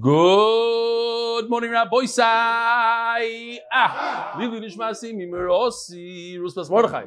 Good 0.00 1.50
morning, 1.50 1.72
Rabbi 1.72 2.04
Sai. 2.04 3.58
Ah, 3.72 4.36
Lili 4.38 4.60
Nishmasi 4.60 5.12
Mimerosi 5.12 6.38
Ruspas 6.38 6.70
Mordechai. 6.70 7.06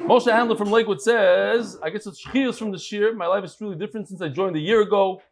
Moshe 0.00 0.32
Handler 0.32 0.56
from 0.56 0.72
Lakewood 0.72 1.00
says, 1.00 1.78
I 1.80 1.90
get 1.90 2.02
such 2.02 2.24
chiyos 2.24 2.58
from 2.58 2.72
the 2.72 2.78
shir. 2.78 3.14
My 3.14 3.28
life 3.28 3.44
is 3.44 3.54
truly 3.54 3.76
different 3.76 4.08
since 4.08 4.20
I 4.20 4.26
joined 4.26 4.56
a 4.56 4.58
year 4.58 4.80
ago. 4.80 5.22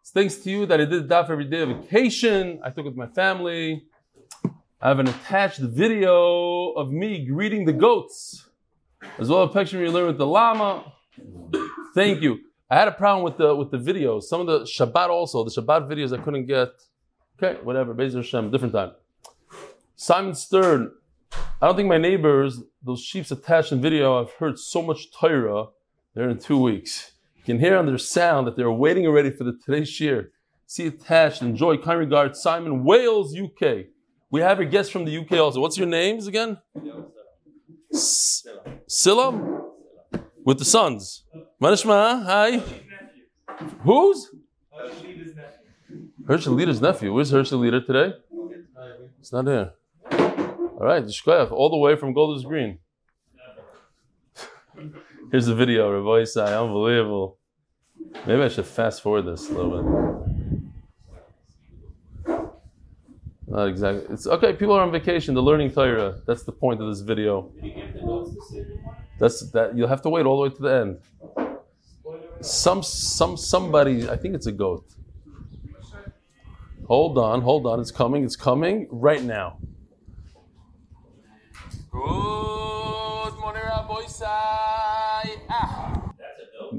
It's 0.00 0.12
thanks 0.12 0.36
to 0.36 0.50
you 0.50 0.64
that 0.66 0.80
I 0.80 0.84
did 0.84 1.08
daf 1.08 1.28
every 1.28 1.46
day 1.46 1.62
of 1.62 1.70
vacation. 1.70 2.60
I 2.62 2.68
took 2.68 2.86
it 2.86 2.90
with 2.90 2.96
my 2.96 3.08
family. 3.08 3.86
I 4.80 4.86
have 4.86 5.00
an 5.00 5.08
attached 5.08 5.58
video 5.58 6.70
of 6.74 6.92
me 6.92 7.26
greeting 7.26 7.64
the 7.64 7.72
goats, 7.72 8.48
as 9.18 9.28
well 9.28 9.42
as 9.42 9.50
a 9.50 9.52
picture 9.52 9.82
you 9.82 9.90
learn 9.90 10.06
with 10.06 10.18
the 10.18 10.26
llama. 10.26 10.84
Thank 11.96 12.22
you. 12.22 12.38
I 12.70 12.78
had 12.78 12.86
a 12.86 12.92
problem 12.92 13.24
with 13.24 13.36
the 13.36 13.54
with 13.54 13.70
the 13.70 13.78
videos. 13.78 14.24
Some 14.24 14.42
of 14.42 14.46
the 14.46 14.60
Shabbat 14.60 15.08
also, 15.08 15.42
the 15.42 15.50
Shabbat 15.50 15.88
videos 15.90 16.16
I 16.16 16.22
couldn't 16.22 16.46
get. 16.46 16.68
Okay, 17.36 17.58
whatever. 17.62 17.94
Bezer 17.94 18.16
Hashem, 18.16 18.50
different 18.50 18.74
time. 18.74 18.92
Simon 19.96 20.34
Stern. 20.34 20.92
I 21.60 21.66
don't 21.66 21.76
think 21.76 21.88
my 21.88 21.98
neighbors, 21.98 22.60
those 22.82 23.00
sheeps 23.02 23.30
attached 23.30 23.70
in 23.70 23.80
video, 23.80 24.20
I've 24.20 24.32
heard 24.32 24.58
so 24.58 24.82
much 24.82 25.12
Torah 25.12 25.66
there 26.14 26.28
in 26.28 26.38
two 26.38 26.58
weeks. 26.58 27.12
You 27.36 27.44
can 27.44 27.60
hear 27.60 27.76
on 27.76 27.86
their 27.86 27.98
sound 27.98 28.46
that 28.46 28.56
they're 28.56 28.70
waiting 28.70 29.06
already 29.06 29.30
for 29.30 29.44
the 29.44 29.58
today's 29.64 29.88
shir. 29.88 30.30
See 30.66 30.86
attached. 30.86 31.42
Enjoy. 31.42 31.76
Kind 31.76 31.98
regards, 31.98 32.40
Simon 32.40 32.84
Wales, 32.84 33.36
UK. 33.36 33.86
We 34.30 34.40
have 34.40 34.60
a 34.60 34.64
guest 34.64 34.92
from 34.92 35.04
the 35.04 35.18
UK 35.18 35.32
also. 35.32 35.60
What's 35.60 35.76
your 35.76 35.88
names 35.88 36.26
again? 36.26 36.58
S- 37.92 38.46
Silam? 38.88 39.69
With 40.44 40.58
the 40.58 40.64
sons. 40.64 41.24
Manishma, 41.60 42.24
hi. 42.24 42.62
Whose? 43.82 44.30
Herschel 46.26 46.54
Leader's 46.54 46.80
nephew. 46.80 47.12
Where's 47.12 47.30
Herschel 47.30 47.58
Leader 47.58 47.80
today? 47.80 48.14
It's 49.18 49.32
not 49.32 49.46
here. 49.46 49.72
All 50.10 50.86
right, 50.86 51.04
Shkoyach, 51.04 51.52
all 51.52 51.68
the 51.68 51.76
way 51.76 51.94
from 51.96 52.14
Golders 52.14 52.44
Green. 52.44 52.78
Here's 55.30 55.46
the 55.46 55.54
video, 55.54 55.92
Rabbi 55.92 56.24
unbelievable. 56.36 57.36
Maybe 58.26 58.42
I 58.42 58.48
should 58.48 58.66
fast 58.66 59.02
forward 59.02 59.22
this 59.22 59.50
a 59.50 59.52
little 59.52 59.82
bit. 59.82 59.86
Not 63.46 63.66
exactly. 63.66 64.06
It's 64.14 64.26
okay. 64.26 64.52
People 64.52 64.74
are 64.74 64.82
on 64.82 64.92
vacation. 64.92 65.34
They're 65.34 65.42
learning 65.42 65.72
Torah. 65.72 66.20
That's 66.24 66.44
the 66.44 66.52
point 66.52 66.80
of 66.80 66.88
this 66.88 67.00
video. 67.00 67.50
That's 69.20 69.50
that. 69.50 69.76
You'll 69.76 69.88
have 69.88 70.02
to 70.02 70.08
wait 70.08 70.24
all 70.24 70.36
the 70.38 70.48
way 70.48 70.54
to 70.56 70.62
the 70.62 70.74
end. 70.82 70.98
Some, 72.40 72.82
some, 72.82 73.36
somebody. 73.36 74.08
I 74.08 74.16
think 74.16 74.34
it's 74.34 74.46
a 74.46 74.52
goat. 74.52 74.86
Hold 76.88 77.18
on, 77.18 77.42
hold 77.42 77.66
on. 77.66 77.78
It's 77.80 77.90
coming. 77.90 78.24
It's 78.24 78.34
coming 78.34 78.88
right 78.90 79.22
now. 79.22 79.58
Good 81.92 83.34
morning, 83.38 83.62
Rabbi 83.62 84.02
Ah. 85.50 86.12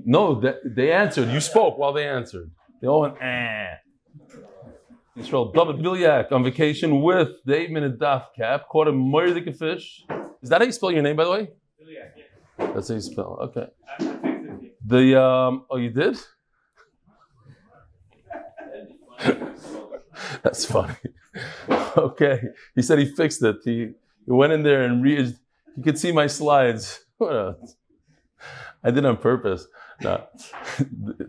No, 0.03 0.41
they, 0.41 0.55
they 0.65 0.91
answered. 0.91 1.29
You 1.29 1.39
spoke 1.39 1.77
while 1.77 1.93
they 1.93 2.07
answered. 2.07 2.49
They 2.81 2.87
all 2.87 3.01
went, 3.01 3.21
eh. 3.21 3.75
Israel, 5.15 5.51
David 5.51 5.75
Bilyak 5.75 6.31
on 6.31 6.43
vacation 6.43 7.01
with 7.03 7.29
the 7.45 7.55
eight 7.55 7.69
minute 7.69 7.99
daf 7.99 8.23
cap, 8.35 8.67
caught 8.69 8.87
a 8.87 8.91
moirdik 8.91 9.55
fish. 9.57 10.03
Is 10.41 10.49
that 10.49 10.61
how 10.61 10.65
you 10.65 10.71
spell 10.71 10.91
your 10.91 11.03
name, 11.03 11.15
by 11.15 11.25
the 11.25 11.31
way? 11.31 11.47
That's 12.73 12.87
how 12.87 12.95
you 12.95 13.01
spell. 13.01 13.37
Okay. 13.41 13.67
The 14.85 15.21
um, 15.21 15.65
oh, 15.69 15.77
you 15.77 15.89
did? 15.89 16.17
That's 20.43 20.65
funny. 20.65 20.95
okay, 21.97 22.41
he 22.75 22.81
said 22.81 22.99
he 22.99 23.05
fixed 23.05 23.43
it. 23.43 23.57
He, 23.63 23.91
he 24.25 24.31
went 24.31 24.53
in 24.53 24.63
there 24.63 24.83
and 24.83 25.03
re- 25.03 25.35
he 25.75 25.81
could 25.81 25.97
see 25.97 26.11
my 26.11 26.27
slides. 26.27 26.99
What 27.21 27.33
a, 27.33 27.55
I 28.83 28.89
did 28.89 28.99
it 28.99 29.05
on 29.05 29.17
purpose. 29.17 29.67
No. 30.01 30.25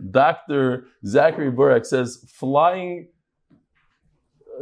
Dr. 0.09 0.87
Zachary 1.05 1.51
Burak 1.51 1.85
says 1.85 2.25
flying 2.33 3.09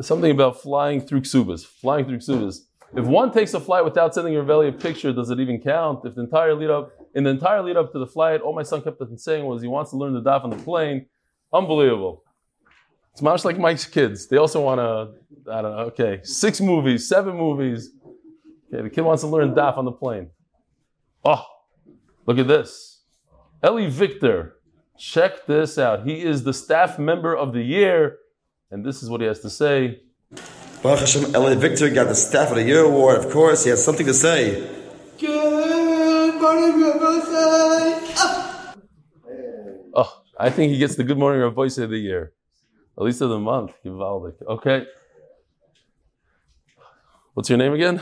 something 0.02 0.32
about 0.32 0.62
flying 0.62 1.00
through 1.00 1.22
ksubas. 1.22 1.66
Flying 1.66 2.06
through 2.06 2.18
ksubas. 2.18 2.60
If 2.94 3.06
one 3.06 3.32
takes 3.32 3.54
a 3.54 3.60
flight 3.60 3.86
without 3.86 4.14
sending 4.14 4.34
your 4.34 4.44
belly 4.44 4.68
a 4.68 4.72
picture, 4.72 5.14
does 5.14 5.30
it 5.30 5.40
even 5.40 5.62
count? 5.62 6.04
If 6.04 6.16
the 6.16 6.22
entire 6.22 6.54
lead 6.54 6.70
up 6.70 6.92
in 7.16 7.24
the 7.24 7.30
entire 7.30 7.62
lead 7.62 7.78
up 7.78 7.92
to 7.94 8.00
the 8.00 8.08
flight, 8.08 8.42
all 8.42 8.54
my 8.54 8.64
son 8.64 8.82
kept 8.82 9.00
on 9.02 9.18
saying 9.18 9.46
was 9.46 9.62
he 9.62 9.68
wants 9.68 9.92
to 9.92 9.98
learn 9.98 10.14
the 10.14 10.22
daf 10.22 10.44
on 10.44 10.50
the 10.50 10.58
plane. 10.58 11.06
Unbelievable. 11.54 12.24
It's 13.14 13.22
much 13.22 13.46
like 13.46 13.58
Mike's 13.58 13.86
kids. 13.86 14.28
They 14.28 14.38
also 14.38 14.62
want 14.62 14.80
to, 14.80 15.52
I 15.52 15.62
don't 15.62 15.76
know, 15.76 15.84
okay, 15.86 16.20
six 16.24 16.60
movies, 16.60 17.08
seven 17.08 17.36
movies. 17.36 17.92
Okay, 18.74 18.84
the 18.84 18.90
kid 18.90 19.02
wants 19.02 19.24
to 19.24 19.28
learn 19.28 19.54
daf 19.54 19.78
on 19.78 19.86
the 19.86 19.92
plane. 19.92 20.30
Oh, 21.24 21.46
look 22.26 22.40
at 22.40 22.48
this. 22.48 23.04
Eli 23.66 23.90
Victor. 23.90 24.58
Check 24.98 25.46
this 25.46 25.78
out. 25.78 26.06
He 26.06 26.22
is 26.22 26.44
the 26.44 26.54
staff 26.54 27.00
member 27.00 27.36
of 27.36 27.54
the 27.54 27.62
year. 27.62 28.18
And 28.70 28.86
this 28.86 29.02
is 29.02 29.10
what 29.10 29.20
he 29.22 29.28
has 29.28 29.40
to 29.40 29.50
say. 29.50 30.02
Baruch 30.82 31.02
Hashem, 31.02 31.36
Eli 31.36 31.54
Victor 31.56 31.90
got 31.92 32.08
the 32.08 32.16
Staff 32.16 32.50
of 32.50 32.56
the 32.56 32.64
Year 32.64 32.84
award. 32.84 33.24
Of 33.24 33.32
course, 33.32 33.64
he 33.64 33.70
has 33.70 33.86
something 33.86 34.08
to 34.08 34.16
say. 34.16 34.68
Good 35.20 36.42
morning, 36.42 36.82
Rabbi 36.82 37.22
ah. 38.18 38.76
Oh, 39.94 40.22
I 40.40 40.50
think 40.50 40.72
he 40.72 40.80
gets 40.80 40.96
the 40.96 41.04
Good 41.04 41.20
Morning 41.20 41.42
Rav 41.42 41.54
Voice 41.54 41.78
of 41.78 41.92
the 41.92 42.00
year. 42.00 42.34
At 42.98 43.04
least 43.04 43.22
of 43.22 43.30
the 43.30 43.38
month. 43.38 43.74
Givaldik. 43.86 44.42
Okay. 44.48 44.88
What's 47.36 47.48
your 47.48 47.60
name 47.60 47.74
again? 47.74 48.02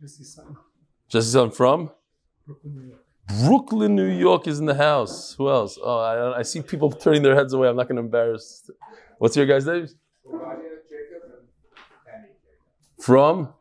Jesse 0.00 0.24
Son, 0.24 0.56
Jesse 1.08 1.30
Son 1.30 1.50
from? 1.50 1.90
Brooklyn, 2.46 2.74
New 2.74 2.88
York. 2.88 3.00
Brooklyn, 3.44 3.94
New 3.94 4.08
York 4.08 4.46
is 4.48 4.58
in 4.58 4.64
the 4.64 4.74
house. 4.74 5.34
Who 5.36 5.50
else? 5.50 5.78
Oh, 5.82 5.98
I, 5.98 6.38
I 6.38 6.42
see 6.42 6.62
people 6.62 6.90
turning 6.90 7.22
their 7.22 7.34
heads 7.34 7.52
away. 7.52 7.68
I'm 7.68 7.76
not 7.76 7.88
going 7.88 7.96
to 7.96 8.02
embarrass. 8.02 8.70
What's 9.18 9.36
your 9.36 9.44
guys' 9.44 9.66
names? 9.66 9.94
Jacob 10.24 10.42
and 10.42 11.46
Danny 12.04 12.28
Jacob. 12.42 12.85
From? 13.00 13.52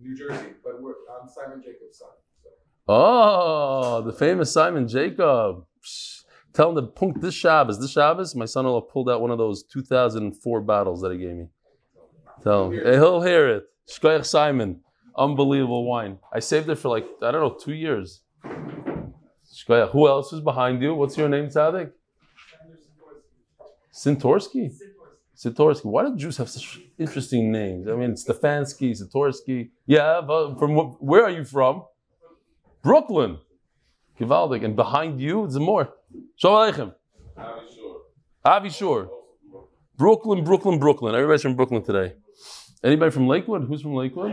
New 0.00 0.16
Jersey, 0.16 0.54
but 0.64 0.80
we're, 0.82 0.94
I'm 1.20 1.28
Simon 1.28 1.62
Jacob's 1.62 1.98
son. 1.98 2.08
So. 2.42 2.50
Oh, 2.88 4.02
the 4.02 4.12
famous 4.12 4.52
Simon 4.52 4.88
Jacob. 4.88 5.66
Psh, 5.84 6.20
Tell 6.52 6.70
him 6.70 6.76
to 6.76 6.82
punk 6.82 7.20
this 7.20 7.34
Shabbos. 7.34 7.80
This 7.80 7.92
Shabbos, 7.92 8.34
my 8.34 8.44
son-in-law 8.44 8.80
pulled 8.82 9.08
out 9.08 9.20
one 9.20 9.30
of 9.30 9.38
those 9.38 9.62
2004 9.62 10.60
bottles 10.62 11.00
that 11.02 11.12
he 11.12 11.18
gave 11.18 11.36
me. 11.36 11.46
Tell 12.42 12.70
him. 12.70 12.84
Hey, 12.84 12.94
he'll 12.94 13.22
hear 13.22 13.48
it. 13.48 13.64
Shkoyach 13.88 14.26
Simon. 14.26 14.80
Unbelievable 15.16 15.84
wine. 15.84 16.18
I 16.32 16.40
saved 16.40 16.68
it 16.68 16.76
for 16.76 16.88
like, 16.88 17.06
I 17.22 17.30
don't 17.30 17.40
know, 17.40 17.56
two 17.58 17.74
years. 17.74 18.22
Shkoyach. 18.44 19.90
Who 19.90 20.08
else 20.08 20.32
is 20.32 20.40
behind 20.40 20.82
you? 20.82 20.94
What's 20.94 21.16
your 21.16 21.28
name, 21.28 21.46
Tzadik? 21.46 21.92
Sintorsky? 23.92 24.72
Sitorsky. 25.42 25.86
Why 25.86 26.02
do 26.04 26.16
Jews 26.16 26.36
have 26.36 26.50
such 26.50 26.80
interesting 26.98 27.50
names? 27.50 27.88
I 27.88 27.94
mean, 27.94 28.12
Stefanski, 28.12 28.90
Sitorsky. 29.00 29.70
Yeah, 29.86 30.20
but 30.20 30.58
from 30.58 30.76
wh- 30.76 31.02
where 31.02 31.24
are 31.24 31.30
you 31.30 31.44
from? 31.44 31.84
Brooklyn. 32.82 33.38
Givaldik. 34.18 34.62
And 34.64 34.76
behind 34.76 35.20
you, 35.20 35.44
it's 35.46 35.56
more. 35.56 35.94
Shalom 36.36 36.72
Aleichem. 36.72 36.94
Avi 38.44 38.68
Shore. 38.70 39.10
Brooklyn, 39.96 40.44
Brooklyn, 40.44 40.78
Brooklyn. 40.78 41.14
Everybody's 41.14 41.42
from 41.42 41.56
Brooklyn 41.56 41.82
today. 41.82 42.14
Anybody 42.82 43.10
from 43.10 43.26
Lakewood? 43.26 43.64
Who's 43.64 43.82
from 43.82 43.94
Lakewood? 43.94 44.32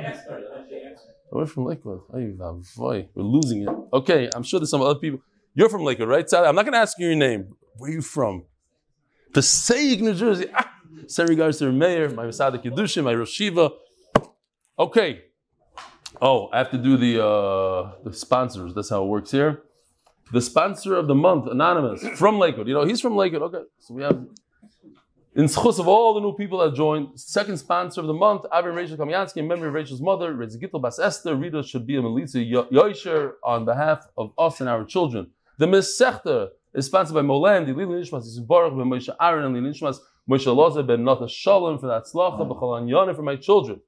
Oh, 1.29 1.39
we're 1.39 1.45
from 1.45 1.66
Lakewood. 1.66 2.01
Ay, 2.13 2.31
boy, 2.78 3.09
we're 3.13 3.24
losing 3.24 3.63
it. 3.63 3.69
Okay, 3.91 4.29
I'm 4.34 4.44
sure 4.44 4.62
there's 4.62 4.69
some 4.69 4.81
other 4.81 4.97
people. 5.00 5.19
You're 5.53 5.68
from 5.68 5.84
Lakewood, 5.84 6.07
right? 6.07 6.25
I'm 6.34 6.56
not 6.56 6.63
going 6.63 6.72
to 6.74 6.79
ask 6.79 6.97
you 7.00 7.07
your 7.07 7.18
name. 7.18 7.56
Where 7.75 7.89
are 7.89 7.94
you 7.94 8.01
from? 8.01 8.45
Passaic, 9.34 10.00
New 10.00 10.13
Jersey. 10.13 10.48
Ah, 10.53 10.67
send 11.07 11.30
regards 11.30 11.57
to 11.60 11.66
your 11.66 11.74
mayor, 11.74 12.10
my 12.10 12.25
Masada 12.25 12.57
Kedushin, 12.57 13.04
my 13.04 13.13
Rosh 13.13 13.31
Shiva. 13.31 13.72
Okay. 14.78 15.24
Oh, 16.22 16.50
I 16.51 16.57
have 16.60 16.72
to 16.72 16.78
do 16.78 16.98
the 16.98 17.24
uh, 17.24 17.92
the 18.04 18.13
sponsors. 18.13 18.74
That's 18.74 18.89
how 18.89 19.04
it 19.04 19.07
works 19.07 19.31
here. 19.31 19.63
The 20.31 20.42
sponsor 20.42 20.95
of 20.95 21.07
the 21.07 21.16
month, 21.16 21.48
anonymous 21.48 22.06
from 22.18 22.38
Lakewood. 22.39 22.68
You 22.68 22.74
know, 22.74 22.86
he's 22.86 23.01
from 23.01 23.16
Lakewood. 23.16 23.44
Okay, 23.44 23.63
so 23.80 23.94
we 23.94 24.04
have 24.04 24.25
in 25.36 25.45
schus 25.45 25.80
of 25.80 25.88
all 25.88 26.16
the 26.16 26.19
new 26.19 26.34
people 26.34 26.57
that 26.60 26.74
joined. 26.74 27.19
Second 27.19 27.57
sponsor 27.57 28.01
of 28.01 28.07
the 28.07 28.13
month, 28.13 28.42
Avram 28.51 28.75
Rachel 28.75 28.98
Kamyansky, 28.98 29.38
in 29.38 29.48
memory 29.48 29.68
of 29.68 29.74
Rachel's 29.75 30.01
mother, 30.01 30.34
Rezigitl 30.34 30.81
Bas 30.81 30.98
Esther. 30.98 31.36
Rita 31.36 31.62
should 31.62 31.86
be 31.86 31.95
a 31.95 32.01
Melitza 32.01 32.42
Yoisher 32.72 33.34
on 33.44 33.63
behalf 33.63 34.07
of 34.18 34.34
us 34.38 34.60
and 34.60 34.68
our 34.68 34.84
children. 34.84 35.28
The 35.60 35.68
Mesechta 35.68 36.50
is 36.74 36.88
sponsored 36.88 37.16
by 37.16 37.22
Molan, 37.22 37.66
the 37.66 37.74
Lili 37.74 38.01
Nishmas, 38.01 38.25
Ben 38.48 38.89
Moshe 38.89 39.16
Aaron, 39.22 39.45
and 39.45 39.56
Lili 39.56 39.69
Nishmas, 39.69 40.00
Moshe 40.29 40.45
Loza, 40.45 40.85
Ben 40.85 41.03
Nata 41.03 41.27
Shalom, 41.27 41.79
for 41.79 41.88
that 41.88 42.03
Tzlacha, 42.03 42.47
B'chol 42.47 42.81
Anyana, 42.81 43.15
for 43.15 43.21
my 43.21 43.35
children. 43.35 43.79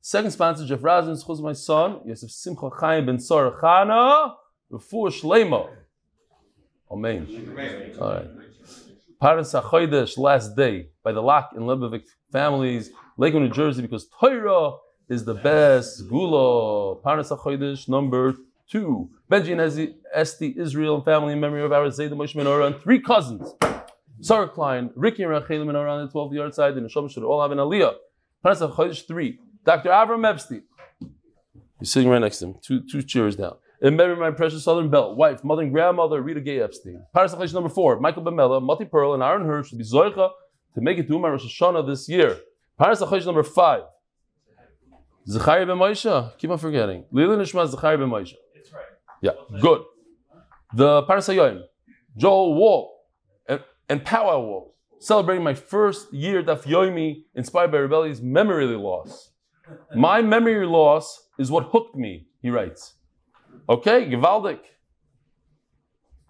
Second 0.00 0.30
sponsor, 0.30 0.64
Jeff 0.64 0.80
Razin, 0.80 1.14
schus 1.14 1.40
my 1.40 1.52
son, 1.52 2.00
Yosef 2.06 2.30
Simcha 2.30 2.70
Chaim 2.78 3.06
Ben 3.06 3.16
Chana, 3.16 4.34
Refuah 4.70 5.10
Shlema. 5.10 5.68
Amen. 6.90 7.96
All 8.00 8.12
right. 8.12 8.26
Paras 9.20 9.52
HaChodesh, 9.52 10.16
last 10.16 10.54
day, 10.54 10.90
by 11.02 11.10
the 11.10 11.20
Lock 11.20 11.50
and 11.56 11.64
Lebovich 11.64 12.06
families, 12.30 12.90
Lakewood, 13.16 13.42
New 13.42 13.50
Jersey, 13.50 13.82
because 13.82 14.06
Torah 14.20 14.76
is 15.08 15.24
the 15.24 15.34
best. 15.34 16.08
Gula, 16.08 16.94
Paras 17.02 17.30
HaChodesh, 17.30 17.88
number 17.88 18.36
two. 18.70 19.10
Benji 19.28 19.52
and 19.52 19.94
Esti, 20.14 20.54
Israel, 20.56 20.94
and 20.94 21.04
family 21.04 21.32
in 21.32 21.40
memory 21.40 21.64
of 21.64 21.72
our 21.72 21.88
Zayda 21.88 22.12
Moshe 22.12 22.36
Menorah, 22.36 22.68
and 22.68 22.80
three 22.80 23.00
cousins. 23.00 23.52
Sarah 24.20 24.48
Klein, 24.48 24.90
Ricky 24.94 25.22
and 25.22 25.32
Rachel 25.32 25.64
Menorah 25.64 25.98
on 25.98 26.06
the 26.06 26.10
12 26.10 26.32
yahrzeit, 26.32 26.76
and 26.76 26.84
the 26.84 26.88
Neshama 26.88 27.10
should 27.10 27.22
all 27.22 27.40
have 27.40 27.52
an 27.52 27.58
Aliyah. 27.58 27.94
Paras 28.42 28.60
HaChodesh, 28.60 29.06
three. 29.06 29.38
Dr. 29.64 29.90
Avram 29.90 30.28
Epstein. 30.28 30.62
He's 31.78 31.92
sitting 31.92 32.08
right 32.08 32.18
next 32.18 32.38
to 32.38 32.46
him, 32.46 32.54
two, 32.60 32.80
two 32.80 33.02
chairs 33.02 33.36
down. 33.36 33.56
In 33.80 33.94
memory 33.96 34.14
of 34.14 34.18
my 34.18 34.32
precious 34.32 34.64
Southern 34.64 34.90
Belle, 34.90 35.14
wife, 35.14 35.44
mother, 35.44 35.62
and 35.62 35.72
grandmother, 35.72 36.20
Rita 36.20 36.40
Gay 36.40 36.60
Epstein. 36.60 37.04
Paras 37.14 37.34
HaChodesh 37.34 37.54
number 37.54 37.68
four, 37.68 38.00
Michael 38.00 38.24
Bemela, 38.24 38.60
Mati 38.60 38.84
Pearl, 38.84 39.14
and 39.14 39.22
Aaron 39.22 39.46
Hirsch 39.46 39.68
should 39.68 39.78
be 39.78 39.84
Zoicha 39.84 40.30
to 40.74 40.80
make 40.80 40.98
it 40.98 41.06
to 41.06 41.18
my 41.18 41.28
Rosh 41.28 41.44
Hashanah 41.44 41.86
this 41.86 42.08
year. 42.08 42.38
Paras 42.76 43.00
HaChodesh 43.00 43.26
number 43.26 43.44
five, 43.44 43.82
Zachariah 45.28 45.66
ben 45.66 45.76
Moshe. 45.76 46.38
Keep 46.38 46.50
on 46.50 46.58
forgetting. 46.58 47.04
Lili 47.12 47.36
Nishma 47.36 47.68
Zachariah 47.68 47.98
ben 47.98 48.08
Moshe. 48.08 48.34
Yeah, 49.20 49.32
good. 49.60 49.82
The 50.74 51.02
Paras 51.02 51.26
Joel 52.16 52.54
Wall, 52.54 52.97
and, 53.88 54.04
Powwow 54.04 54.40
Wall, 54.40 54.74
celebrating 54.98 55.44
my 55.44 55.54
first 55.54 56.12
year 56.12 56.42
Daf 56.42 56.64
Yomi, 56.64 57.24
inspired 57.34 57.72
by 57.72 57.78
Rebelli's 57.78 58.20
memory 58.20 58.66
loss. 58.66 59.30
My 59.94 60.22
memory 60.22 60.66
loss 60.66 61.28
is 61.38 61.50
what 61.50 61.64
hooked 61.72 61.94
me, 61.94 62.26
he 62.40 62.50
writes. 62.50 62.94
Okay, 63.68 64.08
Givaldic. 64.08 64.60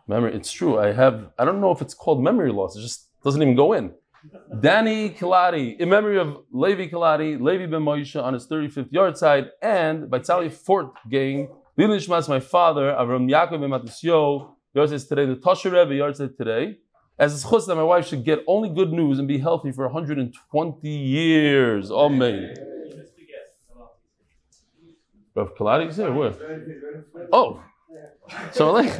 Memory, 0.07 0.35
it's 0.35 0.51
true. 0.51 0.79
I 0.79 0.93
have, 0.93 1.31
I 1.39 1.45
don't 1.45 1.61
know 1.61 1.71
if 1.71 1.83
it's 1.83 1.95
called 1.95 2.23
memory 2.23 2.53
loss, 2.53 2.77
it 2.77 2.81
just 2.81 3.09
doesn't 3.23 3.41
even 3.41 3.55
go 3.55 3.73
in. 3.73 3.93
Danny 4.61 5.11
Kilati, 5.11 5.79
in 5.79 5.89
memory 5.89 6.19
of 6.19 6.39
Levi 6.51 6.89
Kilati, 6.89 7.41
Levi 7.41 7.67
ben 7.67 7.83
Moshe 7.83 8.21
on 8.21 8.35
his 8.35 8.49
35th 8.49 8.91
yahrzeit, 8.91 9.49
and 9.63 10.11
by 10.11 10.19
Tali 10.19 10.49
Fort 10.49 10.93
gang, 11.09 11.49
Lili 11.77 12.01
my 12.29 12.41
father, 12.41 12.93
Avram 12.93 13.31
Yaakov 13.31 13.61
ben 13.61 13.71
Matisyo, 13.71 14.55
yard 14.75 14.89
today, 14.89 15.27
the 15.27 15.37
Tosher 15.37 15.71
Rebbe 15.71 15.93
yahrzeit 15.93 16.37
today, 16.37 16.79
as 17.19 17.35
it's 17.35 17.49
chus 17.49 17.67
that 17.67 17.75
my 17.75 17.83
wife 17.83 18.07
should 18.07 18.25
get 18.25 18.41
only 18.47 18.69
good 18.69 18.93
news 18.93 19.19
and 19.19 19.27
be 19.27 19.39
healthy 19.39 19.73
for 19.73 19.85
120 19.87 20.89
years. 20.89 21.91
Amen. 21.91 22.55
Rav 25.35 25.55
Kaladi 25.55 25.89
is 25.89 25.97
here? 25.97 26.13
Where? 26.13 26.35
Oh, 27.33 27.63
so 28.53 28.73
like. 28.73 28.99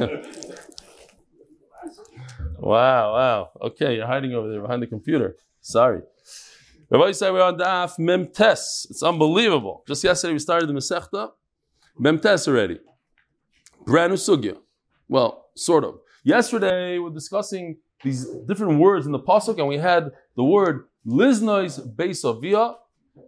Wow, 2.59 3.13
wow. 3.13 3.49
Okay, 3.61 3.95
you're 3.95 4.07
hiding 4.07 4.33
over 4.33 4.49
there 4.49 4.61
behind 4.61 4.81
the 4.81 4.87
computer. 4.87 5.37
Sorry. 5.61 6.01
Rabbi 6.89 7.11
said 7.11 7.31
we're 7.31 7.43
on 7.43 7.57
Daf 7.57 7.97
Mem 7.99 8.27
Tes. 8.27 8.87
It's 8.89 9.03
unbelievable. 9.03 9.83
Just 9.87 10.03
yesterday 10.03 10.33
we 10.33 10.39
started 10.39 10.67
the 10.67 10.73
Masechta. 10.73 11.31
Mem 11.97 12.19
Tes 12.19 12.47
already. 12.47 12.79
Brand 13.85 14.11
new 14.11 14.17
sugya. 14.17 14.57
Well, 15.07 15.49
sort 15.55 15.83
of. 15.83 15.99
Yesterday 16.23 16.99
we're 16.99 17.11
discussing 17.11 17.77
these 18.03 18.25
different 18.47 18.79
words 18.79 19.05
in 19.05 19.11
the 19.11 19.19
pasuk, 19.19 19.57
and 19.57 19.67
we 19.67 19.77
had 19.77 20.11
the 20.35 20.43
word 20.43 20.85
Liznois 21.05 21.79
Beisavia. 21.95 22.75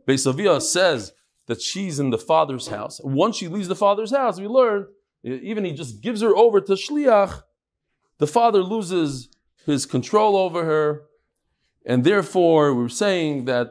Beisavia 0.08 0.62
says 0.62 1.14
that 1.48 1.62
she's 1.62 2.00
in 2.00 2.10
the 2.10 2.18
father's 2.18 2.68
house. 2.68 3.02
Once 3.04 3.38
she 3.38 3.48
leaves 3.48 3.68
the 3.68 3.76
father's 3.76 4.12
house, 4.12 4.40
we 4.40 4.48
learn 4.48 4.88
even 5.24 5.66
he 5.66 5.74
just 5.74 6.02
gives 6.02 6.22
her 6.22 6.36
over 6.36 6.60
to 6.62 6.74
shliach. 6.74 7.44
The 8.18 8.28
father 8.28 8.64
loses 8.64 9.30
his 9.66 9.86
control 9.86 10.36
over 10.36 10.66
her, 10.66 11.04
and 11.86 12.04
therefore 12.04 12.74
we're 12.74 12.90
saying 12.90 13.46
that 13.46 13.68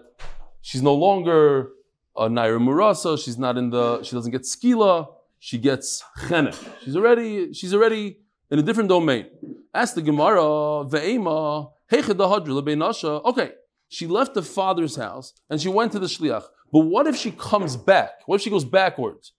she's 0.61 0.83
no 0.83 0.95
longer 0.95 1.71
a 2.17 2.29
naira 2.29 2.61
murasa. 2.61 3.23
She's 3.23 3.39
not 3.39 3.57
in 3.57 3.71
the. 3.71 4.03
She 4.03 4.15
doesn't 4.15 4.31
get 4.31 4.43
skila. 4.43 5.09
She 5.39 5.59
gets 5.59 6.05
chenek. 6.27 6.57
She's 6.85 6.97
already. 6.97 7.53
She's 7.53 7.75
already 7.75 8.19
in 8.51 8.59
a 8.59 8.63
different 8.63 8.89
domain. 8.89 9.27
Ask 9.73 9.95
the 9.95 10.03
Gemara, 10.03 10.41
ve'ema. 10.85 11.71
Okay, 11.93 13.53
she 13.89 14.07
left 14.07 14.35
the 14.35 14.43
father's 14.43 14.97
house 14.97 15.33
and 15.49 15.61
she 15.61 15.69
went 15.69 15.93
to 15.93 15.99
the 15.99 16.07
shliach. 16.07 16.45
But 16.73 16.81
what 16.81 17.07
if 17.07 17.17
she 17.17 17.33
comes 17.33 17.77
back? 17.77 18.11
What 18.27 18.37
if 18.37 18.43
she 18.43 18.51
goes 18.51 18.65
backwards? 18.65 19.33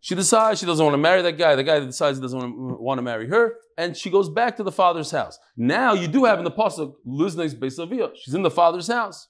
She 0.00 0.14
decides 0.14 0.60
she 0.60 0.66
doesn't 0.66 0.84
want 0.84 0.94
to 0.94 0.98
marry 0.98 1.22
that 1.22 1.38
guy. 1.38 1.56
The 1.56 1.64
guy 1.64 1.80
decides 1.80 2.18
he 2.18 2.22
doesn't 2.22 2.38
want 2.38 2.52
to, 2.52 2.82
want 2.82 2.98
to 2.98 3.02
marry 3.02 3.28
her, 3.28 3.56
and 3.76 3.96
she 3.96 4.10
goes 4.10 4.28
back 4.28 4.56
to 4.56 4.62
the 4.62 4.72
father's 4.72 5.10
house. 5.10 5.38
Now 5.56 5.92
you 5.92 6.06
do 6.06 6.24
have 6.24 6.38
in 6.38 6.44
the 6.44 6.52
pasuk 6.52 6.94
Luzne's 7.04 7.54
Beisavia. 7.54 8.12
She's 8.14 8.34
in 8.34 8.42
the 8.42 8.50
father's 8.50 8.86
house. 8.86 9.28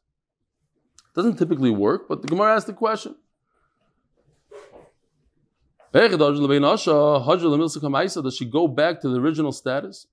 Doesn't 1.15 1.37
typically 1.37 1.71
work, 1.71 2.07
but 2.09 2.23
the 2.23 2.29
Gemara 2.29 2.55
asked 2.55 2.67
the 2.67 2.75
question. 2.75 3.17
Does 5.91 6.07
she 8.37 8.45
go 8.45 8.69
back 8.69 9.01
to 9.01 9.09
the 9.09 9.19
original 9.19 9.53
status? 9.53 10.07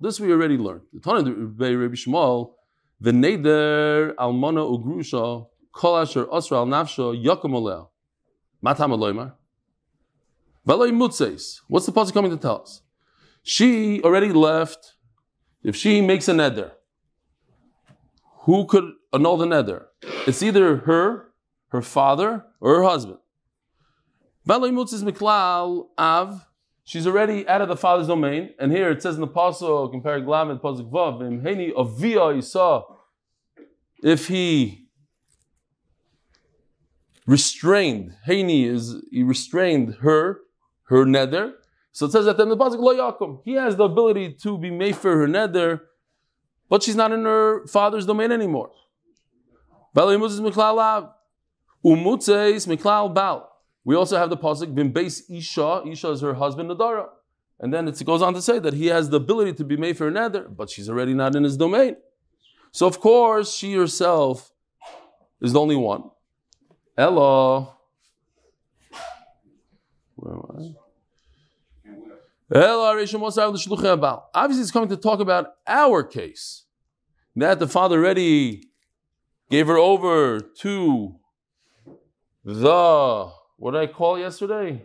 This 0.00 0.20
we 0.20 0.32
already 0.32 0.56
learned. 0.56 0.82
The 0.92 1.00
Tanad 1.00 1.56
Bei 1.56 1.74
Rabbi 1.74 1.94
Shmuel, 1.94 2.52
the 3.00 3.10
Neder 3.10 4.14
Almana 4.14 4.64
Ugrusha, 4.64 5.48
Kol 5.72 5.96
Asher 5.98 6.26
Osra 6.32 6.58
Al 6.58 6.66
Nafsha 6.66 7.14
Yakum 7.20 7.52
Oleh. 7.52 7.88
Matam 8.62 8.92
Aloymar. 8.92 9.34
What's 10.64 11.18
the 11.18 11.92
pasuk 11.92 12.14
coming 12.14 12.30
to 12.30 12.36
tell 12.36 12.62
us? 12.62 12.82
She 13.42 14.00
already 14.02 14.32
left. 14.32 14.94
If 15.62 15.76
she 15.76 16.00
makes 16.00 16.28
a 16.28 16.32
neder, 16.32 16.72
who 18.40 18.66
could 18.66 18.92
annul 19.12 19.36
the 19.36 19.46
neder? 19.46 19.86
It's 20.26 20.42
either 20.42 20.76
her, 20.78 21.25
her 21.76 21.82
father, 21.82 22.44
or 22.60 22.76
her 22.76 22.82
husband. 22.82 23.18
Av. 25.98 26.46
She's 26.84 27.06
already 27.06 27.48
out 27.48 27.62
of 27.62 27.68
the 27.68 27.76
father's 27.76 28.06
domain, 28.06 28.54
and 28.60 28.70
here 28.70 28.90
it 28.90 29.02
says 29.02 29.16
in 29.16 29.20
the 29.20 29.26
pasuk, 29.26 29.90
compare 29.90 30.20
Glam 30.20 30.56
pasuk 30.60 30.88
Vav, 30.90 31.20
Heni 31.42 31.72
Avia 31.74 32.20
Yisa. 32.20 32.84
If 34.04 34.28
he 34.28 34.86
restrained, 37.26 38.14
Heini 38.28 38.66
is 38.66 39.02
he 39.10 39.24
restrained 39.24 39.96
her, 39.96 40.42
her 40.84 41.04
nether. 41.04 41.54
So 41.90 42.06
it 42.06 42.12
says 42.12 42.26
that 42.26 42.38
in 42.38 42.50
the 42.50 42.56
pasuk 42.56 42.78
Lo 42.78 42.94
Yakum, 42.94 43.40
he 43.44 43.54
has 43.54 43.74
the 43.74 43.84
ability 43.84 44.34
to 44.42 44.56
be 44.56 44.70
made 44.70 44.94
for 44.94 45.16
her 45.16 45.26
nether, 45.26 45.82
but 46.68 46.84
she's 46.84 46.94
not 46.94 47.10
in 47.10 47.24
her 47.24 47.66
father's 47.66 48.06
domain 48.06 48.30
anymore. 48.30 48.70
Umutzeis 51.86 52.66
miklal 52.66 53.14
bal. 53.14 53.48
We 53.84 53.94
also 53.94 54.16
have 54.16 54.28
the 54.28 54.36
pasuk 54.36 54.74
bim 54.74 54.90
base 54.90 55.22
isha. 55.30 55.82
Isha 55.86 56.10
is 56.10 56.20
her 56.20 56.34
husband 56.34 56.68
Nadara, 56.68 57.06
and 57.60 57.72
then 57.72 57.86
it 57.86 58.04
goes 58.04 58.22
on 58.22 58.34
to 58.34 58.42
say 58.42 58.58
that 58.58 58.74
he 58.74 58.86
has 58.86 59.08
the 59.10 59.18
ability 59.18 59.52
to 59.52 59.64
be 59.64 59.76
made 59.76 59.96
for 59.96 60.06
her 60.06 60.10
neder, 60.10 60.54
but 60.54 60.68
she's 60.68 60.90
already 60.90 61.14
not 61.14 61.36
in 61.36 61.44
his 61.44 61.56
domain. 61.56 61.94
So 62.72 62.88
of 62.88 62.98
course 62.98 63.54
she 63.54 63.74
herself 63.74 64.52
is 65.40 65.52
the 65.52 65.60
only 65.60 65.76
one. 65.76 66.10
Hello. 66.98 67.72
Where 70.16 70.34
am 70.34 70.42
I? 70.58 70.74
Obviously, 74.34 74.62
it's 74.62 74.70
coming 74.70 74.88
to 74.88 74.96
talk 74.96 75.20
about 75.20 75.54
our 75.66 76.02
case. 76.02 76.64
That 77.36 77.58
the 77.58 77.68
father 77.68 77.98
already 77.98 78.64
gave 79.50 79.66
her 79.66 79.76
over 79.76 80.40
to 80.40 81.16
the, 82.46 83.30
what 83.58 83.72
did 83.72 83.80
I 83.80 83.86
call 83.88 84.18
yesterday? 84.18 84.82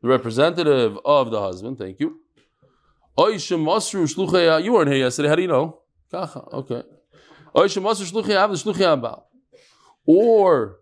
The 0.00 0.08
representative 0.08 0.96
of 1.04 1.30
the 1.30 1.40
husband. 1.40 1.76
Thank 1.76 1.98
you. 2.00 2.20
You 3.18 4.72
weren't 4.72 4.88
here 4.88 4.96
yesterday. 4.96 5.28
How 5.28 5.34
do 5.34 5.42
you 5.42 5.48
know? 5.48 5.80
Okay. 6.14 6.82
Or 10.06 10.78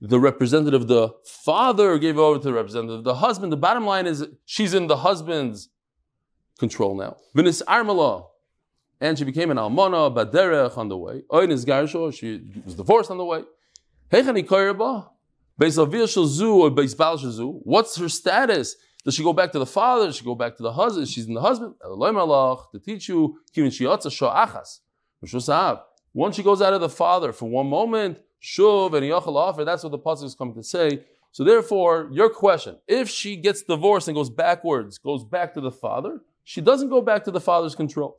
the 0.00 0.20
representative 0.20 0.82
of 0.82 0.88
the 0.88 1.10
father 1.24 1.98
gave 1.98 2.18
over 2.18 2.38
to 2.38 2.44
the 2.44 2.52
representative 2.52 2.98
of 2.98 3.04
the 3.04 3.16
husband. 3.16 3.52
The 3.52 3.56
bottom 3.56 3.84
line 3.84 4.06
is 4.06 4.26
she's 4.46 4.74
in 4.74 4.86
the 4.86 4.98
husband's 4.98 5.70
control 6.58 6.96
now. 6.96 7.16
Vinis 7.36 7.62
Armala. 7.64 8.26
And 9.00 9.18
she 9.18 9.24
became 9.24 9.50
an 9.50 9.56
almana, 9.56 10.14
baderech 10.14 10.78
on 10.78 10.88
the 10.88 10.96
way. 10.96 11.24
She 12.12 12.40
was 12.64 12.74
divorced 12.76 13.10
on 13.10 13.18
the 13.18 13.24
way. 13.24 13.42
Avir 15.60 16.04
Shazu 16.04 16.54
or 16.54 16.70
Shazu. 16.70 17.60
What's 17.62 17.96
her 17.96 18.08
status? 18.08 18.76
Does 19.04 19.14
she 19.14 19.22
go 19.22 19.32
back 19.32 19.52
to 19.52 19.58
the 19.58 19.66
father? 19.66 20.06
Does 20.06 20.16
she 20.16 20.24
go 20.24 20.34
back 20.34 20.56
to 20.56 20.62
the 20.62 20.72
husband? 20.72 21.08
She's 21.08 21.26
in 21.26 21.34
the 21.34 21.40
husband. 21.40 21.74
To 21.82 22.80
teach 22.84 23.08
you. 23.08 23.38
Once 26.14 26.36
she 26.36 26.42
goes 26.42 26.62
out 26.62 26.72
of 26.72 26.80
the 26.80 26.88
father 26.88 27.32
for 27.32 27.48
one 27.48 27.66
moment, 27.68 28.18
Shuv 28.42 28.94
and 28.94 29.04
Yachal 29.04 29.36
offer, 29.36 29.64
that's 29.64 29.82
what 29.82 29.90
the 29.90 29.98
pasuk 29.98 30.24
is 30.24 30.34
coming 30.34 30.54
to 30.54 30.62
say. 30.62 31.04
So 31.32 31.44
therefore, 31.44 32.08
your 32.12 32.30
question, 32.30 32.78
if 32.86 33.08
she 33.08 33.36
gets 33.36 33.62
divorced 33.62 34.06
and 34.08 34.14
goes 34.14 34.30
backwards, 34.30 34.98
goes 34.98 35.24
back 35.24 35.54
to 35.54 35.60
the 35.60 35.72
father, 35.72 36.20
she 36.44 36.60
doesn't 36.60 36.90
go 36.90 37.00
back 37.00 37.24
to 37.24 37.30
the 37.30 37.40
father's 37.40 37.74
control. 37.74 38.16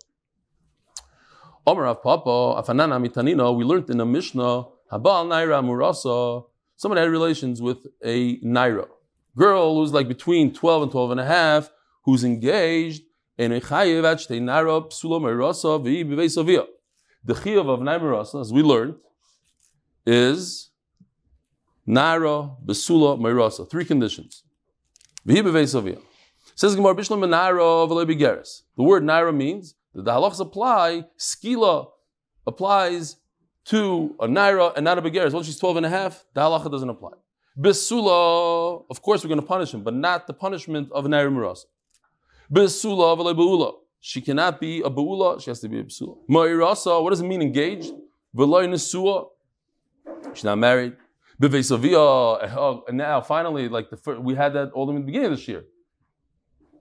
Omer 1.65 1.85
of 1.85 2.03
Papa, 2.03 2.61
Afanana 2.61 3.55
we 3.55 3.63
learned 3.63 3.89
in 3.89 3.97
the 3.97 4.05
Mishnah, 4.05 4.65
Habal 4.91 5.27
Naira 5.27 5.63
Murasa, 5.63 6.45
someone 6.77 6.97
had 6.97 7.09
relations 7.09 7.61
with 7.61 7.87
a 8.03 8.39
Naira. 8.39 8.87
Girl 9.37 9.75
who's 9.75 9.93
like 9.93 10.07
between 10.07 10.53
12 10.53 10.83
and 10.83 10.91
12 10.91 11.11
and 11.11 11.19
a 11.19 11.25
half, 11.25 11.69
who's 12.03 12.23
engaged 12.23 13.03
in 13.37 13.51
a 13.51 13.59
Chayev 13.59 14.03
Achte 14.03 14.39
Naira 14.41 14.89
Psula 14.89 15.19
Murasa 15.19 15.83
V'i 15.83 16.05
Sovia. 16.05 16.65
The 17.23 17.33
Chayev 17.33 17.69
of 17.69 17.79
Naira 17.79 18.39
as 18.39 18.53
we 18.53 18.61
learned, 18.61 18.95
is 20.05 20.69
Naira 21.87 22.55
Besula 22.65 23.19
Murasa. 23.19 23.69
Three 23.69 23.85
conditions. 23.85 24.43
Says 25.27 26.75
Gemara 26.75 26.95
Bishlam 26.95 27.19
Naira 27.25 27.89
V'le 27.89 28.05
Begeres. 28.05 28.61
The 28.77 28.83
word 28.83 29.03
Naira 29.03 29.35
means 29.35 29.75
that 29.93 30.05
the 30.05 30.11
halachas 30.11 30.39
apply, 30.39 31.05
skila 31.19 31.87
applies 32.47 33.17
to 33.65 34.15
a 34.19 34.27
naira 34.27 34.73
and 34.75 34.85
not 34.85 34.97
a 34.97 35.01
begeres. 35.01 35.33
Once 35.33 35.45
she's 35.47 35.57
12 35.57 35.77
and 35.77 35.85
a 35.85 35.89
half, 35.89 36.25
the 36.33 36.41
halacha 36.41 36.71
doesn't 36.71 36.89
apply. 36.89 37.11
Besula, 37.59 38.83
of 38.89 39.01
course 39.01 39.23
we're 39.23 39.29
going 39.29 39.39
to 39.39 39.45
punish 39.45 39.73
him, 39.73 39.81
but 39.81 39.93
not 39.93 40.27
the 40.27 40.33
punishment 40.33 40.91
of 40.91 41.05
naira 41.05 41.31
miras. 41.31 41.65
Besula 42.51 43.17
beula. 43.17 43.73
She 43.99 44.21
cannot 44.21 44.59
be 44.59 44.81
a 44.81 44.89
beula, 44.89 45.41
she 45.41 45.49
has 45.49 45.59
to 45.61 45.69
be 45.69 45.79
a 45.79 45.83
besula. 45.83 46.17
Ma'irasa, 46.29 47.01
what 47.01 47.09
does 47.09 47.21
it 47.21 47.25
mean 47.25 47.41
engaged? 47.41 47.91
V'loy 48.35 48.67
nesua, 48.67 49.29
she's 50.33 50.43
not 50.43 50.57
married. 50.57 50.95
Bevesavia, 51.41 51.95
oh, 51.97 52.83
and 52.87 52.97
now 52.97 53.19
finally, 53.19 53.67
like 53.67 53.89
the 53.89 53.97
first, 53.97 54.21
we 54.21 54.35
had 54.35 54.53
that 54.53 54.71
all 54.71 54.89
in 54.89 54.95
the 54.95 55.01
beginning 55.01 55.31
of 55.31 55.37
this 55.37 55.47
year. 55.47 55.65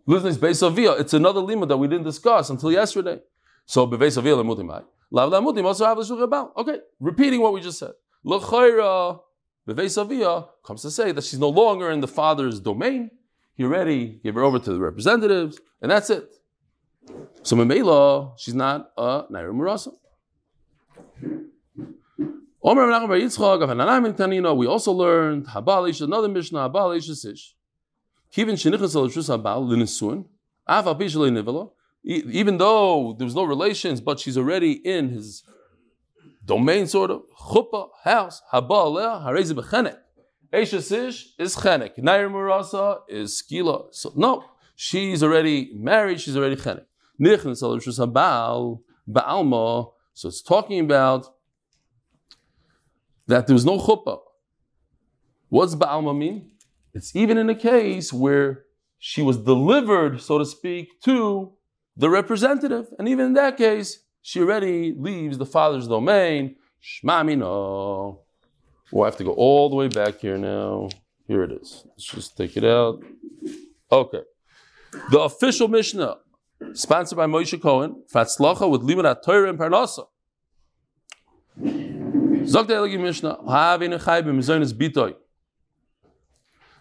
Luznis 0.07 0.37
Beisavia, 0.37 1.01
it's 1.01 1.15
another 1.15 1.41
lima 1.41 1.67
that 1.67 1.77
we 1.77 1.89
didn't 1.89 2.05
discuss 2.05 2.51
until 2.51 2.71
yesterday. 2.71 3.21
So 3.65 3.87
Beveisavia 3.87 4.37
lemutimai. 4.37 4.85
Lav 5.15 5.31
lamutim 5.31 5.65
also 5.65 5.85
have 5.87 5.97
the 5.97 6.51
Okay, 6.57 6.81
repeating 6.99 7.41
what 7.41 7.53
we 7.53 7.61
just 7.61 7.79
said. 7.79 7.93
L'chayra 8.25 9.21
Beveisavia 9.69 10.49
comes 10.67 10.83
to 10.83 10.91
say 10.91 11.13
that 11.13 11.23
she's 11.23 11.39
no 11.39 11.51
longer 11.51 11.89
in 11.93 12.01
the 12.01 12.09
father's 12.09 12.59
domain. 12.59 13.13
He 13.55 13.63
already 13.63 14.19
gave 14.25 14.35
her 14.35 14.43
over 14.43 14.59
to 14.59 14.73
the 14.73 14.81
representatives, 14.81 15.61
and 15.81 15.89
that's 15.89 16.11
it. 16.11 16.35
So 17.45 17.55
Memela, 17.55 18.33
she's 18.37 18.55
not 18.55 18.91
a 18.99 19.23
Naira 19.31 19.53
Murasa. 19.55 19.93
We 24.59 24.67
also 24.67 24.93
learned 24.93 25.47
Habalish, 25.47 26.01
another 26.01 26.29
Mishnah, 26.29 26.69
Habalish 26.69 27.15
Sish. 27.15 27.55
Even 32.05 32.59
though 32.59 33.15
there 33.17 33.25
was 33.25 33.35
no 33.35 33.45
relations, 33.45 34.01
but 34.01 34.21
she's 34.21 34.37
already 34.37 34.73
in 34.73 35.09
his 35.09 35.43
domain, 36.45 36.87
sort 36.87 37.11
of 37.11 37.23
chuppah 37.51 37.89
house. 38.03 38.43
Haba 38.53 39.25
harezi 39.25 39.55
bechenek. 39.55 39.97
Eishasish 40.53 41.29
is 41.39 41.57
chenek. 41.57 41.97
Nair 41.97 42.29
murasa 42.29 43.01
is 43.09 43.43
skila. 43.43 43.87
So 43.93 44.13
no, 44.17 44.45
she's 44.77 45.23
already 45.23 45.71
married. 45.75 46.21
She's 46.21 46.37
already 46.37 46.57
chenek. 46.57 46.85
Nichnas 47.19 47.63
al 47.63 47.79
habal 47.79 48.81
baalma. 49.11 49.91
So 50.13 50.29
it's 50.29 50.43
talking 50.43 50.81
about 50.81 51.35
that 53.27 53.47
there 53.47 53.55
was 53.55 53.65
no 53.65 53.79
chuppah. 53.79 54.21
What's 55.49 55.75
baalma 55.75 56.17
mean? 56.17 56.51
It's 56.93 57.17
even 57.17 57.39
in 57.39 57.49
a 57.49 57.55
case 57.55 58.13
where 58.13 58.65
she 58.99 59.23
was 59.23 59.39
delivered, 59.39 60.21
so 60.21 60.39
to 60.39 60.45
speak, 60.45 61.01
to 61.03 61.53
the 61.97 62.11
representative. 62.11 62.87
And 62.99 63.09
even 63.09 63.27
in 63.27 63.33
that 63.35 63.57
case, 63.57 64.01
she 64.23 64.41
already 64.41 64.95
leaves 64.97 65.39
the 65.39 65.47
father's 65.47 65.89
domain. 65.89 66.57
Shmamino. 66.83 68.19
We'll 68.93 69.03
oh, 69.03 69.05
have 69.05 69.17
to 69.17 69.25
go 69.25 69.33
all 69.33 69.71
the 69.71 69.77
way 69.77 69.89
back 69.89 70.21
here 70.21 70.37
now. 70.39 70.89
Here 71.27 71.43
it 71.43 71.53
is. 71.53 71.85
Let's 71.87 72.05
just 72.05 72.37
take 72.37 72.57
it 72.57 72.65
out. 72.65 73.03
Okay. 73.91 74.21
The 75.11 75.21
official 75.21 75.69
Mishnah, 75.69 76.19
sponsored 76.75 77.17
by 77.17 77.27
Moshe 77.27 77.61
Cohen, 77.61 78.03
Fatzlacha 78.13 78.71
with 78.71 78.83
Limud 78.83 79.23
Torah 79.25 79.49
and 79.49 79.59
Parnasa. 79.59 80.07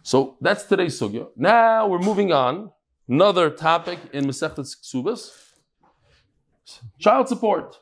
So 0.04 0.38
that's 0.42 0.64
today's 0.66 1.00
sugya. 1.00 1.30
Now 1.38 1.88
we're 1.88 2.00
moving 2.00 2.34
on. 2.34 2.72
Another 3.08 3.50
topic 3.50 4.00
in 4.14 4.26
Masechet 4.26 4.58
Ksubas. 4.58 5.32
Child 7.00 7.28
support. 7.28 7.80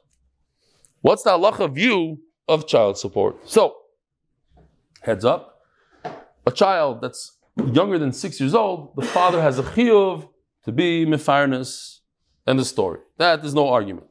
What's 1.01 1.24
the 1.24 1.32
halacha 1.32 1.72
view 1.74 2.20
of 2.48 2.68
child 2.68 2.98
support? 2.98 3.48
So, 3.48 3.75
heads 5.01 5.24
up, 5.24 5.62
a 6.48 6.51
child 6.51 7.01
that's 7.01 7.38
younger 7.72 8.00
than 8.00 8.12
six 8.12 8.40
years 8.40 8.56
old, 8.56 8.96
the 8.96 9.04
father 9.06 9.42
has 9.42 9.60
a 9.60 9.63
chiyuv 9.63 10.28
to 10.63 10.72
be 10.72 11.06
mefarness 11.06 12.00
and 12.48 12.58
the 12.58 12.66
story. 12.66 13.00
That 13.18 13.46
is 13.46 13.54
no 13.54 13.70
argument. 13.70 14.08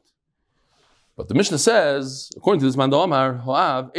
But 1.17 1.27
the 1.27 1.33
Mishnah 1.33 1.57
says, 1.57 2.31
according 2.37 2.61
to 2.61 2.65
this 2.65 2.77
man, 2.77 2.89
Hoav, 2.91 3.91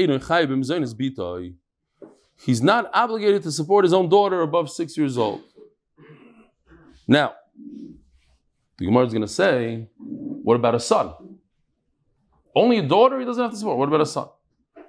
he's 2.41 2.63
not 2.63 2.91
obligated 2.95 3.43
to 3.43 3.53
support 3.53 3.85
his 3.85 3.93
own 3.93 4.09
daughter 4.09 4.41
above 4.41 4.71
six 4.71 4.97
years 4.97 5.19
old. 5.19 5.43
Now, 7.07 7.35
the 8.79 8.87
Gemara 8.87 9.07
is 9.07 9.13
going 9.13 9.23
to 9.23 9.29
say, 9.29 9.89
what 9.99 10.55
about 10.55 10.75
a 10.75 10.81
son? 10.81 11.15
Only 12.55 12.79
a 12.79 12.83
daughter 12.83 13.19
he 13.19 13.25
doesn't 13.25 13.43
have 13.43 13.53
to 13.53 13.57
support. 13.57 13.79
What 13.79 13.89
about 13.89 14.01
a 14.01 14.07
son? 14.07 14.29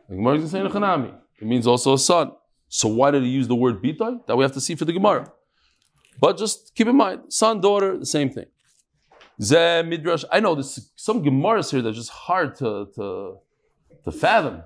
The 0.10 0.16
Gemara 0.16 0.36
is 0.36 0.52
going 0.52 0.64
to 0.64 0.72
say, 0.72 0.80
Nechanami. 0.80 1.14
It 1.40 1.48
means 1.48 1.68
also 1.68 1.94
a 1.94 2.00
son. 2.00 2.32
So 2.68 2.88
why 2.88 3.12
did 3.12 3.24
he 3.24 3.30
use 3.30 3.48
the 3.48 3.56
word 3.56 3.84
bitay? 3.84 4.26
That 4.26 4.36
we 4.36 4.44
have 4.44 4.54
to 4.54 4.62
see 4.62 4.76
for 4.76 4.86
the 4.86 4.94
Gemara. 4.94 5.32
But 6.20 6.38
just 6.38 6.74
keep 6.76 6.88
in 6.88 6.96
mind, 6.96 7.22
son, 7.30 7.62
daughter, 7.62 7.98
the 7.98 8.06
same 8.06 8.30
thing. 8.30 8.46
Ze 9.42 9.84
midrash. 9.84 10.24
I 10.32 10.40
know 10.40 10.56
there's 10.56 10.92
some 10.96 11.24
Gemaras 11.24 11.72
here 11.72 11.82
that's 11.82 11.98
just 11.98 12.10
hard 12.10 12.56
to, 12.56 12.88
to, 12.96 13.38
to 14.04 14.12
fathom. 14.12 14.64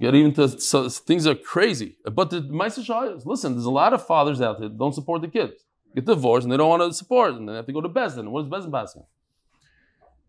Get 0.00 0.14
even 0.14 0.32
to 0.34 0.60
so, 0.60 0.88
things 0.88 1.26
are 1.26 1.34
crazy. 1.34 1.96
But 2.04 2.30
the 2.30 2.38
is 2.38 3.26
listen, 3.26 3.52
there's 3.54 3.64
a 3.64 3.70
lot 3.70 3.92
of 3.92 4.06
fathers 4.06 4.40
out 4.40 4.60
there 4.60 4.68
that 4.68 4.78
don't 4.78 4.94
support 4.94 5.22
the 5.22 5.28
kids. 5.28 5.64
Get 5.94 6.04
divorced 6.04 6.44
and 6.44 6.52
they 6.52 6.56
don't 6.56 6.68
want 6.68 6.82
to 6.82 6.92
support, 6.92 7.34
and 7.34 7.48
they 7.48 7.54
have 7.54 7.66
to 7.66 7.72
go 7.72 7.80
to 7.80 7.88
Bezdin. 7.88 8.28
What 8.28 8.44
is 8.44 8.50
Bezdin 8.50 8.72
passing? 8.72 9.04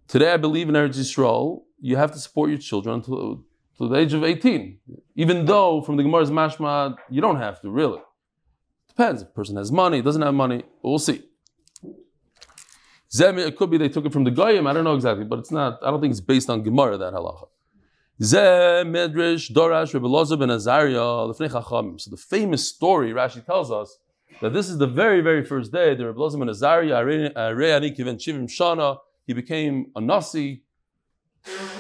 Today, 0.08 0.34
I 0.34 0.38
believe 0.38 0.70
in 0.70 0.76
Eretz 0.76 0.98
Yisrael, 0.98 1.64
you 1.80 1.96
have 1.98 2.12
to 2.12 2.20
support 2.20 2.50
your 2.50 2.60
children 2.60 2.96
until, 2.96 3.44
to 3.78 3.88
the 3.88 3.96
age 3.96 4.14
of 4.14 4.24
18. 4.24 4.80
Even 5.16 5.46
though, 5.46 5.82
from 5.82 5.98
the 5.98 6.04
Gemara's 6.04 6.32
mashma, 6.32 6.96
you 7.10 7.22
don't 7.22 7.38
have 7.38 7.62
to, 7.62 7.70
really. 7.70 8.02
Depends. 8.88 9.22
If 9.22 9.30
a 9.30 9.32
person 9.32 9.56
has 9.58 9.72
money, 9.72 10.02
doesn't 10.02 10.22
have 10.22 10.34
money, 10.34 10.64
we'll 10.82 11.00
see. 11.00 11.24
It 13.12 13.56
could 13.58 13.70
be 13.70 13.78
they 13.78 13.90
took 13.90 14.06
it 14.06 14.14
from 14.14 14.24
the 14.24 14.32
Goyim, 14.32 14.68
I 14.68 14.74
don't 14.74 14.84
know 14.84 14.96
exactly, 14.96 15.26
but 15.26 15.40
it's 15.40 15.52
not, 15.52 15.80
I 15.84 15.90
don't 15.90 16.02
think 16.02 16.12
it's 16.12 16.22
based 16.22 16.50
on 16.50 16.64
Gemara, 16.64 16.98
that 16.98 17.14
halacha. 17.14 17.48
Ze 18.22 18.38
Medrash 18.38 19.52
Dorash 19.52 19.94
Rebbe 19.94 20.38
ben 20.38 20.50
Azariah. 20.50 21.34
So 22.00 22.12
the 22.12 22.18
famous 22.18 22.68
story 22.68 23.12
Rashi 23.14 23.46
tells 23.46 23.72
us 23.72 23.98
that 24.42 24.54
this 24.54 24.70
is 24.70 24.78
the 24.78 24.88
very 24.88 25.22
very 25.22 25.44
first 25.44 25.72
day 25.72 25.96
the 25.96 26.08
Rebbe 26.08 26.38
ben 26.38 26.50
Azariah 26.50 27.04
Re'ani 27.04 27.98
Kiven 27.98 28.18
Shivim 28.18 28.48
Shana 28.48 28.98
he 29.30 29.34
became 29.34 29.92
a 29.96 30.02
Nasi. 30.02 30.64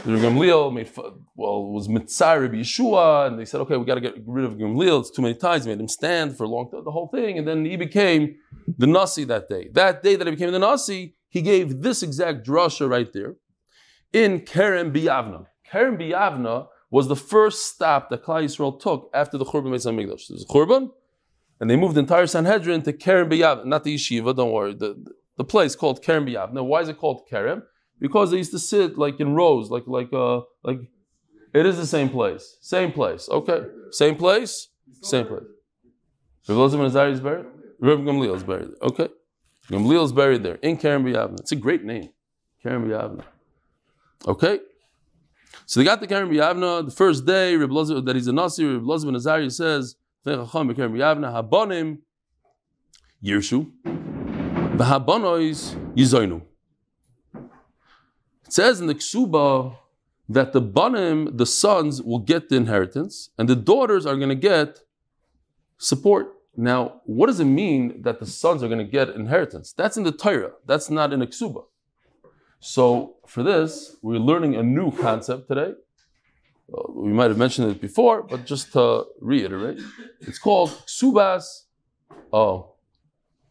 The 0.06 0.12
Gamliel 0.12 0.72
made 0.72 0.91
well 1.36 1.65
was 1.72 1.88
Mitzar 1.88 2.41
Rabbi 2.44 2.58
Yeshua, 2.58 3.25
and 3.25 3.39
they 3.39 3.46
said, 3.46 3.60
okay, 3.62 3.75
we 3.75 3.86
got 3.86 3.96
to 3.96 4.01
get 4.01 4.13
rid 4.24 4.46
of 4.46 4.53
Gamliel. 4.53 5.00
It's 5.00 5.10
too 5.10 5.24
many 5.24 5.34
times. 5.34 5.65
Made 5.65 5.79
him 5.79 5.88
stand 5.88 6.38
for 6.38 6.44
a 6.44 6.48
long 6.48 6.70
time, 6.70 6.84
the 6.86 6.91
whole 6.91 7.08
thing, 7.08 7.39
and 7.39 7.48
then 7.48 7.65
he 7.65 7.75
became 7.75 8.36
the 8.77 8.86
Nasi 8.86 9.24
that 9.24 9.50
day. 9.50 9.70
That 9.74 10.03
day 10.03 10.15
that 10.15 10.27
he 10.27 10.32
became 10.32 10.51
the 10.51 10.60
Nasi, 10.60 11.15
he 11.27 11.41
gave 11.41 11.82
this 11.82 12.03
exact 12.03 12.46
drasha 12.46 12.88
right 12.88 13.12
there 13.12 13.36
in 14.13 14.41
Kerem 14.41 14.94
Biyavna. 14.96 15.48
Kerem 15.72 15.98
Biyavna 16.00 16.68
was 16.91 17.08
the 17.08 17.15
first 17.15 17.65
stop 17.65 18.12
that 18.12 18.24
Klal 18.24 18.44
Yisrael 18.44 18.79
took 18.79 19.10
after 19.13 19.39
the 19.39 19.46
Churban 19.46 19.72
Beis 19.74 19.88
Hamikdash. 19.88 20.27
There's 20.29 20.46
Churban, 20.46 20.91
and 21.59 21.69
they 21.69 21.75
moved 21.75 21.95
the 21.95 21.99
entire 21.99 22.27
Sanhedrin 22.27 22.83
to 22.83 22.93
Kerem 22.93 23.31
Biyavna, 23.31 23.65
not 23.65 23.83
the 23.83 23.95
yeshiva. 23.95 24.35
Don't 24.35 24.51
worry, 24.51 24.73
the, 24.73 25.03
the 25.37 25.43
place 25.43 25.75
called 25.75 26.03
Kerem 26.03 26.27
Biyavna. 26.27 26.53
Now, 26.53 26.63
why 26.63 26.81
is 26.81 26.89
it 26.89 26.97
called 26.97 27.27
Kerem? 27.31 27.63
Because 27.99 28.31
they 28.31 28.37
used 28.37 28.51
to 28.51 28.59
sit 28.59 28.97
like 28.97 29.19
in 29.19 29.33
rows, 29.35 29.69
like 29.69 29.83
like 29.87 30.11
uh 30.13 30.41
like. 30.63 30.79
It 31.53 31.65
is 31.65 31.77
the 31.77 31.87
same 31.87 32.09
place, 32.09 32.57
same 32.61 32.91
place. 32.91 33.27
Okay, 33.29 33.63
same 33.91 34.15
place, 34.15 34.69
same 35.01 35.25
place. 35.25 35.43
Rabbi 36.47 36.59
Elazar 36.59 36.89
Nazari 36.89 37.11
is 37.11 37.19
buried. 37.19 37.45
Rabbi 37.79 38.03
Gamliel 38.03 38.35
is 38.35 38.43
buried. 38.43 38.67
There. 38.67 38.89
Okay, 38.89 39.09
Gamliel 39.69 40.05
is 40.05 40.11
buried 40.13 40.43
there 40.43 40.55
in 40.55 40.77
Kerem 40.77 41.03
Biyavna. 41.03 41.39
It's 41.39 41.51
a 41.51 41.55
great 41.55 41.83
name, 41.83 42.09
Kerem 42.63 42.85
Biyavna. 42.85 43.23
Okay. 44.27 44.59
So 45.65 45.79
they 45.79 45.83
got 45.83 45.99
the 46.01 46.07
Kerem 46.07 46.29
Biyavna 46.29 46.85
the 46.85 46.91
first 46.91 47.25
day. 47.25 47.55
that 47.55 48.11
he's 48.15 48.27
a 48.27 48.33
Nasi. 48.33 48.65
Reb 48.65 48.85
Lazar 48.85 49.07
Nazari 49.07 49.51
says, 49.51 49.95
"Habonim 50.25 51.99
yizoinu. 55.95 56.41
It 58.45 58.53
says 58.53 58.81
in 58.81 58.88
the 58.88 58.95
Ksuba 58.95 59.77
that 60.27 60.53
the 60.53 60.61
banim, 60.61 61.38
the 61.38 61.45
sons, 61.45 62.01
will 62.01 62.19
get 62.19 62.49
the 62.49 62.55
inheritance, 62.55 63.29
and 63.38 63.47
the 63.47 63.55
daughters 63.55 64.05
are 64.05 64.15
going 64.15 64.29
to 64.29 64.35
get 64.35 64.79
support. 65.77 66.33
Now, 66.55 67.01
what 67.05 67.27
does 67.27 67.39
it 67.39 67.45
mean 67.45 68.01
that 68.01 68.19
the 68.19 68.25
sons 68.25 68.63
are 68.63 68.67
going 68.67 68.79
to 68.79 68.91
get 68.91 69.09
inheritance? 69.09 69.73
That's 69.73 69.97
in 69.97 70.03
the 70.03 70.11
Torah. 70.11 70.53
That's 70.65 70.89
not 70.89 71.13
in 71.13 71.19
the 71.19 71.27
Ksuba. 71.27 71.63
So 72.59 73.15
for 73.25 73.43
this, 73.43 73.95
we're 74.01 74.19
learning 74.19 74.55
a 74.55 74.63
new 74.63 74.91
concept 74.91 75.47
today. 75.47 75.73
Uh, 76.71 76.91
we 76.93 77.11
might 77.11 77.29
have 77.29 77.38
mentioned 77.38 77.71
it 77.71 77.81
before, 77.81 78.23
but 78.23 78.45
just 78.45 78.71
to 78.73 79.05
reiterate, 79.19 79.79
it's 80.21 80.39
called 80.39 80.69
subas. 80.85 81.63
Oh, 82.31 82.73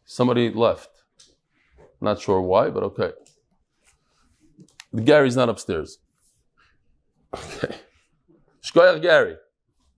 somebody 0.05 0.51
left. 0.51 0.91
Not 2.01 2.21
sure 2.21 2.41
why, 2.41 2.71
but 2.71 2.83
okay. 2.85 3.13
Gary's 5.05 5.37
not 5.37 5.49
upstairs. 5.49 5.99
Okay. 7.35 7.75
Shkoyach 8.63 9.03
Gary. 9.03 9.37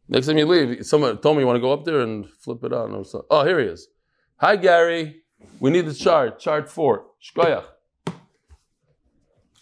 Next 0.08 0.26
time 0.26 0.38
you 0.38 0.46
leave, 0.46 0.84
someone 0.84 1.18
told 1.18 1.36
me 1.36 1.42
you 1.42 1.46
want 1.46 1.56
to 1.56 1.60
go 1.60 1.72
up 1.72 1.84
there 1.84 2.00
and 2.00 2.28
flip 2.28 2.64
it 2.64 2.72
on. 2.72 2.92
Or 2.92 3.04
so. 3.04 3.26
Oh, 3.30 3.44
here 3.44 3.60
he 3.60 3.66
is. 3.66 3.88
Hi, 4.36 4.56
Gary. 4.56 5.22
We 5.60 5.70
need 5.70 5.86
the 5.86 5.94
chart. 5.94 6.40
Chart 6.40 6.68
four. 6.68 7.06
Shkoyach. 7.22 7.64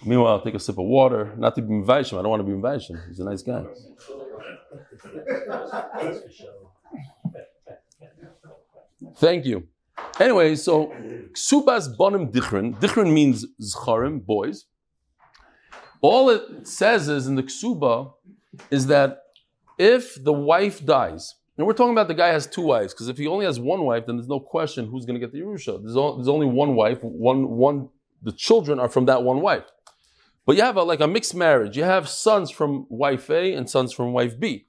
Meanwhile, 0.04 0.32
I'll 0.34 0.42
take 0.42 0.54
a 0.54 0.60
sip 0.60 0.78
of 0.78 0.86
water. 0.86 1.34
Not 1.36 1.54
to 1.56 1.62
be 1.62 1.72
Mvaishim. 1.72 2.18
I 2.18 2.22
don't 2.22 2.30
want 2.30 2.40
to 2.40 2.44
be 2.44 2.52
Mvaishim. 2.52 3.08
He's 3.08 3.18
a 3.20 3.24
nice 3.24 3.42
guy. 3.42 3.64
Thank 9.16 9.44
you. 9.44 9.66
Anyway, 10.20 10.54
so 10.54 10.92
Ksubas 11.32 11.96
Bonim 11.96 12.32
Dichrin. 12.32 12.78
Dichrin 12.78 13.12
means 13.12 13.46
Zcharim, 13.60 14.24
boys. 14.24 14.66
All 16.00 16.30
it 16.30 16.66
says 16.66 17.08
is 17.08 17.26
in 17.26 17.34
the 17.34 17.42
Ksuba 17.42 18.12
is 18.70 18.86
that 18.86 19.22
if 19.78 20.22
the 20.22 20.32
wife 20.32 20.84
dies, 20.84 21.34
and 21.56 21.66
we're 21.66 21.72
talking 21.72 21.92
about 21.92 22.06
the 22.06 22.14
guy 22.14 22.28
has 22.28 22.46
two 22.46 22.62
wives, 22.62 22.94
because 22.94 23.08
if 23.08 23.18
he 23.18 23.26
only 23.26 23.44
has 23.44 23.58
one 23.58 23.82
wife, 23.82 24.06
then 24.06 24.16
there's 24.16 24.28
no 24.28 24.38
question 24.38 24.86
who's 24.86 25.04
going 25.04 25.20
to 25.20 25.24
get 25.24 25.32
the 25.32 25.40
Yerusha. 25.40 25.82
There's, 25.82 25.94
there's 25.94 26.28
only 26.28 26.46
one 26.46 26.76
wife, 26.76 27.02
one, 27.02 27.48
one, 27.50 27.88
the 28.22 28.32
children 28.32 28.78
are 28.78 28.88
from 28.88 29.06
that 29.06 29.24
one 29.24 29.40
wife. 29.40 29.64
But 30.48 30.56
you 30.56 30.62
have 30.62 30.78
a, 30.78 30.82
like 30.82 31.00
a 31.00 31.06
mixed 31.06 31.34
marriage. 31.34 31.76
You 31.76 31.84
have 31.84 32.08
sons 32.08 32.50
from 32.50 32.86
wife 32.88 33.28
A 33.28 33.52
and 33.52 33.68
sons 33.68 33.92
from 33.92 34.14
wife 34.14 34.40
B. 34.40 34.66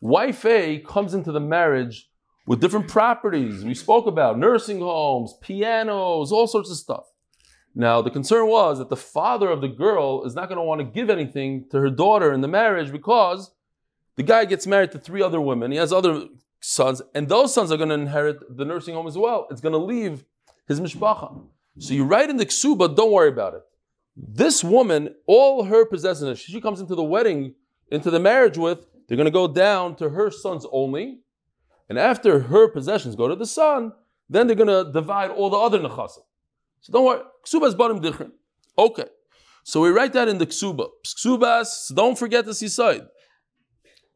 Wife 0.00 0.44
A 0.44 0.78
comes 0.78 1.12
into 1.12 1.32
the 1.32 1.40
marriage 1.40 2.08
with 2.46 2.60
different 2.60 2.86
properties. 2.86 3.64
We 3.64 3.74
spoke 3.74 4.06
about 4.06 4.38
nursing 4.38 4.78
homes, 4.78 5.34
pianos, 5.40 6.30
all 6.30 6.46
sorts 6.46 6.70
of 6.70 6.76
stuff. 6.76 7.06
Now, 7.74 8.00
the 8.00 8.12
concern 8.12 8.46
was 8.46 8.78
that 8.78 8.90
the 8.90 8.96
father 8.96 9.50
of 9.50 9.60
the 9.60 9.66
girl 9.66 10.22
is 10.24 10.36
not 10.36 10.48
going 10.48 10.58
to 10.58 10.62
want 10.62 10.82
to 10.82 10.84
give 10.84 11.10
anything 11.10 11.66
to 11.72 11.80
her 11.80 11.90
daughter 11.90 12.32
in 12.32 12.40
the 12.40 12.46
marriage 12.46 12.92
because 12.92 13.50
the 14.14 14.22
guy 14.22 14.44
gets 14.44 14.68
married 14.68 14.92
to 14.92 15.00
three 15.00 15.20
other 15.20 15.40
women. 15.40 15.72
He 15.72 15.78
has 15.78 15.92
other 15.92 16.28
sons, 16.60 17.02
and 17.12 17.28
those 17.28 17.52
sons 17.52 17.72
are 17.72 17.76
going 17.76 17.88
to 17.88 17.96
inherit 17.96 18.56
the 18.56 18.64
nursing 18.64 18.94
home 18.94 19.08
as 19.08 19.18
well. 19.18 19.48
It's 19.50 19.60
going 19.60 19.72
to 19.72 19.78
leave 19.78 20.24
his 20.68 20.80
mishpacha. 20.80 21.44
So 21.80 21.92
you 21.92 22.04
write 22.04 22.30
in 22.30 22.36
the 22.36 22.46
ksuba, 22.46 22.94
don't 22.94 23.10
worry 23.10 23.30
about 23.30 23.54
it. 23.54 23.62
This 24.20 24.64
woman, 24.64 25.14
all 25.26 25.64
her 25.64 25.86
possessions, 25.86 26.40
she 26.40 26.60
comes 26.60 26.80
into 26.80 26.96
the 26.96 27.04
wedding, 27.04 27.54
into 27.92 28.10
the 28.10 28.18
marriage 28.18 28.58
with, 28.58 28.84
they're 29.06 29.16
going 29.16 29.26
to 29.26 29.30
go 29.30 29.46
down 29.46 29.94
to 29.96 30.10
her 30.10 30.30
sons 30.30 30.66
only. 30.72 31.20
And 31.88 31.98
after 31.98 32.40
her 32.40 32.68
possessions 32.68 33.14
go 33.14 33.28
to 33.28 33.36
the 33.36 33.46
son, 33.46 33.92
then 34.28 34.46
they're 34.46 34.56
going 34.56 34.84
to 34.84 34.92
divide 34.92 35.30
all 35.30 35.50
the 35.50 35.56
other 35.56 35.78
nechasim. 35.78 36.24
So 36.80 36.92
don't 36.92 37.04
worry. 37.04 37.22
Ksuba 37.46 37.68
is 37.68 37.74
bottom 37.74 38.00
different. 38.00 38.34
Okay. 38.76 39.06
So 39.62 39.80
we 39.80 39.90
write 39.90 40.12
that 40.14 40.28
in 40.28 40.38
the 40.38 40.46
ksuba. 40.46 40.88
Ksubas, 41.06 41.94
don't 41.94 42.18
forget 42.18 42.44
the 42.44 42.54
side. 42.54 43.02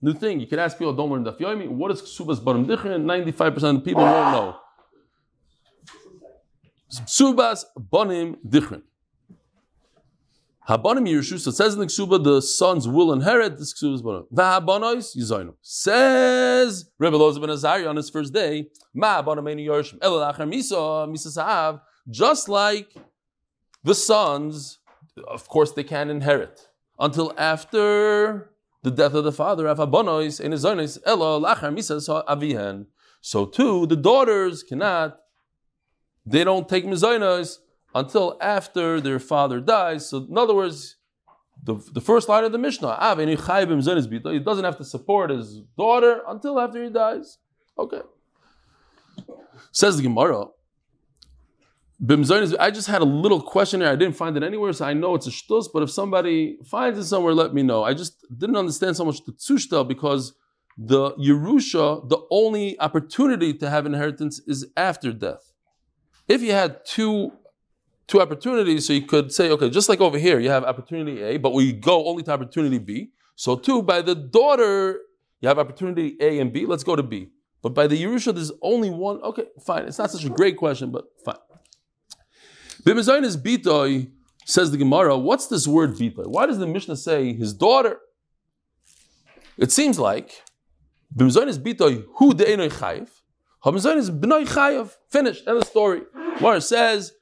New 0.00 0.14
thing, 0.14 0.40
you 0.40 0.48
can 0.48 0.58
ask 0.58 0.76
people, 0.76 0.92
don't 0.92 1.10
learn 1.10 1.22
the 1.22 1.32
Yomi, 1.34 1.68
what 1.68 1.92
is 1.92 2.02
Ksubas 2.02 2.42
bottom 2.42 2.66
different? 2.66 3.04
95% 3.04 3.76
of 3.76 3.84
people 3.84 4.02
won't 4.02 4.32
know. 4.32 4.56
Ksubas 6.90 7.64
bonim 7.78 8.36
different. 8.46 8.84
Habanim 10.68 11.08
Yerushu, 11.08 11.40
so 11.40 11.50
it 11.50 11.54
says 11.54 11.74
in 11.74 11.80
the 11.80 11.86
Ksuba, 11.86 12.22
the 12.22 12.40
sons 12.40 12.86
will 12.86 13.12
inherit 13.12 13.58
this 13.58 13.74
Ksuba's 13.74 14.02
bonim. 14.02 14.26
Vahabonois, 14.32 15.16
Yizoinu. 15.16 15.54
Says 15.60 16.90
Rebbe 16.98 17.16
Loza 17.16 17.40
ben 17.40 17.50
Azariah 17.50 17.88
on 17.88 17.96
his 17.96 18.08
first 18.08 18.32
day, 18.32 18.68
Ma 18.94 19.22
bonomeinu 19.22 19.66
Yerushim, 19.66 19.98
Elalacher 19.98 20.48
Misa, 20.48 21.08
Misa 21.08 21.36
Sahav, 21.36 21.80
just 22.08 22.48
like 22.48 22.94
the 23.82 23.94
sons, 23.94 24.78
of 25.26 25.48
course, 25.48 25.72
they 25.72 25.82
can't 25.82 26.10
inherit 26.10 26.68
until 26.98 27.32
after 27.36 28.52
the 28.82 28.90
death 28.90 29.14
of 29.14 29.24
the 29.24 29.32
father. 29.32 29.64
Avabonois 29.64 30.40
in 30.40 30.52
his 30.52 30.64
zonis 30.64 30.98
elo 31.04 31.40
lachar 31.40 31.74
misas 31.74 32.08
avihen. 32.26 32.86
So 33.20 33.46
too, 33.46 33.86
the 33.86 33.96
daughters 33.96 34.62
cannot. 34.62 35.18
They 36.24 36.44
don't 36.44 36.68
take 36.68 36.84
mizonos 36.84 37.58
until 37.94 38.36
after 38.40 39.00
their 39.00 39.18
father 39.18 39.60
dies. 39.60 40.08
So 40.08 40.26
in 40.28 40.38
other 40.38 40.54
words, 40.54 40.96
the, 41.62 41.74
the 41.92 42.00
first 42.00 42.28
line 42.28 42.44
of 42.44 42.52
the 42.52 42.58
Mishnah, 42.58 42.96
he 43.16 44.38
doesn't 44.38 44.64
have 44.64 44.78
to 44.78 44.84
support 44.84 45.30
his 45.30 45.60
daughter 45.76 46.22
until 46.26 46.58
after 46.58 46.82
he 46.82 46.90
dies. 46.90 47.38
Okay. 47.78 48.00
Says 49.70 49.96
the 49.96 50.02
Gemara. 50.02 50.46
I 52.04 52.70
just 52.72 52.88
had 52.88 53.00
a 53.00 53.04
little 53.04 53.40
question 53.40 53.80
here. 53.80 53.90
I 53.90 53.94
didn't 53.94 54.16
find 54.16 54.36
it 54.36 54.42
anywhere, 54.42 54.72
so 54.72 54.84
I 54.84 54.92
know 54.92 55.14
it's 55.14 55.28
a 55.28 55.30
shtus, 55.30 55.66
but 55.72 55.84
if 55.84 55.90
somebody 55.90 56.58
finds 56.64 56.98
it 56.98 57.04
somewhere, 57.04 57.32
let 57.32 57.54
me 57.54 57.62
know. 57.62 57.84
I 57.84 57.94
just 57.94 58.26
didn't 58.36 58.56
understand 58.56 58.96
so 58.96 59.04
much 59.04 59.24
the 59.24 59.32
tzushta 59.32 59.86
because 59.86 60.34
the 60.76 61.12
Yerusha, 61.12 62.08
the 62.08 62.18
only 62.30 62.80
opportunity 62.80 63.54
to 63.54 63.70
have 63.70 63.86
inheritance 63.86 64.40
is 64.48 64.66
after 64.76 65.12
death. 65.12 65.52
If 66.26 66.42
you 66.42 66.52
had 66.52 66.84
two 66.84 67.32
two 68.12 68.20
opportunities, 68.20 68.86
so 68.86 68.92
you 68.92 69.00
could 69.02 69.32
say, 69.32 69.50
okay, 69.50 69.70
just 69.70 69.88
like 69.88 70.02
over 70.02 70.18
here, 70.18 70.38
you 70.38 70.50
have 70.50 70.64
opportunity 70.64 71.22
A, 71.22 71.38
but 71.38 71.54
we 71.54 71.72
go 71.72 72.06
only 72.06 72.22
to 72.24 72.30
opportunity 72.30 72.78
B. 72.78 73.10
So 73.36 73.56
too, 73.56 73.82
by 73.82 74.02
the 74.02 74.14
daughter, 74.14 75.00
you 75.40 75.48
have 75.48 75.58
opportunity 75.58 76.18
A 76.20 76.38
and 76.38 76.52
B. 76.52 76.66
Let's 76.66 76.84
go 76.84 76.94
to 76.94 77.02
B. 77.02 77.30
But 77.62 77.70
by 77.70 77.86
the 77.86 78.00
Yerusha, 78.00 78.34
there's 78.34 78.52
only 78.60 78.90
one. 78.90 79.22
Okay, 79.22 79.46
fine. 79.64 79.84
It's 79.84 79.98
not 79.98 80.10
such 80.10 80.24
a 80.24 80.28
great 80.28 80.58
question, 80.58 80.90
but 80.90 81.04
fine. 81.24 81.36
B'mezainis 82.84 83.36
bitoi 83.42 84.10
says 84.44 84.70
the 84.70 84.76
Gemara. 84.76 85.16
What's 85.16 85.46
this 85.46 85.66
word 85.66 85.94
bitoi? 85.94 86.26
Why 86.26 86.44
does 86.44 86.58
the 86.58 86.66
Mishnah 86.66 86.96
say 86.96 87.32
his 87.32 87.54
daughter? 87.54 87.98
It 89.56 89.72
seems 89.72 89.98
like 89.98 90.42
b'mezainis 91.16 91.58
bitoi 91.58 92.04
hu 92.16 92.34
de'enoi 92.34 92.70
chayiv. 92.70 93.08
Hamezainis 93.64 94.10
b'noi 94.20 94.46
chayiv. 94.46 94.96
Finished. 95.10 95.48
End 95.48 95.56
of 95.56 95.64
story. 95.66 96.02
It 96.16 96.62
says 96.62 97.12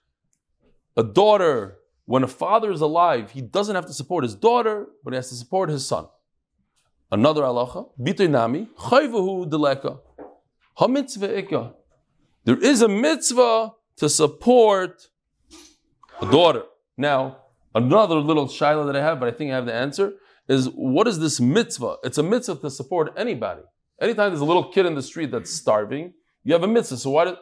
a 0.97 1.03
daughter 1.03 1.79
when 2.07 2.25
a 2.25 2.29
father 2.29 2.73
is 2.73 2.81
alive, 2.81 3.31
he 3.31 3.41
doesn't 3.41 3.77
have 3.77 3.87
to 3.87 3.93
support 3.93 4.25
his 4.25 4.35
daughter, 4.35 4.87
but 5.05 5.13
he 5.13 5.17
has 5.17 5.29
to 5.29 5.37
support 5.37 5.71
his 5.71 5.87
son. 5.87 6.07
Another 7.13 7.43
halacha, 7.43 7.89
bitoi 8.01 8.29
nami 8.29 8.69
chayivahu 8.79 9.49
deleka. 9.49 10.01
Hamitzvah 10.79 11.43
ikka. 11.43 11.73
There 12.45 12.59
is 12.59 12.83
a 12.83 12.89
mitzvah 12.89 13.75
to 13.99 14.09
support 14.09 15.09
a 16.21 16.27
daughter. 16.27 16.65
Now, 16.97 17.37
another 17.75 18.17
little 18.17 18.49
shiloh 18.49 18.87
that 18.87 18.97
I 18.97 19.03
have, 19.03 19.21
but 19.21 19.29
I 19.29 19.37
think 19.37 19.53
I 19.53 19.55
have 19.55 19.67
the 19.67 19.75
answer, 19.75 20.15
is 20.49 20.67
what 20.67 21.07
is 21.07 21.21
this 21.21 21.41
mitzvah? 21.41 21.99
It's 22.03 22.19
a 22.19 22.25
mitzvah 22.25 22.57
to 22.57 22.71
support 22.71 23.13
anybody. 23.17 23.63
Anytime 24.01 24.31
there's 24.31 24.41
a 24.41 24.45
little 24.45 24.73
kid 24.73 24.85
in 24.85 24.97
the 24.97 25.03
street 25.03 25.31
that's 25.31 25.53
starving, 25.53 26.15
you 26.43 26.55
have 26.55 26.65
a 26.65 26.69
mitzvah. 26.69 26.97
So 26.97 27.11
why? 27.11 27.37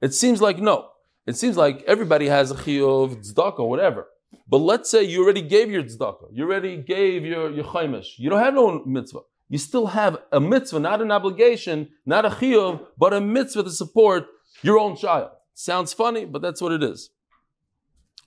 It 0.00 0.14
seems 0.14 0.40
like 0.40 0.58
no. 0.58 0.91
It 1.26 1.36
seems 1.36 1.56
like 1.56 1.82
everybody 1.86 2.26
has 2.28 2.50
a 2.50 2.54
chiyuv, 2.54 3.16
tzedakah, 3.24 3.66
whatever. 3.66 4.08
But 4.48 4.58
let's 4.58 4.90
say 4.90 5.02
you 5.02 5.22
already 5.22 5.42
gave 5.42 5.70
your 5.70 5.82
tzedakah, 5.82 6.28
you 6.32 6.44
already 6.44 6.76
gave 6.76 7.24
your 7.24 7.50
your 7.50 7.64
chaimish. 7.64 8.18
You 8.18 8.30
don't 8.30 8.40
have 8.40 8.54
no 8.54 8.82
mitzvah. 8.84 9.20
You 9.48 9.58
still 9.58 9.86
have 9.88 10.18
a 10.32 10.40
mitzvah, 10.40 10.80
not 10.80 11.02
an 11.02 11.10
obligation, 11.12 11.90
not 12.06 12.24
a 12.24 12.30
chiyuv, 12.30 12.86
but 12.98 13.12
a 13.12 13.20
mitzvah 13.20 13.64
to 13.64 13.70
support 13.70 14.26
your 14.62 14.78
own 14.78 14.96
child. 14.96 15.30
Sounds 15.54 15.92
funny, 15.92 16.24
but 16.24 16.42
that's 16.42 16.60
what 16.60 16.72
it 16.72 16.82
is. 16.82 17.10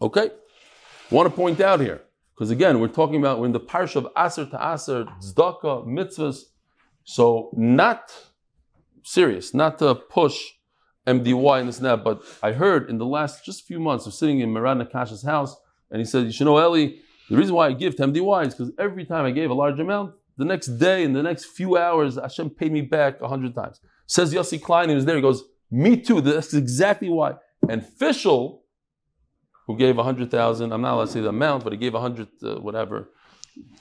Okay? 0.01 0.29
Want 1.11 1.29
to 1.29 1.35
point 1.35 1.59
out 1.61 1.79
here, 1.79 2.01
because 2.33 2.51
again, 2.51 2.79
we're 2.79 2.87
talking 2.87 3.17
about 3.17 3.39
we're 3.39 3.47
in 3.47 3.51
the 3.51 3.59
parsha 3.59 3.97
of 3.97 4.07
Aser 4.17 4.45
to 4.45 4.73
Aser, 4.73 5.05
Tzedakah, 5.21 5.85
mitzvahs. 5.85 6.43
So 7.03 7.49
not 7.53 8.13
serious, 9.03 9.53
not 9.53 9.79
to 9.79 9.95
push 9.95 10.37
MDY 11.07 11.59
and 11.59 11.67
this 11.67 11.77
and 11.77 11.85
that, 11.85 12.03
but 12.03 12.21
I 12.41 12.51
heard 12.51 12.89
in 12.89 12.97
the 12.97 13.05
last 13.05 13.45
just 13.45 13.65
few 13.65 13.79
months 13.79 14.05
of 14.05 14.13
sitting 14.13 14.39
in 14.39 14.51
Maran 14.51 14.79
Nakash's 14.79 15.23
house, 15.23 15.55
and 15.91 15.99
he 15.99 16.05
said, 16.05 16.25
You 16.25 16.31
should 16.31 16.45
know, 16.45 16.57
Eli, 16.59 16.95
the 17.29 17.37
reason 17.37 17.55
why 17.55 17.67
I 17.67 17.73
give 17.73 17.95
to 17.97 18.03
MDY 18.07 18.47
is 18.47 18.55
because 18.55 18.73
every 18.79 19.05
time 19.05 19.25
I 19.25 19.31
gave 19.31 19.49
a 19.49 19.53
large 19.53 19.79
amount, 19.79 20.15
the 20.37 20.45
next 20.45 20.67
day, 20.67 21.03
in 21.03 21.13
the 21.13 21.23
next 21.23 21.45
few 21.45 21.77
hours, 21.77 22.15
Hashem 22.15 22.49
paid 22.49 22.71
me 22.71 22.81
back 22.81 23.21
a 23.21 23.27
hundred 23.27 23.55
times. 23.55 23.79
Says 24.07 24.33
Yossi 24.33 24.61
Klein, 24.61 24.89
he 24.89 24.95
was 24.95 25.05
there, 25.05 25.15
he 25.15 25.21
goes, 25.21 25.43
Me 25.71 25.95
too, 25.97 26.21
that's 26.21 26.53
exactly 26.53 27.09
why. 27.09 27.35
And 27.69 27.85
Fishel, 27.85 28.63
who 29.67 29.77
gave 29.77 29.97
a 29.97 30.03
hundred 30.03 30.31
thousand. 30.31 30.71
I'm 30.71 30.81
not 30.81 30.93
allowed 30.93 31.05
to 31.05 31.11
say 31.11 31.21
the 31.21 31.29
amount, 31.29 31.63
but 31.63 31.73
he 31.73 31.77
gave 31.77 31.95
a 31.95 32.01
hundred 32.01 32.27
uh, 32.43 32.55
whatever 32.55 33.09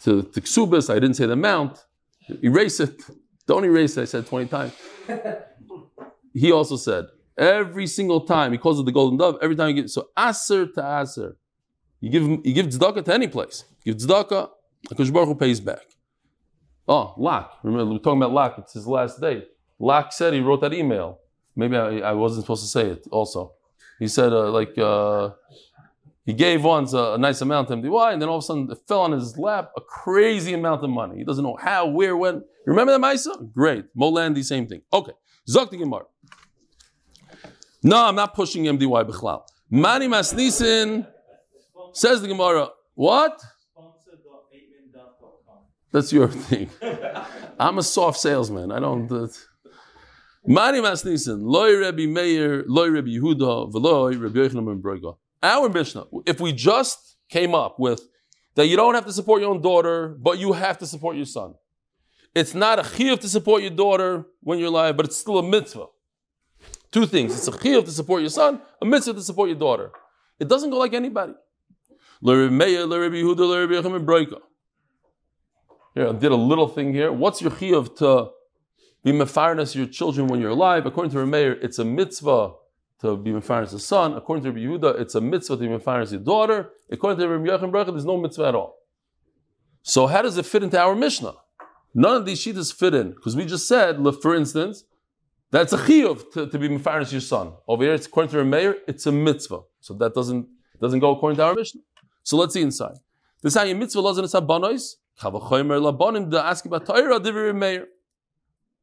to, 0.04 0.22
to 0.22 0.40
Ksubis. 0.40 0.90
I 0.90 0.94
didn't 0.94 1.14
say 1.14 1.26
the 1.26 1.34
amount. 1.34 1.84
Erase 2.42 2.80
it. 2.80 3.02
Don't 3.46 3.64
erase 3.64 3.96
it. 3.96 4.02
I 4.02 4.04
said 4.06 4.26
20 4.26 4.46
times. 4.48 4.72
he 6.32 6.52
also 6.52 6.76
said, 6.76 7.06
every 7.38 7.86
single 7.86 8.20
time, 8.20 8.52
he 8.52 8.58
calls 8.58 8.78
it 8.80 8.86
the 8.86 8.92
golden 8.92 9.18
dove, 9.18 9.38
every 9.42 9.56
time 9.56 9.68
he 9.68 9.74
get, 9.74 9.90
so 9.90 10.08
aser 10.18 10.66
to 10.66 11.00
aser. 11.00 11.36
You 12.00 12.10
give, 12.10 12.22
you 12.44 12.54
give 12.54 12.66
tzedakah 12.66 13.04
to 13.04 13.14
any 13.14 13.28
place. 13.28 13.64
You 13.82 13.94
give 13.94 14.02
tzedakah, 14.02 14.50
Akash 14.90 15.12
Baruch 15.12 15.28
Hu 15.28 15.34
pays 15.34 15.60
back. 15.60 15.86
Oh, 16.86 17.14
Lak. 17.16 17.50
Remember, 17.62 17.92
we're 17.92 17.98
talking 17.98 18.22
about 18.22 18.32
Lak. 18.32 18.54
It's 18.58 18.74
his 18.74 18.86
last 18.86 19.20
day. 19.20 19.44
Lak 19.78 20.12
said 20.12 20.34
he 20.34 20.40
wrote 20.40 20.60
that 20.60 20.74
email. 20.74 21.20
Maybe 21.56 21.76
I, 21.76 21.98
I 21.98 22.12
wasn't 22.12 22.44
supposed 22.44 22.62
to 22.62 22.68
say 22.68 22.88
it 22.88 23.06
also. 23.10 23.52
He 23.98 24.08
said, 24.08 24.32
uh, 24.32 24.50
like, 24.50 24.76
uh, 24.76 25.30
he 26.26 26.32
gave 26.32 26.64
once 26.64 26.92
a, 26.92 27.14
a 27.14 27.18
nice 27.18 27.40
amount 27.40 27.68
to 27.68 27.76
MDY, 27.76 28.12
and 28.12 28.20
then 28.20 28.28
all 28.28 28.38
of 28.38 28.44
a 28.44 28.46
sudden 28.46 28.70
it 28.70 28.78
fell 28.86 29.02
on 29.02 29.12
his 29.12 29.38
lap 29.38 29.70
a 29.76 29.80
crazy 29.80 30.52
amount 30.52 30.82
of 30.82 30.90
money. 30.90 31.18
He 31.18 31.24
doesn't 31.24 31.44
know 31.44 31.56
how, 31.60 31.86
where, 31.86 32.16
when. 32.16 32.36
You 32.36 32.72
remember 32.72 32.92
that, 32.92 33.00
Maisa? 33.00 33.52
Great. 33.52 33.86
Molandi, 33.94 34.42
same 34.42 34.66
thing. 34.66 34.82
Okay. 34.92 35.12
Zok 35.48 35.70
the 35.70 35.76
Gemara. 35.76 36.04
No, 37.84 38.06
I'm 38.06 38.14
not 38.14 38.34
pushing 38.34 38.64
MDY 38.64 39.10
Bichlal. 39.10 39.42
Mani 39.68 40.08
Masnisin 40.08 41.06
says 41.92 42.22
the 42.22 42.28
Gemara. 42.28 42.70
What? 42.94 43.38
That's 45.92 46.10
your 46.10 46.28
thing. 46.28 46.70
I'm 47.60 47.76
a 47.76 47.82
soft 47.82 48.18
salesman. 48.18 48.72
I 48.72 48.80
don't. 48.80 49.12
Uh, 49.12 49.28
Mani 50.46 50.78
Masnisin, 50.80 51.40
loy 51.42 51.76
Rebbe 51.76 52.10
Meir, 52.10 52.64
loy 52.66 52.88
Rebbe 52.88 53.08
Yehuda, 53.08 53.70
veloy 53.70 54.18
Rebbe 54.18 54.38
Yochanan 54.38 54.64
ben 54.66 54.82
Broga. 54.82 55.16
Our 55.42 55.68
Mishnah, 55.68 56.06
if 56.24 56.40
we 56.40 56.52
just 56.52 57.16
came 57.28 57.54
up 57.54 57.78
with 57.78 58.00
that 58.54 58.66
you 58.66 58.76
don't 58.76 58.94
have 58.94 59.04
to 59.06 59.12
support 59.12 59.42
your 59.42 59.50
own 59.50 59.60
daughter, 59.60 60.16
but 60.18 60.38
you 60.38 60.52
have 60.52 60.78
to 60.78 60.86
support 60.86 61.16
your 61.16 61.26
son. 61.26 61.54
It's 62.34 62.54
not 62.54 62.78
a 62.78 62.82
chiyuv 62.82 63.20
to 63.20 63.28
support 63.28 63.60
your 63.62 63.70
daughter 63.70 64.26
when 64.40 64.58
you're 64.58 64.68
alive, 64.68 64.96
but 64.96 65.06
it's 65.06 65.16
still 65.16 65.38
a 65.38 65.42
mitzvah. 65.42 65.86
Two 66.94 67.06
things. 67.06 67.36
It's 67.36 67.48
a 67.48 67.50
chiyuv 67.50 67.86
to 67.86 67.90
support 67.90 68.20
your 68.20 68.30
son, 68.30 68.60
a 68.80 68.84
mitzvah 68.84 69.14
to 69.14 69.20
support 69.20 69.48
your 69.48 69.58
daughter. 69.58 69.90
It 70.38 70.46
doesn't 70.46 70.70
go 70.70 70.78
like 70.78 70.94
anybody. 70.94 71.34
Here, 72.22 72.48
I 76.08 76.12
did 76.12 76.30
a 76.30 76.36
little 76.36 76.68
thing 76.68 76.94
here. 76.94 77.10
What's 77.10 77.42
your 77.42 77.50
chiyuv 77.50 77.96
to 77.96 78.30
be 79.02 79.10
mefarnas 79.10 79.74
your 79.74 79.86
children 79.86 80.28
when 80.28 80.40
you're 80.40 80.50
alive? 80.50 80.86
According 80.86 81.10
to 81.10 81.18
Rameir, 81.18 81.58
it's 81.64 81.80
a 81.80 81.84
mitzvah 81.84 82.52
to 83.00 83.16
be 83.16 83.32
mefarnas 83.32 83.74
a 83.74 83.80
son. 83.80 84.14
According 84.14 84.44
to 84.44 84.52
Rabbi 84.52 84.60
Yehuda, 84.64 85.00
it's 85.00 85.16
a 85.16 85.20
mitzvah 85.20 85.56
to 85.56 85.60
be 85.60 85.66
mefarnas 85.66 86.12
your 86.12 86.20
daughter. 86.20 86.70
According 86.92 87.18
to 87.18 87.28
Rabbi 87.28 87.48
Yochanan 87.50 87.86
there's 87.86 88.04
no 88.04 88.18
mitzvah 88.18 88.46
at 88.50 88.54
all. 88.54 88.76
So 89.82 90.06
how 90.06 90.22
does 90.22 90.38
it 90.38 90.46
fit 90.46 90.62
into 90.62 90.78
our 90.78 90.94
Mishnah? 90.94 91.34
None 91.92 92.14
of 92.14 92.24
these 92.24 92.38
shitas 92.44 92.72
fit 92.72 92.94
in 92.94 93.10
because 93.10 93.34
we 93.34 93.46
just 93.46 93.66
said, 93.66 93.96
for 94.22 94.32
instance, 94.32 94.84
that's 95.54 95.72
a 95.72 95.78
chiyuv 95.78 96.32
to, 96.32 96.46
to 96.48 96.58
be 96.58 96.68
mefarnas 96.68 97.12
your 97.12 97.20
son. 97.20 97.52
Over 97.68 97.84
here, 97.84 97.94
it's 97.94 98.06
according 98.06 98.30
to 98.32 98.38
Rameir, 98.38 98.74
it's 98.88 99.06
a 99.06 99.12
mitzvah. 99.12 99.60
So 99.80 99.94
that 99.94 100.12
doesn't 100.14 100.48
doesn't 100.80 100.98
go 100.98 101.12
according 101.14 101.36
to 101.36 101.44
our 101.44 101.54
mission. 101.54 101.82
So 102.24 102.36
let's 102.36 102.54
see 102.54 102.62
inside. 102.62 102.96
This 103.40 103.54
is 103.54 103.60
how 103.60 103.72
mitzvah 103.72 104.00
lazan 104.00 104.24
is 104.24 104.32
habanos. 104.32 104.94
Kavachoymer 105.20 105.78
labanim 105.80 106.30
da 106.30 106.48
ask 106.50 106.64
about 106.64 106.86
Torah 106.86 107.20
divrei 107.20 107.54
Meir. 107.54 107.86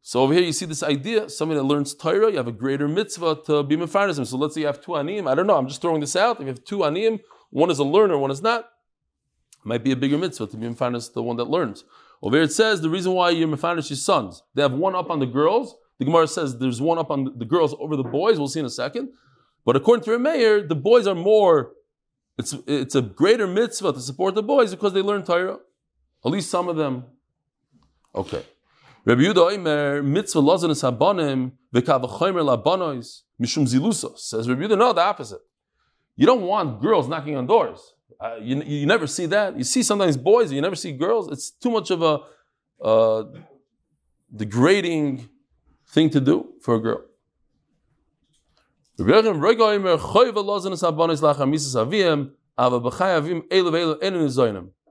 So 0.02 0.22
over 0.22 0.34
here 0.34 0.44
you 0.44 0.54
see 0.54 0.66
this 0.66 0.82
idea, 0.82 1.30
somebody 1.30 1.60
that 1.60 1.66
learns 1.66 1.94
Torah, 1.94 2.32
you 2.32 2.38
have 2.38 2.48
a 2.48 2.52
greater 2.52 2.88
mitzvah 2.88 3.40
to 3.48 3.64
be 3.64 3.76
mefarnasim. 3.76 4.26
So 4.26 4.38
let's 4.38 4.56
say 4.56 4.62
you 4.62 4.68
have 4.68 4.82
two 4.82 4.94
aniyim. 4.94 5.30
I 5.30 5.36
don't 5.36 5.48
know, 5.48 5.58
I'm 5.58 5.68
just 5.68 5.82
throwing 5.82 6.00
this 6.00 6.16
out. 6.16 6.38
If 6.38 6.42
you 6.42 6.48
have 6.48 6.64
two 6.64 6.80
aniyim, 6.80 7.20
one 7.50 7.70
is 7.70 7.80
a 7.80 7.84
learner, 7.84 8.18
one 8.18 8.32
is 8.32 8.42
not, 8.42 8.70
might 9.64 9.84
be 9.84 9.92
a 9.92 9.96
bigger 9.96 10.18
mitzvah 10.18 10.48
to 10.48 10.58
be 10.58 10.68
mefarnas 10.68 11.14
the 11.14 11.22
one 11.22 11.36
that 11.36 11.50
learns. 11.50 11.84
Over 12.24 12.38
here 12.38 12.44
it 12.44 12.54
says 12.54 12.82
the 12.82 12.90
reason 12.90 13.12
why 13.12 13.32
you're 13.32 13.48
mefarnas 13.48 13.90
your 13.90 13.98
sons. 13.98 14.42
They 14.56 14.62
have 14.62 14.74
one 14.74 14.96
up 14.96 15.10
on 15.10 15.20
the 15.20 15.26
girls. 15.26 15.76
The 16.02 16.06
Gemara 16.06 16.28
says 16.28 16.58
there's 16.58 16.82
one 16.82 16.98
up 16.98 17.12
on 17.12 17.38
the 17.38 17.46
girls 17.46 17.76
over 17.80 17.96
the 17.96 18.04
boys. 18.04 18.40
We'll 18.40 18.48
see 18.48 18.60
in 18.60 18.66
a 18.66 18.72
second. 18.72 19.10
But 19.64 19.76
according 19.76 20.04
to 20.06 20.10
Rameir, 20.18 20.68
the 20.68 20.74
boys 20.74 21.06
are 21.06 21.14
more, 21.14 21.74
it's, 22.40 22.56
it's 22.66 22.96
a 22.96 23.04
greater 23.04 23.46
mitzvah 23.46 23.94
to 23.94 24.00
support 24.00 24.34
the 24.34 24.42
boys 24.42 24.72
because 24.72 24.94
they 24.94 25.04
learn 25.04 25.24
Torah. 25.24 25.60
At 26.26 26.32
least 26.32 26.50
some 26.50 26.68
of 26.70 26.76
them. 26.76 27.06
Okay. 28.16 28.44
Rabbi 29.06 29.22
Yehuda 29.22 29.54
Omer, 29.54 30.02
mitzvah 30.02 30.40
lazan 30.40 30.72
es 30.72 30.82
habanim, 30.82 31.52
v'kavachomer 31.72 32.64
labanos, 32.64 33.22
mishum 33.40 33.68
zilusos. 33.68 34.18
Says 34.18 34.50
Rabbi 34.50 34.64
Yehuda, 34.64 34.80
no, 34.80 34.94
the 34.94 35.02
opposite. 35.02 35.42
You 36.16 36.26
don't 36.26 36.42
want 36.42 36.82
girls 36.82 37.08
knocking 37.08 37.38
on 37.38 37.46
doors. 37.46 37.94
Uh, 38.20 38.38
you, 38.42 38.60
you 38.64 38.88
never 38.88 39.06
see 39.06 39.28
that. 39.28 39.56
You 39.56 39.64
see 39.64 39.84
sometimes 39.84 40.18
boys, 40.18 40.52
you 40.52 40.62
never 40.62 40.76
see 40.76 40.94
girls. 40.94 41.32
It's 41.32 41.52
too 41.52 41.70
much 41.70 41.92
of 41.92 42.02
a 42.02 42.22
uh, 42.84 43.26
degrading 44.36 45.30
thing 45.92 46.10
to 46.10 46.22
do 46.22 46.54
for 46.62 46.76
a 46.76 46.80
girl. 46.80 47.02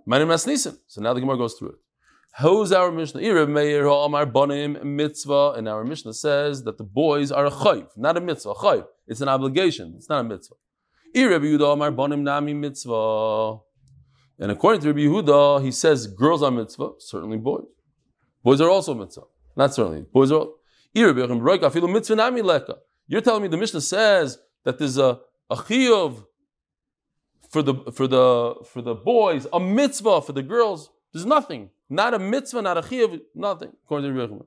My 0.07 0.19
name 0.19 0.31
is 0.31 0.47
Nisan. 0.47 0.79
So 0.87 1.01
now 1.01 1.15
the 1.15 1.21
Gemara 1.21 1.37
goes 1.37 1.55
through 1.55 1.69
it. 1.69 1.77
Who's 2.41 2.73
our 2.73 2.93
Mishnah? 2.93 3.21
Mitzvah, 4.85 5.55
and 5.57 5.69
our 5.69 5.85
Mishnah 5.85 6.15
says 6.15 6.65
that 6.65 6.79
the 6.79 6.85
boys 6.85 7.33
are 7.33 7.47
a 7.47 7.51
chayv, 7.51 7.89
not 7.97 8.17
a 8.17 8.21
mitzvah. 8.21 8.55
Chayv, 8.55 8.87
it's 9.07 9.21
an 9.21 9.29
obligation. 9.29 9.95
It's 9.97 10.09
not 10.09 10.21
a 10.21 10.25
mitzvah, 10.25 10.55
and 14.43 14.53
according 14.53 14.81
to 14.81 14.87
Rabbi 14.89 15.01
Yehuda, 15.01 15.63
he 15.63 15.73
says 15.73 16.07
girls 16.07 16.43
are 16.43 16.51
mitzvah, 16.51 16.91
certainly 16.99 17.37
boys. 17.37 17.65
Boys 18.45 18.61
are 18.61 18.71
also 18.71 18.95
mitzvah, 18.95 19.27
not 19.57 19.75
certainly. 19.75 20.03
Boys 20.03 20.31
are. 20.33 20.47
Yechim. 20.95 22.79
You're 23.07 23.21
telling 23.21 23.43
me 23.43 23.49
the 23.49 23.57
Mishnah 23.57 23.81
says 23.81 24.39
that 24.65 24.79
there's 24.79 24.99
a 24.99 25.21
a 25.51 25.57
chiyuv 25.57 26.25
for 27.51 27.63
the 27.63 27.75
for 27.93 28.07
the 28.07 28.55
for 28.65 28.81
the 28.81 28.95
boys, 28.95 29.47
a 29.53 29.61
mitzvah 29.61 30.23
for 30.23 30.33
the 30.33 30.43
girls. 30.43 30.91
There's 31.13 31.27
nothing. 31.27 31.71
Not 31.89 32.15
a 32.15 32.19
mitzvah, 32.21 32.63
not 32.63 32.79
a 32.79 32.83
chiyuv, 32.83 33.21
nothing. 33.35 33.73
According 33.85 34.15
to 34.15 34.21
Rabbi. 34.21 34.45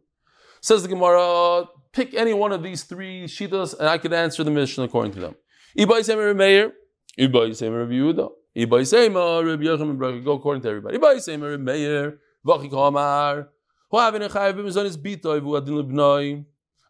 Says 0.62 0.84
the 0.84 0.88
Gemara, 0.88 1.66
pick 1.92 2.14
any 2.14 2.34
one 2.34 2.54
of 2.54 2.64
these 2.64 2.84
three 2.84 3.26
shitas, 3.26 3.78
and 3.78 3.90
I 3.90 3.98
could 3.98 4.14
answer 4.14 4.46
the 4.46 4.52
Mishnah 4.52 4.86
according 4.86 5.12
to 5.14 5.20
them. 5.20 5.36
Ibai 5.78 6.36
Meir, 6.38 6.72
Ibai 7.20 7.80
Rabbi 7.80 7.94
Yehuda, 7.94 8.30
Ibai 8.56 9.50
Rabbi 9.50 9.64
Yochanan 9.64 10.00
Baruch. 10.00 10.24
Go 10.24 10.34
according 10.34 10.64
to 10.64 10.70
everybody. 10.70 10.98
Ibai 10.98 11.60
Meir, 11.60 12.20
Vachi 12.48 12.70
Kamar, 12.72 13.50
A 13.94 13.98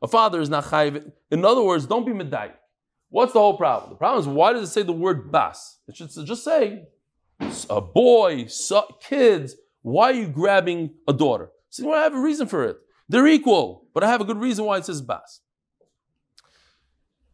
father 0.07 0.39
is 0.39 0.49
not 0.49 0.63
chayiv. 0.63 1.11
In 1.31 1.43
other 1.43 1.61
words, 1.61 1.85
don't 1.85 2.05
be 2.05 2.13
medai. 2.13 2.51
What's 3.09 3.33
the 3.33 3.39
whole 3.39 3.57
problem? 3.57 3.89
The 3.91 3.97
problem 3.97 4.21
is 4.21 4.27
why 4.27 4.53
does 4.53 4.69
it 4.69 4.71
say 4.71 4.83
the 4.83 4.93
word 4.93 5.29
bas? 5.29 5.79
It 5.87 5.97
should 5.97 6.09
just 6.25 6.45
say 6.45 6.85
a 7.69 7.81
boy, 7.81 8.45
so, 8.45 8.87
kids. 9.01 9.57
Why 9.81 10.11
are 10.11 10.13
you 10.13 10.27
grabbing 10.27 10.91
a 11.05 11.11
daughter? 11.11 11.49
See, 11.69 11.83
well, 11.83 11.99
I 11.99 12.03
have 12.03 12.15
a 12.15 12.21
reason 12.21 12.47
for 12.47 12.63
it. 12.63 12.77
They're 13.09 13.27
equal, 13.27 13.89
but 13.93 14.05
I 14.05 14.09
have 14.09 14.21
a 14.21 14.25
good 14.25 14.39
reason 14.39 14.63
why 14.63 14.77
it 14.77 14.85
says 14.85 15.01
bas. 15.01 15.41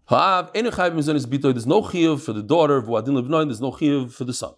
There's 0.09 1.67
no 1.67 1.83
chiyuv 1.83 2.21
for 2.21 2.33
the 2.33 2.41
daughter. 2.41 2.77
of 2.77 2.87
There's 2.87 3.61
no 3.61 3.71
chiyuv 3.71 4.11
for 4.11 4.23
the 4.23 4.33
son. 4.33 4.55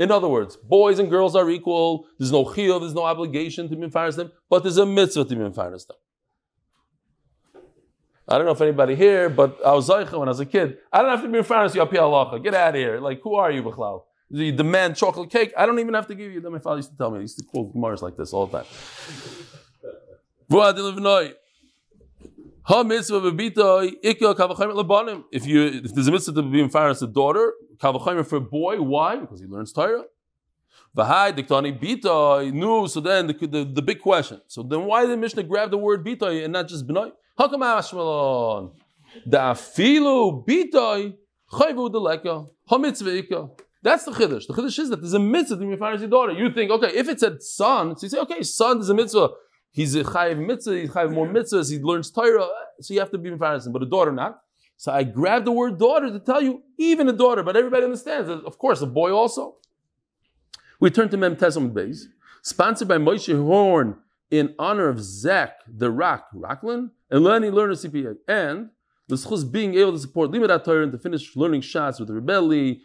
In 0.00 0.10
other 0.10 0.28
words, 0.28 0.56
boys 0.56 0.98
and 0.98 1.10
girls 1.10 1.36
are 1.36 1.48
equal. 1.50 2.06
There's 2.18 2.32
no 2.32 2.42
chiyuv. 2.46 2.80
There's 2.80 2.94
no 2.94 3.04
obligation 3.04 3.68
to 3.68 3.76
be 3.76 3.86
them, 3.86 4.32
but 4.48 4.62
there's 4.62 4.78
a 4.78 4.86
mitzvah 4.86 5.26
to 5.26 5.36
be 5.36 5.42
them. 5.42 5.52
I 8.26 8.38
don't 8.38 8.46
know 8.46 8.52
if 8.52 8.60
anybody 8.62 8.94
here, 8.94 9.28
but 9.28 9.58
I 9.64 9.72
was 9.74 9.90
Zaycha 9.90 10.18
when 10.18 10.28
I 10.28 10.30
was 10.30 10.40
a 10.40 10.46
kid. 10.46 10.78
I 10.90 11.02
don't 11.02 11.10
have 11.10 11.22
to 11.22 11.28
be 11.28 11.38
of 11.38 11.46
you, 11.46 11.82
halacha. 11.82 12.42
Get 12.42 12.54
out 12.54 12.70
of 12.70 12.74
here. 12.76 12.98
Like, 12.98 13.20
who 13.22 13.34
are 13.34 13.50
you, 13.50 13.62
Bechlau? 13.62 14.04
You 14.30 14.52
demand 14.52 14.96
chocolate 14.96 15.28
cake. 15.28 15.52
I 15.54 15.66
don't 15.66 15.80
even 15.80 15.92
have 15.92 16.06
to 16.06 16.14
give 16.14 16.32
you. 16.32 16.40
That 16.40 16.50
my 16.50 16.60
father 16.60 16.78
used 16.78 16.92
to 16.92 16.96
tell 16.96 17.10
me. 17.10 17.18
He 17.18 17.22
used 17.22 17.38
to 17.38 17.44
quote 17.44 17.74
Gemara's 17.74 18.00
like 18.00 18.16
this 18.16 18.32
all 18.32 18.46
the 18.46 18.62
time. 18.62 18.68
If 22.68 22.96
you 25.46 25.64
if 25.66 25.94
there's 25.94 26.08
a 26.08 26.12
mitzvah 26.12 26.34
to 26.34 26.42
be 26.42 26.60
in 26.60 26.76
as 26.76 27.02
a 27.02 27.06
daughter, 27.06 27.54
kavachimer 27.78 28.26
for 28.26 28.36
a 28.36 28.40
boy, 28.40 28.80
why? 28.82 29.16
Because 29.16 29.40
he 29.40 29.46
learns 29.46 29.72
Torah. 29.72 30.04
V'hai 30.96 31.32
diktani 31.32 31.78
bitay. 31.80 32.52
No, 32.52 32.86
so 32.86 33.00
then 33.00 33.28
the, 33.28 33.32
the, 33.46 33.64
the 33.64 33.82
big 33.82 34.00
question. 34.00 34.40
So 34.48 34.62
then 34.62 34.84
why 34.84 35.06
did 35.06 35.18
Mishnah 35.18 35.44
grab 35.44 35.70
the 35.70 35.78
word 35.78 36.04
bitay 36.04 36.44
and 36.44 36.52
not 36.52 36.68
just 36.68 36.86
b'nai? 36.86 37.12
How 37.38 37.48
come 37.48 37.62
Ashmalon? 37.62 38.74
The 39.24 39.38
afilu 39.38 40.44
bitay 40.46 41.14
chayvu 41.52 41.90
deleka 41.90 42.48
hamitzvah 42.68 43.50
That's 43.82 44.04
the 44.04 44.10
chiddush. 44.10 44.46
The 44.48 44.54
chiddush 44.54 44.78
is 44.80 44.90
that 44.90 45.00
there's 45.00 45.14
a 45.14 45.18
mitzvah 45.18 45.56
to 45.56 45.60
be 45.60 45.66
your 45.68 46.08
daughter. 46.08 46.32
You 46.32 46.52
think, 46.52 46.70
okay, 46.72 46.90
if 46.94 47.08
it 47.08 47.20
said 47.20 47.42
son, 47.42 47.96
so 47.96 48.04
you 48.04 48.10
say, 48.10 48.18
okay, 48.18 48.42
son 48.42 48.80
is 48.80 48.90
a 48.90 48.94
mitzvah. 48.94 49.30
He's 49.72 49.94
a 49.94 50.04
chayiv 50.04 50.44
mitzvah. 50.44 50.80
He's 50.80 50.90
chayiv 50.90 51.12
more 51.12 51.26
mitzvahs. 51.26 51.70
He 51.70 51.78
learns 51.78 52.10
Torah, 52.10 52.48
so 52.80 52.94
you 52.94 53.00
have 53.00 53.10
to 53.10 53.18
be 53.18 53.30
mefarnasim. 53.30 53.72
But 53.72 53.82
a 53.82 53.86
daughter 53.86 54.12
not. 54.12 54.42
So 54.76 54.92
I 54.92 55.04
grabbed 55.04 55.46
the 55.46 55.52
word 55.52 55.78
daughter 55.78 56.10
to 56.10 56.18
tell 56.18 56.40
you, 56.42 56.62
even 56.78 57.08
a 57.08 57.12
daughter, 57.12 57.42
but 57.42 57.56
everybody 57.56 57.84
understands. 57.84 58.28
that, 58.28 58.44
Of 58.44 58.58
course, 58.58 58.80
a 58.80 58.86
boy 58.86 59.12
also. 59.12 59.56
We 60.80 60.90
turn 60.90 61.10
to 61.10 61.18
Mem 61.18 61.36
Tesam 61.36 61.72
Beis, 61.72 62.04
sponsored 62.42 62.88
by 62.88 62.96
Moshe 62.96 63.36
Horn 63.36 63.96
in 64.30 64.54
honor 64.58 64.88
of 64.88 65.00
Zach 65.02 65.58
the 65.68 65.90
Rock 65.90 66.28
Rocklin 66.34 66.90
and 67.10 67.22
Lenny 67.22 67.50
Learner 67.50 67.74
CPA. 67.74 68.16
And 68.26 68.70
the 69.08 69.16
schus 69.16 69.50
being 69.50 69.74
able 69.74 69.92
to 69.92 69.98
support 69.98 70.30
Limud 70.30 70.64
Torah 70.64 70.84
and 70.84 70.92
to 70.92 70.98
finish 70.98 71.36
learning 71.36 71.60
Shas 71.60 72.00
with 72.00 72.08
Rebelli, 72.08 72.80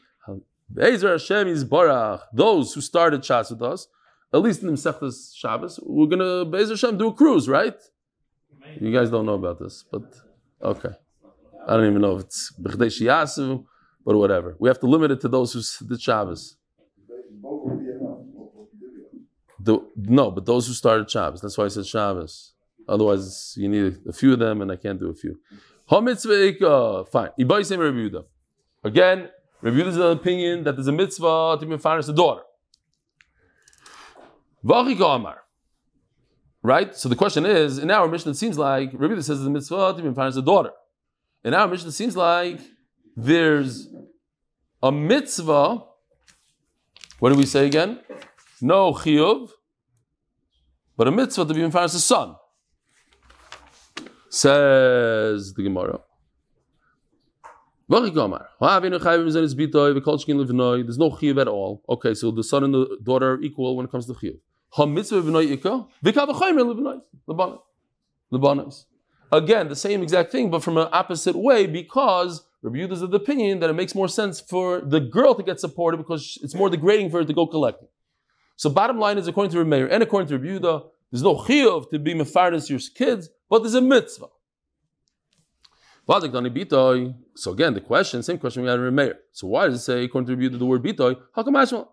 Bezer 0.74 1.12
Hashem 1.12 1.48
is 1.48 1.64
Barach, 1.64 2.22
those 2.34 2.74
who 2.74 2.82
started 2.82 3.22
Shas 3.22 3.52
with 3.52 3.62
us, 3.62 3.88
at 4.34 4.42
least 4.42 4.62
in 4.62 4.68
the 4.68 4.74
Mesechtas 4.74 5.36
Shabbos, 5.36 5.80
we're 5.84 6.08
gonna 6.08 6.46
Bezer 6.46 6.72
Hashem 6.72 6.98
do 6.98 7.08
a 7.08 7.14
cruise, 7.14 7.48
right? 7.48 7.76
You 8.80 8.92
guys 8.92 9.10
don't 9.10 9.26
know 9.26 9.36
about 9.36 9.60
this, 9.60 9.86
but 9.92 10.04
okay. 10.62 10.90
I 11.68 11.78
don't 11.78 11.90
even 11.90 12.02
know 12.02 12.18
if 12.18 12.24
it's 12.26 12.52
B'chdei 12.62 12.88
Shiyasu, 12.88 13.66
but 14.06 14.16
whatever. 14.16 14.56
We 14.60 14.70
have 14.70 14.80
to 14.82 14.88
limit 14.88 15.12
it 15.12 15.22
to 15.22 15.28
those 15.28 15.54
who 15.54 15.88
did 15.88 16.02
Shabbos. 16.02 16.58
The, 19.60 19.80
no, 19.96 20.30
but 20.30 20.46
those 20.46 20.68
who 20.68 20.74
started 20.74 21.10
Shabbos. 21.10 21.42
That's 21.42 21.58
why 21.58 21.66
I 21.66 21.70
said 21.70 21.88
Shabbos. 21.88 22.54
Otherwise, 22.88 23.56
you 23.58 23.68
need 23.68 23.98
a 24.08 24.14
few 24.14 24.34
of 24.34 24.40
them, 24.40 24.62
and 24.62 24.72
I 24.72 24.76
can't 24.76 25.00
do 25.00 25.10
a 25.10 25.14
few. 25.16 25.40
Ha-mitzvah. 25.88 27.06
Fine. 27.06 27.30
Ibaysim 27.40 27.80
Rabbi 27.80 27.98
Yehuda. 27.98 28.26
Again, 28.84 29.30
Rabbi 29.62 29.78
Yehuda's 29.78 29.98
opinion 29.98 30.64
that 30.66 30.76
there's 30.76 30.88
a 30.88 30.92
mitzvah 30.92 31.58
to 31.60 31.66
be 31.66 31.76
mefaris 31.76 32.06
the 32.06 32.14
daughter. 32.14 32.44
Right? 36.64 36.96
So 36.96 37.08
the 37.08 37.16
question 37.16 37.46
is, 37.46 37.78
in 37.78 37.92
our 37.92 38.08
mission, 38.08 38.32
it 38.32 38.36
seems 38.36 38.58
like 38.58 38.90
Rabbi 38.94 39.20
says 39.22 39.46
a 39.46 39.50
mitzvah 39.50 39.94
to 39.96 40.02
be 40.02 40.10
mefaris 40.10 40.34
the 40.34 40.42
daughter. 40.42 40.72
In 41.44 41.54
our 41.54 41.68
mission, 41.68 41.90
it 41.90 41.92
seems 41.92 42.18
like 42.18 42.60
there's 43.16 43.88
a 44.82 44.92
mitzvah. 44.92 45.84
What 47.20 47.30
do 47.30 47.36
we 47.36 47.46
say 47.46 47.68
again? 47.68 48.00
No 48.60 48.94
chiyuv, 48.94 49.52
but 50.98 51.08
a 51.08 51.12
mitzvah 51.12 51.46
to 51.46 51.54
be 51.54 51.62
mefaris 51.62 51.94
the 51.94 52.00
son. 52.00 52.36
Says 54.30 55.54
the 55.54 55.62
Gemara. 55.62 56.00
There's 57.88 58.12
no 60.98 61.12
chiyuv 61.12 61.40
at 61.40 61.48
all. 61.48 61.84
Okay, 61.88 62.16
so 62.16 62.32
the 62.32 62.44
son 62.44 62.64
and 62.64 62.74
the 62.74 62.98
daughter 63.04 63.34
are 63.34 63.42
equal 63.44 63.76
when 63.78 63.86
it 63.86 63.92
comes 63.92 64.08
to 64.08 64.14
chiyuv. 64.14 64.40
Again, 69.32 69.70
the 69.70 69.76
same 69.76 70.04
exact 70.04 70.32
thing, 70.32 70.50
but 70.52 70.64
from 70.64 70.78
an 70.78 70.88
opposite 70.92 71.36
way, 71.36 71.66
because 71.66 72.44
Rabbi 72.62 72.78
Yehuda 72.80 72.92
is 72.92 73.02
of 73.02 73.12
the 73.12 73.18
opinion 73.18 73.60
that 73.60 73.70
it 73.70 73.74
makes 73.74 73.96
more 73.96 74.08
sense 74.08 74.42
for 74.42 74.82
the 74.82 75.00
girl 75.00 75.34
to 75.36 75.44
get 75.44 75.60
supported 75.60 75.98
because 75.98 76.38
it's 76.42 76.56
more 76.56 76.70
degrading 76.70 77.10
for 77.10 77.20
her 77.20 77.26
to 77.26 77.34
go 77.34 77.48
collecting. 77.48 77.88
So 78.56 78.70
bottom 78.70 79.00
line 79.00 79.18
is, 79.18 79.28
according 79.28 79.52
to 79.52 79.58
Rabbi 79.60 79.70
Meir 79.70 79.88
and 79.88 80.02
according 80.04 80.28
to 80.30 80.38
Rabbi 80.38 80.60
Yehuda, 80.60 80.86
there's 81.12 81.24
no 81.24 81.36
chiyuv 81.36 81.90
to 81.92 82.00
be 82.00 82.14
mefardes 82.14 82.70
your 82.70 82.80
kids, 82.96 83.30
but 83.50 83.60
there's 83.60 83.76
a 83.76 83.82
mitzvah. 83.82 84.28
So 86.08 87.52
again, 87.52 87.74
the 87.74 87.82
question, 87.82 88.24
same 88.24 88.38
question 88.38 88.64
we 88.64 88.70
had 88.70 88.80
in 88.80 88.94
Meir. 88.94 89.20
So 89.32 89.48
why 89.48 89.68
does 89.68 89.80
it 89.80 89.84
say, 89.84 90.04
according 90.04 90.38
to 90.40 90.58
the 90.58 90.66
word 90.66 90.84
bitoy? 90.84 91.18
How 91.34 91.44
come 91.44 91.56
Ashma? 91.56 91.88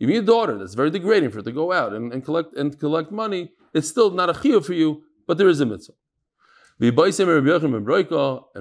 Even 0.00 0.14
your 0.14 0.24
daughter, 0.24 0.56
that's 0.58 0.74
very 0.74 0.90
degrading 0.90 1.30
for 1.30 1.36
her 1.36 1.42
to 1.42 1.52
go 1.52 1.72
out 1.72 1.92
and, 1.92 2.12
and 2.12 2.24
collect 2.24 2.54
and 2.56 2.78
collect 2.78 3.10
money. 3.10 3.52
It's 3.74 3.88
still 3.88 4.10
not 4.10 4.30
a 4.30 4.32
chiyuv 4.32 4.64
for 4.64 4.74
you, 4.74 5.02
but 5.26 5.38
there 5.38 5.48
is 5.48 5.60
a 5.60 5.66
mitzvah. 5.66 5.94
And 6.80 6.96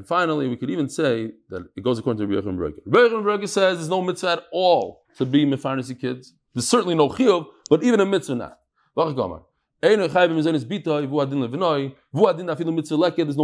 finally, 0.07 0.47
we 0.47 0.57
could 0.57 0.71
even 0.71 0.89
say 0.89 1.33
that 1.49 1.69
it 1.75 1.83
goes 1.83 1.99
according 1.99 2.27
to 2.27 2.35
Rabbi 2.35 2.47
Yochanan 2.47 2.57
Broika. 2.57 2.79
Rabbi 2.87 3.13
Broika 3.13 3.47
says 3.47 3.77
there's 3.77 3.89
no 3.89 4.01
mitzvah 4.01 4.31
at 4.31 4.43
all 4.51 5.03
to 5.17 5.25
be 5.25 5.45
mefarnesi 5.45 5.99
kids. 5.99 6.33
There's 6.55 6.67
certainly 6.67 6.95
no 6.95 7.09
chiyuv, 7.09 7.45
but 7.69 7.83
even 7.83 7.99
a 7.99 8.05
mitzvah 8.07 8.33
not. 8.35 8.59
There's 8.95 9.15
no 9.15 9.45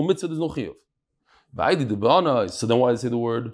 mitzvah, 0.01 0.27
there's 0.27 0.39
no 0.39 0.49
chiyuv. 0.49 0.73
So 2.49 2.65
then 2.65 2.79
why 2.79 2.89
does 2.89 2.99
it 2.99 3.01
say 3.03 3.09
the 3.09 3.17
word 3.17 3.53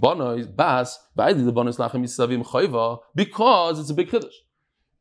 Bas, 0.00 0.98
the 1.16 1.22
Lachem 1.22 2.44
Chayva, 2.44 2.98
because 3.14 3.78
it's 3.78 3.90
a 3.90 3.94
big 3.94 4.10
Kiddush. 4.10 4.34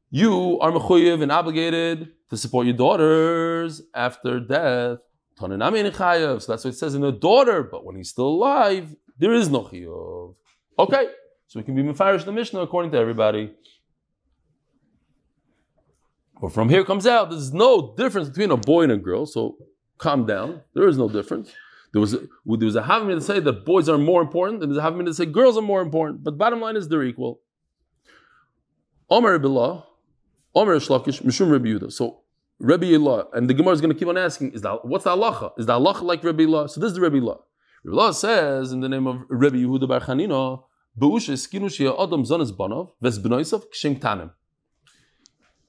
You 0.09 0.59
are 0.59 0.71
mechuyev 0.71 1.21
and 1.21 1.31
obligated 1.31 2.11
to 2.29 2.37
support 2.37 2.65
your 2.67 2.75
daughters 2.75 3.81
after 3.95 4.39
death. 4.39 4.99
So 5.39 5.47
that's 5.47 6.63
what 6.63 6.65
it 6.65 6.77
says 6.77 6.93
in 6.93 7.01
the 7.01 7.11
daughter, 7.11 7.63
but 7.63 7.85
when 7.85 7.95
he's 7.95 8.09
still 8.09 8.27
alive, 8.27 8.95
there 9.17 9.33
is 9.33 9.49
no 9.49 9.63
chiyuv. 9.63 10.35
Okay, 10.77 11.07
so 11.47 11.59
we 11.59 11.63
can 11.63 11.73
be 11.75 11.83
mefarish 11.83 12.25
the 12.25 12.31
Mishnah 12.31 12.59
according 12.59 12.91
to 12.91 12.97
everybody. 12.97 13.51
But 16.41 16.51
from 16.51 16.69
here 16.69 16.83
comes 16.83 17.07
out, 17.07 17.29
there's 17.29 17.53
no 17.53 17.95
difference 17.95 18.29
between 18.29 18.51
a 18.51 18.57
boy 18.57 18.83
and 18.83 18.91
a 18.91 18.97
girl. 18.97 19.25
So 19.25 19.57
calm 19.97 20.25
down. 20.25 20.61
There 20.73 20.87
is 20.87 20.97
no 20.97 21.07
difference. 21.07 21.53
There 21.93 21.99
was 21.99 22.13
a, 22.13 22.19
there 22.19 22.65
was 22.65 22.75
a 22.75 22.81
havamina 22.81 23.15
to 23.15 23.21
say 23.21 23.39
that 23.39 23.65
boys 23.65 23.89
are 23.89 23.97
more 23.97 24.21
important, 24.21 24.63
and 24.63 24.71
there's 24.71 24.83
a 24.83 24.87
havamina 24.87 25.07
to 25.07 25.13
say 25.13 25.25
girls 25.25 25.57
are 25.57 25.61
more 25.61 25.81
important. 25.81 26.23
But 26.23 26.37
bottom 26.37 26.61
line 26.61 26.75
is 26.77 26.87
they're 26.87 27.03
equal. 27.03 27.41
Omer 29.09 29.37
Billah, 29.39 29.85
Omer 30.55 30.77
Shlakish, 30.77 31.21
Mishum 31.21 31.51
Rabbi 31.51 31.65
Yehuda. 31.65 31.91
So 31.91 32.21
Rabbi 32.59 32.85
Yehuda, 32.85 33.27
and 33.33 33.49
the 33.49 33.53
Gemara 33.53 33.73
is 33.73 33.81
going 33.81 33.91
to 33.93 33.99
keep 33.99 34.07
on 34.07 34.17
asking, 34.17 34.53
is 34.53 34.61
that 34.61 34.85
what's 34.85 35.03
the 35.03 35.09
halacha? 35.09 35.51
Is 35.59 35.65
the 35.65 35.73
halacha 35.73 36.03
like 36.03 36.23
Rabbi 36.23 36.43
Yehuda? 36.43 36.69
So 36.69 36.79
this 36.79 36.89
is 36.89 36.95
the 36.95 37.01
Rabbi 37.01 37.17
Yehuda. 37.17 37.39
Rabbi 37.83 37.97
Yehuda 37.97 38.13
says 38.13 38.71
in 38.71 38.79
the 38.79 38.89
name 38.89 39.07
of 39.07 39.23
Rabbi 39.29 39.57
Yehuda 39.57 39.87
Bar 39.87 39.99
Chanina. 39.99 40.63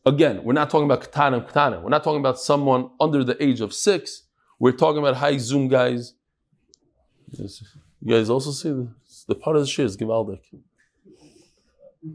Again, 0.05 0.43
we're 0.43 0.53
not 0.53 0.69
talking 0.69 0.85
about 0.85 1.01
katanim 1.01 1.49
katanim. 1.49 1.83
We're 1.83 1.91
not 1.91 2.03
talking 2.03 2.19
about 2.19 2.41
someone 2.41 2.91
under 3.01 3.23
the 3.23 3.41
age 3.41 3.61
of 3.61 3.73
six. 3.73 4.25
We're 4.63 4.71
talking 4.71 4.99
about 4.99 5.17
high 5.17 5.39
zoom 5.39 5.67
guys. 5.67 6.15
Yes. 7.33 7.65
You 8.01 8.15
guys 8.15 8.31
also 8.31 8.53
see 8.53 8.69
the, 8.69 8.95
the 9.27 9.35
part 9.35 9.57
of 9.57 9.63
the 9.63 9.67
shir 9.67 9.83
is 9.83 9.97
Givaldik. 9.97 10.39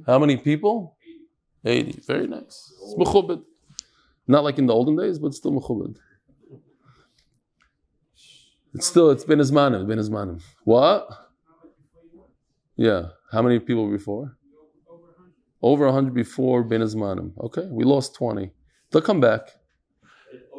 How 0.06 0.18
many 0.18 0.38
people? 0.38 0.96
80. 1.66 2.00
Very 2.08 2.26
nice. 2.26 2.72
It's 2.84 2.96
mechubed. 2.98 3.44
Not 4.30 4.46
like 4.46 4.58
in 4.60 4.66
the 4.66 4.74
olden 4.74 4.96
days, 4.96 5.20
but 5.20 5.34
still 5.34 5.52
mechubed. 5.52 5.98
It's 8.74 8.88
still, 8.88 9.12
it's 9.12 9.26
been 9.26 9.40
Ismanim, 9.40 9.86
been 9.86 10.00
Ismanim. 10.00 10.42
What? 10.64 11.06
Yeah. 12.78 13.08
How 13.30 13.42
many 13.42 13.60
people 13.60 13.92
before? 13.92 14.38
Over 15.62 15.88
100 15.88 16.14
before 16.14 16.64
Ben 16.64 16.80
Ismanim. 16.80 17.34
Okay, 17.42 17.68
we 17.70 17.84
lost 17.84 18.16
20. 18.16 18.52
They'll 18.92 19.02
come 19.02 19.20
back. 19.20 19.50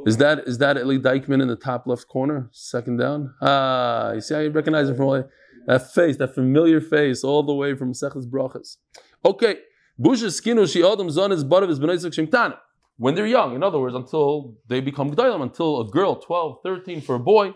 Is 0.09 0.17
that 0.17 0.49
is 0.49 0.57
that 0.57 0.79
Eli 0.79 0.97
Dykman 0.97 1.43
in 1.43 1.49
the 1.49 1.57
top 1.57 1.87
left 1.87 2.09
corner, 2.09 2.49
second 2.51 2.97
down? 2.97 3.35
Ah, 3.43 4.13
you 4.13 4.23
see 4.23 4.33
how 4.33 4.41
you 4.41 4.51
recognize 4.51 4.89
him 4.89 4.97
from 4.97 5.05
all 5.05 5.25
that 5.67 5.93
face, 5.93 6.17
that 6.17 6.35
familiar 6.35 6.81
face, 6.81 7.23
all 7.23 7.43
the 7.43 7.53
way 7.53 7.75
from 7.75 7.93
Sechas 7.93 8.25
Brachas. 8.25 8.79
Okay, 9.23 9.59
Busha 10.01 10.29
skinu 10.29 10.67
she 10.73 10.83
adam 10.83 11.11
zon 11.11 11.31
is 11.31 11.45
but 11.45 11.63
of 11.63 11.69
his 11.69 11.79
benoisak 11.79 12.15
shemtana. 12.19 12.57
When 12.97 13.17
they're 13.17 13.27
young, 13.27 13.55
in 13.55 13.63
other 13.63 13.79
words, 13.79 13.95
until 13.95 14.55
they 14.67 14.81
become 14.81 15.15
g'daylam, 15.15 15.43
until 15.43 15.83
a 15.83 15.87
girl, 15.87 16.17
12, 16.17 16.61
13 16.63 17.03
for 17.03 17.17
a 17.17 17.21
boy. 17.21 17.53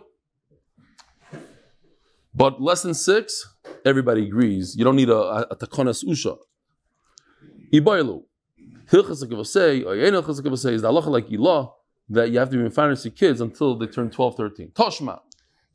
But 2.34 2.60
less 2.60 2.82
than 2.82 2.92
six, 2.92 3.46
everybody 3.86 4.26
agrees. 4.26 4.76
You 4.76 4.84
don't 4.84 4.96
need 4.96 5.08
a, 5.08 5.16
a, 5.16 5.40
a 5.52 5.56
takonas 5.56 6.04
usha. 6.04 6.36
Ibaylu. 7.72 8.24
Hilchas 8.90 9.46
say, 9.46 9.82
or 9.84 9.96
yen 9.96 10.12
hilchas 10.12 10.58
say, 10.58 10.74
is 10.74 10.82
the 10.82 10.88
halacha 10.88 11.06
like 11.06 11.28
ilah 11.28 11.70
that 12.12 12.31
you 12.31 12.38
have 12.38 12.51
to 12.51 12.57
be 12.57 12.64
in 12.64 12.70
mefarnesi 12.70 13.14
kids 13.14 13.40
until 13.40 13.77
they 13.77 13.87
turn 13.87 14.11
12, 14.11 14.37
13. 14.37 14.68
Toshma. 14.70 15.20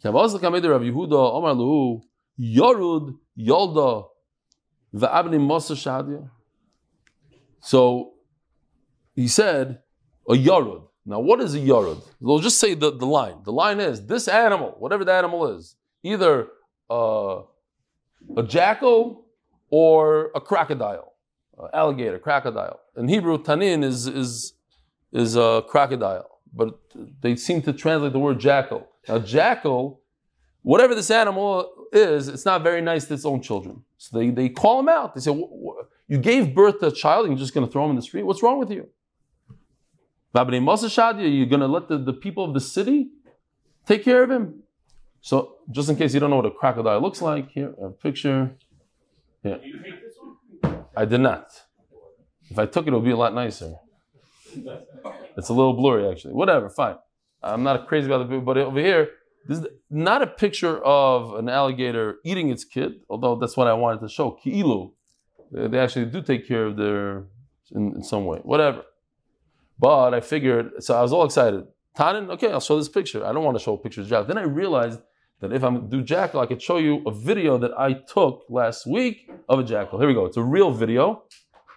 Yehuda 0.03 1.11
Omar 1.11 2.01
Yorud 2.39 3.17
Yolda 3.37 4.05
Va'abni 4.95 5.39
Mosa 5.39 5.75
Shadia. 5.75 6.29
So 7.59 8.13
he 9.15 9.27
said 9.27 9.79
a 10.29 10.33
Yorud. 10.33 10.83
Now 11.05 11.19
what 11.19 11.41
is 11.41 11.55
a 11.55 11.59
Yorud? 11.59 12.03
We'll 12.19 12.39
just 12.39 12.59
say 12.59 12.75
the, 12.75 12.91
the 12.95 13.05
line. 13.05 13.37
The 13.43 13.51
line 13.51 13.79
is 13.79 14.05
this 14.05 14.27
animal, 14.27 14.75
whatever 14.77 15.03
the 15.03 15.13
animal 15.13 15.47
is, 15.57 15.75
either 16.03 16.49
uh, 16.89 17.41
a 18.35 18.43
jackal 18.45 19.25
or 19.69 20.31
a 20.35 20.41
crocodile, 20.41 21.13
uh, 21.57 21.67
alligator, 21.73 22.19
crocodile. 22.19 22.79
In 22.95 23.07
Hebrew, 23.07 23.37
tanin 23.41 23.83
is 23.83 24.05
is 24.07 24.53
is 25.17 25.35
a 25.35 25.63
crocodile, 25.67 26.39
but 26.53 26.79
they 27.21 27.35
seem 27.35 27.61
to 27.63 27.73
translate 27.73 28.13
the 28.13 28.19
word 28.19 28.39
jackal. 28.39 28.87
Now, 29.07 29.17
jackal, 29.19 30.01
whatever 30.61 30.93
this 30.93 31.09
animal 31.09 31.87
is, 31.91 32.27
it's 32.27 32.45
not 32.45 32.61
very 32.61 32.81
nice 32.81 33.05
to 33.05 33.15
its 33.15 33.25
own 33.25 33.41
children. 33.41 33.83
So 33.97 34.19
they, 34.19 34.29
they 34.29 34.49
call 34.49 34.79
him 34.79 34.89
out. 34.89 35.15
They 35.15 35.21
say, 35.21 35.31
You 35.31 36.17
gave 36.19 36.53
birth 36.53 36.79
to 36.81 36.87
a 36.87 36.91
child 36.91 37.25
and 37.25 37.33
you're 37.33 37.43
just 37.43 37.53
going 37.55 37.65
to 37.65 37.71
throw 37.71 37.83
him 37.85 37.89
in 37.91 37.95
the 37.95 38.01
street? 38.03 38.23
What's 38.23 38.43
wrong 38.43 38.59
with 38.59 38.69
you? 38.69 38.87
You're 40.33 40.43
going 40.43 41.61
to 41.61 41.67
let 41.67 41.87
the, 41.87 41.97
the 41.97 42.13
people 42.13 42.43
of 42.45 42.53
the 42.53 42.61
city 42.61 43.09
take 43.87 44.03
care 44.03 44.21
of 44.21 44.29
him. 44.29 44.61
So 45.21 45.55
just 45.71 45.89
in 45.89 45.95
case 45.95 46.13
you 46.13 46.19
don't 46.19 46.29
know 46.29 46.35
what 46.35 46.45
a 46.45 46.51
crocodile 46.51 47.01
looks 47.01 47.23
like, 47.23 47.49
here 47.49 47.73
a 47.81 47.89
picture. 47.89 48.55
Here. 49.41 49.59
I 50.95 51.05
did 51.05 51.21
not. 51.21 51.47
If 52.49 52.59
I 52.59 52.67
took 52.67 52.85
it, 52.85 52.93
it 52.93 52.93
would 52.93 53.03
be 53.03 53.11
a 53.11 53.17
lot 53.17 53.33
nicer. 53.33 53.73
It's 55.37 55.49
a 55.49 55.53
little 55.53 55.73
blurry, 55.73 56.09
actually. 56.09 56.33
Whatever, 56.33 56.69
fine. 56.69 56.95
I'm 57.43 57.63
not 57.63 57.87
crazy 57.87 58.07
about 58.07 58.29
the 58.29 58.37
but 58.39 58.57
over 58.57 58.79
here, 58.79 59.09
this 59.47 59.59
is 59.59 59.67
not 59.89 60.21
a 60.21 60.27
picture 60.27 60.83
of 60.83 61.35
an 61.35 61.47
alligator 61.49 62.17
eating 62.25 62.49
its 62.49 62.65
kid, 62.65 62.93
although 63.09 63.35
that's 63.35 63.55
what 63.55 63.67
I 63.67 63.73
wanted 63.73 64.01
to 64.01 64.09
show. 64.09 64.37
Ki'ilu. 64.43 64.91
They 65.51 65.79
actually 65.79 66.05
do 66.05 66.21
take 66.21 66.47
care 66.47 66.65
of 66.65 66.75
their 66.75 67.27
in, 67.71 67.93
in 67.95 68.03
some 68.03 68.25
way. 68.25 68.39
Whatever. 68.43 68.83
But 69.79 70.13
I 70.13 70.19
figured, 70.19 70.83
so 70.83 70.95
I 70.95 71.01
was 71.01 71.13
all 71.13 71.25
excited. 71.25 71.65
Tannen, 71.97 72.29
okay, 72.31 72.51
I'll 72.51 72.59
show 72.59 72.77
this 72.77 72.89
picture. 72.89 73.25
I 73.25 73.31
don't 73.31 73.43
want 73.43 73.57
to 73.57 73.63
show 73.63 73.77
pictures 73.77 74.05
of 74.05 74.09
jackal. 74.09 74.25
Then 74.25 74.37
I 74.37 74.43
realized 74.43 74.99
that 75.39 75.53
if 75.53 75.63
I'm 75.63 75.87
do 75.89 76.01
jackal, 76.01 76.39
I 76.39 76.45
could 76.47 76.61
show 76.61 76.77
you 76.77 77.03
a 77.05 77.11
video 77.11 77.57
that 77.59 77.71
I 77.77 77.93
took 77.93 78.43
last 78.49 78.85
week 78.87 79.29
of 79.47 79.59
a 79.59 79.63
jackal. 79.63 79.99
Here 79.99 80.07
we 80.07 80.13
go. 80.13 80.25
It's 80.25 80.37
a 80.37 80.43
real 80.43 80.71
video. 80.71 81.23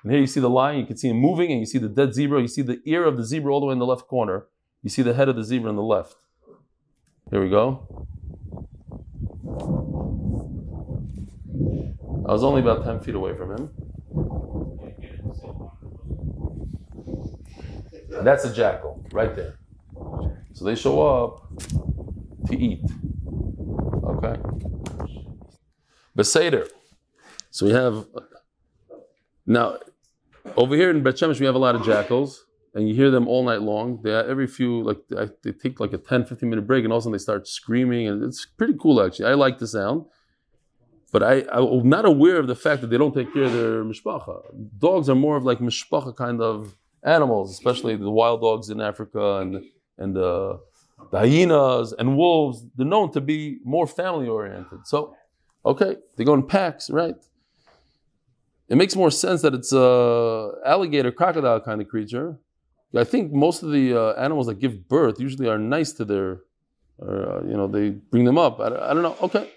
And 0.02 0.12
here 0.12 0.20
you 0.20 0.26
see 0.26 0.40
the 0.40 0.50
lion, 0.50 0.80
you 0.80 0.86
can 0.86 0.96
see 0.96 1.08
him 1.08 1.18
moving, 1.18 1.50
and 1.50 1.60
you 1.60 1.66
see 1.66 1.78
the 1.78 1.88
dead 1.88 2.14
zebra. 2.14 2.40
You 2.40 2.48
see 2.48 2.62
the 2.62 2.80
ear 2.86 3.04
of 3.04 3.16
the 3.16 3.24
zebra 3.24 3.52
all 3.52 3.60
the 3.60 3.66
way 3.66 3.72
in 3.72 3.78
the 3.78 3.86
left 3.86 4.06
corner. 4.08 4.46
You 4.82 4.88
see 4.88 5.02
the 5.02 5.14
head 5.14 5.28
of 5.28 5.36
the 5.36 5.44
zebra 5.44 5.68
on 5.68 5.76
the 5.76 5.82
left. 5.82 6.16
Here 7.30 7.42
we 7.42 7.50
go. 7.50 8.06
I 12.26 12.32
was 12.32 12.42
only 12.44 12.60
about 12.60 12.84
10 12.84 13.00
feet 13.00 13.14
away 13.14 13.36
from 13.36 13.50
him. 13.56 13.70
And 18.16 18.26
That's 18.26 18.44
a 18.44 18.52
jackal, 18.52 19.04
right 19.12 19.34
there. 19.34 19.58
So 20.52 20.64
they 20.64 20.74
show 20.74 21.00
up 21.00 21.58
to 22.48 22.58
eat. 22.58 22.84
Okay. 24.04 24.36
Beseder. 26.16 26.68
So 27.50 27.66
we 27.66 27.72
have 27.72 28.06
now 29.46 29.78
over 30.56 30.74
here 30.76 30.90
in 30.90 31.02
Bet 31.02 31.14
Shemesh 31.14 31.40
we 31.40 31.46
have 31.46 31.54
a 31.54 31.58
lot 31.58 31.74
of 31.74 31.84
jackals, 31.84 32.44
and 32.74 32.88
you 32.88 32.94
hear 32.94 33.10
them 33.10 33.28
all 33.28 33.44
night 33.44 33.62
long. 33.62 34.00
They 34.02 34.12
every 34.12 34.46
few 34.46 34.82
like 34.82 34.98
they 35.42 35.52
take 35.52 35.80
like 35.80 35.92
a 35.92 35.98
10, 35.98 36.26
15 36.26 36.48
minute 36.48 36.66
break, 36.66 36.84
and 36.84 36.92
all 36.92 36.98
of 36.98 37.02
a 37.02 37.04
sudden 37.04 37.12
they 37.12 37.18
start 37.18 37.48
screaming, 37.48 38.08
and 38.08 38.22
it's 38.22 38.46
pretty 38.46 38.74
cool 38.80 39.02
actually. 39.02 39.26
I 39.26 39.34
like 39.34 39.58
the 39.58 39.66
sound. 39.66 40.06
But 41.12 41.24
I, 41.24 41.44
I'm 41.50 41.88
not 41.88 42.04
aware 42.04 42.38
of 42.38 42.46
the 42.46 42.54
fact 42.54 42.82
that 42.82 42.90
they 42.90 42.96
don't 42.96 43.12
take 43.12 43.32
care 43.32 43.44
of 43.44 43.52
their 43.52 43.82
mishpacha. 43.82 44.42
Dogs 44.78 45.08
are 45.08 45.16
more 45.16 45.36
of 45.36 45.44
like 45.44 45.58
mishpacha 45.58 46.14
kind 46.14 46.40
of 46.40 46.76
animals, 47.02 47.50
especially 47.50 47.96
the 47.96 48.10
wild 48.10 48.42
dogs 48.42 48.70
in 48.70 48.80
Africa 48.80 49.38
and 49.38 49.64
and 49.98 50.14
the, 50.14 50.60
the 51.10 51.18
hyenas 51.18 51.92
and 51.98 52.16
wolves. 52.16 52.64
They're 52.76 52.86
known 52.86 53.10
to 53.12 53.20
be 53.20 53.58
more 53.64 53.86
family 53.86 54.28
oriented. 54.28 54.86
So, 54.86 55.14
okay, 55.66 55.96
they 56.16 56.24
go 56.24 56.34
in 56.34 56.46
packs, 56.46 56.90
right? 56.90 57.16
It 58.70 58.76
makes 58.76 58.94
more 58.94 59.10
sense 59.10 59.42
that 59.42 59.52
it's 59.52 59.72
a 59.72 60.52
alligator, 60.64 61.10
crocodile 61.10 61.60
kind 61.60 61.80
of 61.82 61.88
creature. 61.88 62.38
I 62.96 63.04
think 63.04 63.32
most 63.32 63.62
of 63.64 63.72
the 63.72 63.94
uh, 63.94 64.12
animals 64.12 64.46
that 64.46 64.60
give 64.60 64.88
birth 64.88 65.20
usually 65.20 65.48
are 65.48 65.58
nice 65.58 65.92
to 65.94 66.04
their, 66.04 66.40
or, 66.98 67.38
uh, 67.38 67.42
you 67.48 67.56
know, 67.56 67.66
they 67.66 67.90
bring 67.90 68.24
them 68.24 68.38
up. 68.38 68.60
I, 68.60 68.66
I 68.66 68.94
don't 68.94 69.02
know. 69.02 69.16
Okay. 69.22 69.50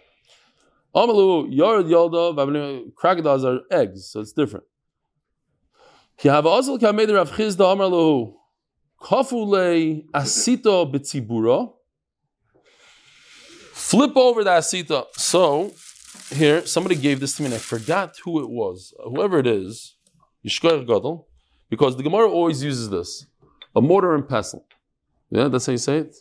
Amalu, 0.96 1.48
yard 1.52 1.86
yolda, 1.86 2.96
crocodiles 2.96 3.46
are 3.46 3.62
eggs, 3.72 4.08
so 4.08 4.20
it's 4.20 4.34
different. 4.34 4.66
Asito. 10.14 10.92
Flip 13.74 14.16
over 14.16 14.44
the 14.44 14.52
asita. 14.52 15.06
So 15.18 15.72
here, 16.30 16.66
somebody 16.66 16.96
gave 16.96 17.20
this 17.20 17.36
to 17.38 17.42
me, 17.42 17.48
and 17.48 17.56
I 17.56 17.58
forgot 17.58 18.16
who 18.24 18.42
it 18.42 18.50
was. 18.50 18.94
Whoever 19.04 19.40
it 19.40 19.48
is, 19.48 19.96
Yishkoyer 20.46 20.86
Gadol, 20.86 21.28
because 21.70 21.98
the 21.98 22.04
Gemara 22.04 22.30
always 22.30 22.64
uses 22.64 22.90
this, 22.90 23.26
a 23.76 23.82
mortar 23.82 24.16
and 24.16 24.28
pestle. 24.28 24.66
Yeah, 25.30 25.48
that's 25.48 25.66
how 25.66 25.72
you 25.72 25.78
say 25.78 25.98
it. 25.98 26.16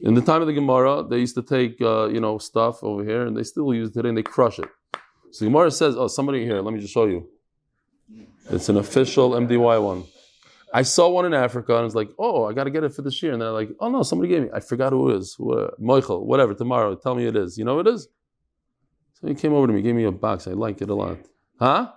In 0.00 0.14
the 0.14 0.22
time 0.22 0.40
of 0.40 0.46
the 0.46 0.52
Gemara, 0.52 1.04
they 1.08 1.18
used 1.18 1.34
to 1.34 1.42
take 1.42 1.80
uh, 1.80 2.08
you 2.08 2.20
know 2.20 2.38
stuff 2.38 2.82
over 2.82 3.04
here, 3.04 3.26
and 3.26 3.36
they 3.36 3.42
still 3.42 3.72
use 3.74 3.90
it 3.90 3.94
today, 3.94 4.08
and 4.08 4.18
they 4.18 4.22
crush 4.22 4.58
it. 4.58 4.68
So 5.30 5.44
the 5.44 5.50
Gemara 5.50 5.70
says, 5.70 5.96
"Oh, 5.96 6.08
somebody 6.08 6.44
here. 6.44 6.60
Let 6.60 6.72
me 6.74 6.80
just 6.80 6.92
show 6.92 7.06
you. 7.06 7.28
It's 8.50 8.68
an 8.68 8.76
official 8.76 9.30
MDY 9.32 9.82
one. 9.82 10.04
I 10.72 10.82
saw 10.82 11.08
one 11.08 11.26
in 11.26 11.34
Africa, 11.34 11.72
and 11.72 11.82
I 11.82 11.84
was 11.84 11.94
like, 11.94 12.10
"Oh, 12.18 12.44
I 12.44 12.52
got 12.52 12.64
to 12.64 12.70
get 12.70 12.84
it 12.84 12.94
for 12.94 13.02
this 13.02 13.22
year." 13.22 13.32
And 13.32 13.42
they're 13.42 13.50
like, 13.50 13.70
"Oh 13.78 13.90
no, 13.90 14.02
somebody 14.02 14.30
gave 14.30 14.42
me. 14.42 14.48
I 14.54 14.60
forgot 14.60 14.92
who 14.92 15.10
it 15.10 15.16
is. 15.16 15.34
Who, 15.34 15.68
Michael, 15.78 16.26
whatever. 16.26 16.54
Tomorrow, 16.54 16.94
tell 16.96 17.14
me 17.14 17.26
it 17.26 17.36
is. 17.36 17.58
You 17.58 17.64
know 17.64 17.78
it 17.78 17.86
is." 17.86 18.08
So 19.20 19.28
he 19.28 19.34
came 19.34 19.52
over 19.52 19.66
to 19.66 19.72
me, 19.72 19.82
gave 19.82 19.94
me 19.94 20.04
a 20.04 20.12
box. 20.12 20.46
I 20.46 20.52
like 20.52 20.80
it 20.80 20.88
a 20.90 20.94
lot. 20.94 21.18
Huh? 21.58 21.92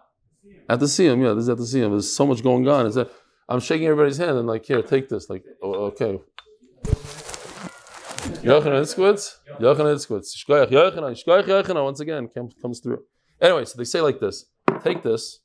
At 0.70 0.80
the 0.80 0.86
Siyam, 0.86 1.24
yeah, 1.24 1.34
this 1.34 1.44
is 1.44 1.50
at 1.50 1.58
the 1.58 1.64
Siyam. 1.64 1.92
There's 1.92 2.14
so 2.14 2.26
much 2.26 2.44
going 2.44 2.68
on. 2.68 2.86
It's 2.86 2.98
a, 2.98 3.10
I'm 3.48 3.60
shaking 3.60 3.88
everybody's 3.88 4.18
hand 4.18 4.38
and 4.38 4.48
like, 4.48 4.66
here, 4.66 4.82
take 4.82 5.10
this. 5.10 5.30
Like, 5.30 5.44
oh, 5.62 5.86
okay. 5.86 6.20
Once 11.84 12.00
again, 12.00 12.30
comes, 12.62 12.80
through. 12.80 13.04
Anyway, 13.42 13.66
so 13.66 13.78
they 13.78 13.84
say 13.84 14.02
like 14.02 14.20
this 14.20 14.46
take 14.84 15.04
this, 15.04 15.40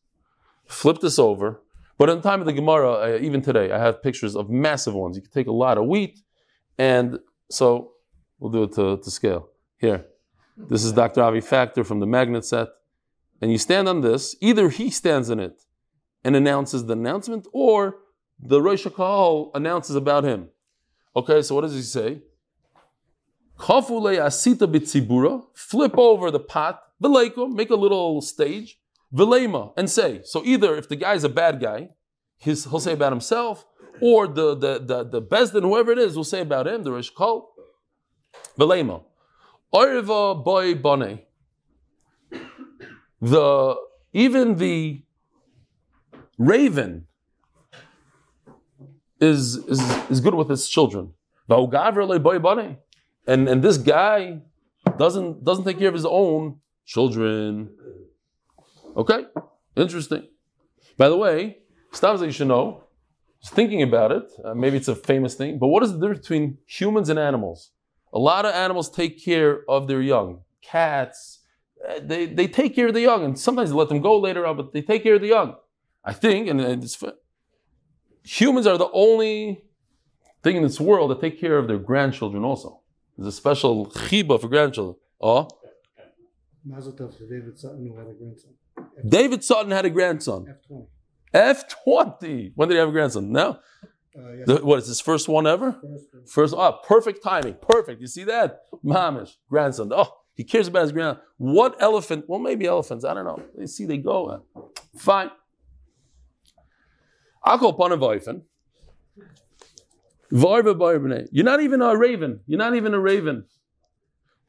flip 0.66 1.00
this 1.00 1.18
over. 1.18 1.62
But 1.98 2.08
in 2.08 2.16
the 2.16 2.22
time 2.22 2.40
of 2.40 2.46
the 2.46 2.52
Gemara, 2.52 3.18
even 3.18 3.42
today, 3.42 3.72
I 3.72 3.78
have 3.78 4.02
pictures 4.02 4.36
of 4.36 4.48
massive 4.48 4.94
ones. 4.94 5.16
You 5.16 5.22
can 5.22 5.32
take 5.32 5.48
a 5.48 5.52
lot 5.52 5.78
of 5.78 5.86
wheat, 5.86 6.20
and 6.78 7.18
so 7.50 7.92
we'll 8.38 8.52
do 8.52 8.62
it 8.64 8.72
to, 8.74 8.98
to 9.02 9.10
scale. 9.10 9.48
Here, 9.78 10.06
this 10.58 10.84
is 10.84 10.92
Dr. 10.92 11.22
Avi 11.22 11.40
Factor 11.40 11.84
from 11.84 12.00
the 12.00 12.06
magnet 12.06 12.44
set. 12.44 12.68
And 13.40 13.52
you 13.52 13.58
stand 13.58 13.88
on 13.88 14.00
this, 14.00 14.34
either 14.40 14.68
he 14.68 14.90
stands 14.90 15.30
in 15.30 15.38
it 15.38 15.62
and 16.24 16.34
announces 16.34 16.86
the 16.86 16.94
announcement, 16.94 17.46
or 17.52 17.98
the 18.40 18.60
Rosh 18.60 18.84
Hakahal 18.84 19.50
announces 19.54 19.94
about 19.94 20.24
him. 20.24 20.48
Okay, 21.14 21.42
so 21.42 21.54
what 21.54 21.60
does 21.60 21.74
he 21.74 21.82
say? 21.82 22.22
Kafule 23.56 24.18
asita 24.18 24.66
bitzibura, 24.72 25.44
flip 25.54 25.96
over 25.96 26.30
the 26.30 26.40
pot, 26.40 26.80
veleiko, 27.02 27.52
make 27.52 27.70
a 27.70 27.76
little 27.76 28.20
stage, 28.20 28.80
velema, 29.14 29.72
and 29.76 29.88
say. 29.88 30.20
So 30.24 30.42
either 30.44 30.76
if 30.76 30.88
the 30.88 30.96
guy's 30.96 31.24
a 31.24 31.28
bad 31.28 31.60
guy, 31.60 31.90
his, 32.36 32.64
he'll 32.64 32.80
say 32.80 32.92
about 32.92 33.12
himself, 33.12 33.64
or 34.00 34.28
the 34.28 34.54
the 34.54 34.78
the, 34.78 35.04
the 35.04 35.22
Beis 35.22 35.52
Din, 35.52 35.64
whoever 35.64 35.90
it 35.92 35.98
is, 35.98 36.16
will 36.16 36.24
say 36.24 36.40
about 36.40 36.68
him, 36.68 36.84
the 36.84 36.92
Rosh 36.92 37.10
Hakahal, 37.12 37.46
velema. 38.58 39.02
Orva 39.72 40.44
boy 40.44 40.74
bone. 40.74 41.20
The 43.20 43.76
even 44.12 44.56
the 44.56 45.02
raven 46.38 47.06
is, 49.20 49.56
is, 49.56 49.80
is 50.08 50.20
good 50.20 50.34
with 50.34 50.50
its 50.50 50.68
children. 50.68 51.12
And, 53.26 53.48
and 53.48 53.62
this 53.62 53.78
guy 53.78 54.40
doesn't, 54.98 55.44
doesn't 55.44 55.64
take 55.64 55.78
care 55.78 55.88
of 55.88 55.94
his 55.94 56.06
own 56.06 56.60
children. 56.86 57.70
Okay, 58.96 59.26
interesting. 59.76 60.26
By 60.96 61.08
the 61.08 61.16
way, 61.16 61.58
stuff 61.92 62.18
that 62.20 62.26
you 62.26 62.32
should 62.32 62.48
know, 62.48 62.84
just 63.40 63.54
thinking 63.54 63.82
about 63.82 64.12
it, 64.12 64.24
uh, 64.44 64.54
maybe 64.54 64.76
it's 64.76 64.88
a 64.88 64.94
famous 64.94 65.34
thing, 65.34 65.58
but 65.58 65.68
what 65.68 65.82
is 65.82 65.92
the 65.92 65.98
difference 65.98 66.20
between 66.20 66.58
humans 66.66 67.08
and 67.08 67.18
animals? 67.18 67.70
A 68.12 68.18
lot 68.18 68.44
of 68.46 68.54
animals 68.54 68.90
take 68.90 69.22
care 69.22 69.62
of 69.68 69.86
their 69.88 70.00
young. 70.00 70.40
Cats, 70.62 71.40
uh, 71.88 72.00
they, 72.02 72.26
they 72.26 72.46
take 72.48 72.74
care 72.74 72.88
of 72.88 72.94
the 72.94 73.00
young, 73.00 73.24
and 73.24 73.38
sometimes 73.38 73.70
they 73.70 73.76
let 73.76 73.88
them 73.88 74.00
go 74.00 74.18
later 74.18 74.46
on, 74.46 74.56
but 74.56 74.72
they 74.72 74.82
take 74.82 75.02
care 75.02 75.14
of 75.14 75.20
the 75.20 75.28
young. 75.28 75.56
I 76.04 76.12
think, 76.12 76.48
and 76.48 76.60
it's 76.60 77.02
humans 78.24 78.66
are 78.66 78.78
the 78.78 78.90
only 78.92 79.62
thing 80.42 80.56
in 80.56 80.62
this 80.62 80.80
world 80.80 81.10
that 81.10 81.20
take 81.20 81.40
care 81.40 81.58
of 81.58 81.68
their 81.68 81.78
grandchildren 81.78 82.44
also. 82.44 82.80
There's 83.16 83.28
a 83.28 83.32
special 83.32 83.86
chiba 83.86 84.40
for 84.40 84.48
grandchildren. 84.48 84.96
Oh, 85.20 85.48
Mazel 86.64 86.92
tov 86.92 87.16
to 87.18 87.26
David 87.28 87.58
Sutton 87.58 87.86
who 87.88 87.96
had 87.98 88.08
a 88.08 88.12
grandson. 88.12 88.50
David 89.08 89.42
Sutton 89.44 89.70
had 89.72 89.84
a 89.84 89.90
grandson. 89.90 90.46
F20. 90.70 90.86
F20. 91.34 92.52
When 92.54 92.68
did 92.68 92.74
he 92.74 92.78
have 92.78 92.88
a 92.88 92.92
grandson? 92.92 93.32
No. 93.32 93.58
Uh, 94.16 94.32
yes, 94.32 94.46
The- 94.46 94.64
what 94.64 94.78
is 94.78 94.86
his 94.86 95.00
first 95.00 95.28
one 95.28 95.46
ever? 95.46 95.72
first, 95.72 96.07
First, 96.28 96.54
oh, 96.56 96.78
perfect 96.86 97.22
timing. 97.22 97.56
Perfect. 97.60 98.00
You 98.00 98.06
see 98.06 98.24
that? 98.24 98.60
Mamish, 98.84 99.36
grandson. 99.48 99.90
Oh, 99.94 100.12
he 100.34 100.44
cares 100.44 100.68
about 100.68 100.82
his 100.82 100.92
grandson. 100.92 101.22
What 101.38 101.80
elephant? 101.80 102.26
Well, 102.28 102.38
maybe 102.38 102.66
elephants. 102.66 103.04
I 103.04 103.14
don't 103.14 103.24
know. 103.24 103.42
They 103.56 103.66
see, 103.66 103.86
they 103.86 103.98
go. 103.98 104.44
Fine. 104.96 105.30
I'll 107.42 107.58
call 107.58 107.76
Barbane. 107.76 108.42
You're 111.32 111.44
not 111.44 111.62
even 111.62 111.80
a 111.80 111.96
raven. 111.96 112.40
You're 112.46 112.58
not 112.58 112.74
even 112.74 112.92
a 112.92 113.00
raven. 113.00 113.44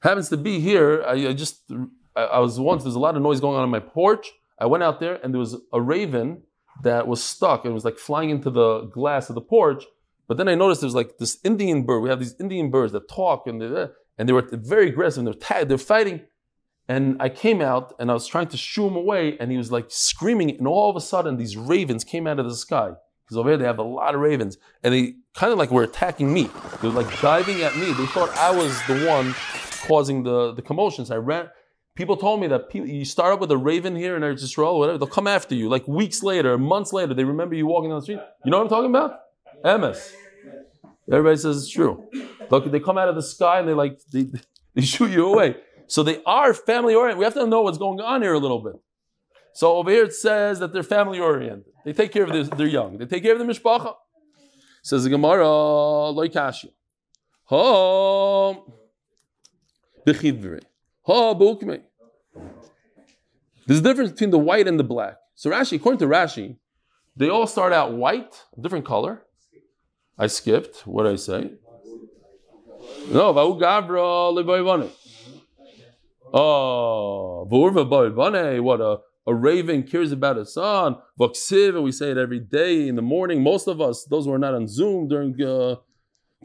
Happens 0.02 0.30
to 0.30 0.38
be 0.38 0.60
here. 0.60 1.04
I, 1.08 1.30
I 1.30 1.34
just, 1.34 1.64
I, 2.16 2.24
I 2.24 2.40
was 2.40 2.60
once, 2.60 2.84
there's 2.84 2.96
a 2.96 3.00
lot 3.00 3.16
of 3.16 3.22
noise 3.22 3.40
going 3.40 3.56
on 3.56 3.64
on 3.64 3.70
my 3.70 3.80
porch. 3.80 4.32
I 4.60 4.66
went 4.66 4.84
out 4.84 5.00
there 5.00 5.16
and 5.24 5.34
there 5.34 5.40
was 5.40 5.56
a 5.72 5.82
raven 5.82 6.44
that 6.84 7.08
was 7.08 7.24
stuck. 7.24 7.66
It 7.66 7.70
was 7.70 7.86
like 7.86 7.98
flying 7.98 8.30
into 8.30 8.50
the 8.50 8.82
glass 8.82 9.30
of 9.30 9.36
the 9.36 9.42
porch 9.42 9.86
But 10.30 10.38
then 10.38 10.48
I 10.48 10.54
noticed 10.56 10.82
there's 10.82 10.96
like 10.96 11.18
this 11.18 11.40
Indian 11.44 11.84
bird. 11.84 12.02
We 12.02 12.10
have 12.10 12.20
these 12.20 12.36
Indian 12.40 12.70
birds 12.70 12.94
that 12.94 13.10
talk 13.10 13.48
and 13.48 13.60
they 13.60 13.88
and 14.18 14.30
they 14.30 14.34
were 14.34 14.48
very 14.52 14.90
aggressive. 14.90 15.26
They're 15.26 15.66
they're 15.66 15.78
fighting. 15.78 16.22
And 16.88 17.18
I 17.20 17.30
came 17.30 17.62
out 17.62 17.96
and 18.00 18.12
I 18.12 18.14
was 18.14 18.28
trying 18.28 18.48
to 18.50 18.58
shoo 18.58 18.88
him 18.88 18.96
away, 18.96 19.38
and 19.40 19.52
he 19.52 19.58
was 19.58 19.72
like 19.72 19.88
screaming. 19.90 20.52
And 20.58 20.68
all 20.68 20.90
of 20.90 20.96
a 20.96 21.02
sudden, 21.02 21.38
these 21.38 21.58
ravens 21.58 22.04
came 22.04 22.28
out 22.28 22.40
of 22.40 22.46
the 22.46 22.56
sky. 22.56 22.92
Because 23.26 23.38
over 23.38 23.50
here 23.50 23.58
they 23.58 23.66
have 23.66 23.80
a 23.80 23.84
lot 23.84 24.16
of 24.16 24.22
ravens, 24.22 24.58
and 24.84 24.94
they 24.94 25.16
kind 25.36 25.52
of 25.52 25.60
like 25.60 25.72
were 25.72 25.84
attacking 25.84 26.32
me. 26.32 26.50
They 26.82 26.88
were 26.88 26.94
like 26.94 27.22
diving 27.22 27.62
at 27.62 27.76
me. 27.76 27.92
They 27.94 28.06
thought 28.08 28.30
I 28.38 28.52
was 28.52 28.80
the 28.88 29.06
one 29.08 29.36
causing 29.88 30.24
the, 30.24 30.54
the 30.54 30.62
commotions. 30.62 31.12
I 31.12 31.18
ran. 31.18 31.50
People 31.96 32.18
told 32.18 32.40
me 32.40 32.48
that 32.48 32.70
people, 32.70 32.88
you 32.88 33.06
start 33.06 33.34
up 33.34 33.40
with 33.40 33.52
a 33.52 33.58
raven 33.58 33.96
here 33.96 34.16
in 34.16 34.22
Eretz 34.24 34.44
Yisrael, 34.44 34.78
whatever, 34.78 34.98
they'll 34.98 35.08
come 35.08 35.28
after 35.28 35.54
you. 35.54 35.70
Like 35.70 35.88
weeks 35.88 36.24
later, 36.24 36.58
months 36.58 36.94
later, 36.94 37.14
they 37.14 37.24
remember 37.24 37.56
you 37.56 37.68
walking 37.68 37.90
down 37.90 38.00
the 38.00 38.04
street. 38.04 38.20
You 38.46 38.52
know 38.52 38.58
what 38.58 38.64
I'm 38.64 38.70
talking 38.70 38.90
about? 38.90 39.20
MS. 39.64 40.14
Everybody 41.12 41.38
says 41.38 41.58
it's 41.58 41.70
true. 41.70 42.08
Look, 42.50 42.72
they 42.72 42.80
come 42.80 42.98
out 42.98 43.10
of 43.10 43.16
the 43.16 43.24
sky 43.24 43.60
and 43.60 43.68
they 43.68 43.74
like 43.74 44.00
they, 44.12 44.28
they 44.76 44.82
shoot 44.82 45.12
you 45.12 45.28
away. 45.28 45.56
So 45.88 46.04
they 46.04 46.22
are 46.24 46.54
family 46.54 46.94
oriented. 46.94 47.18
We 47.18 47.26
have 47.26 47.34
to 47.34 47.48
know 47.48 47.62
what's 47.62 47.80
going 47.80 48.00
on 48.00 48.22
here 48.22 48.34
a 48.34 48.40
little 48.40 48.62
bit. 48.62 48.74
So 49.54 49.78
over 49.78 49.90
here 49.90 50.04
it 50.06 50.14
says 50.14 50.60
that 50.60 50.72
they're 50.72 50.84
family 50.84 51.20
oriented. 51.20 51.66
They 51.84 51.94
take 51.94 52.12
care 52.12 52.24
of 52.24 52.58
their, 52.58 52.68
young. 52.68 52.98
They 52.98 53.06
take 53.06 53.24
care 53.24 53.34
of 53.34 53.40
the 53.40 53.46
mishpacha. 53.46 53.96
Says 54.84 55.04
the 55.04 55.10
Gemara, 55.10 55.46
loikashia. 55.46 56.72
Ha 57.46 58.56
bechivre. 60.06 60.62
Ha. 61.04 61.34
There's 63.66 63.80
a 63.80 63.84
difference 63.84 64.12
between 64.12 64.32
the 64.32 64.40
white 64.40 64.68
and 64.68 64.80
the 64.80 64.84
black. 64.84 65.18
So 65.36 65.50
Rashi, 65.50 65.78
according 65.78 66.00
to 66.00 66.08
Rashi, 66.08 66.58
they 67.16 67.30
all 67.30 67.48
start 67.48 67.74
out 67.74 67.94
white, 67.94 68.44
different 68.60 68.86
color. 68.86 69.24
I 70.20 70.28
skipped. 70.28 70.86
What 70.86 71.04
did 71.04 71.14
I 71.14 71.16
say? 71.16 71.52
No, 73.10 73.32
Vau 73.32 73.58
Gavra 73.58 74.34
Levoivane. 74.36 74.92
Oh, 76.34 77.46
what 78.62 78.82
a, 78.82 79.00
a 79.26 79.34
raven 79.34 79.84
cares 79.84 80.12
about 80.12 80.36
his 80.36 80.54
son. 80.54 80.98
Voksiv, 81.20 81.70
and 81.70 81.84
we 81.84 81.94
say 81.94 82.12
it 82.12 82.18
every 82.18 82.42
day 82.42 82.88
in 82.90 82.96
the 82.98 83.02
morning. 83.02 83.42
Most 83.42 83.68
of 83.68 83.80
us, 83.80 84.04
those 84.06 84.26
who 84.26 84.34
are 84.34 84.38
not 84.38 84.54
on 84.54 84.68
Zoom 84.68 85.08
during 85.08 85.34
uh, 85.42 85.78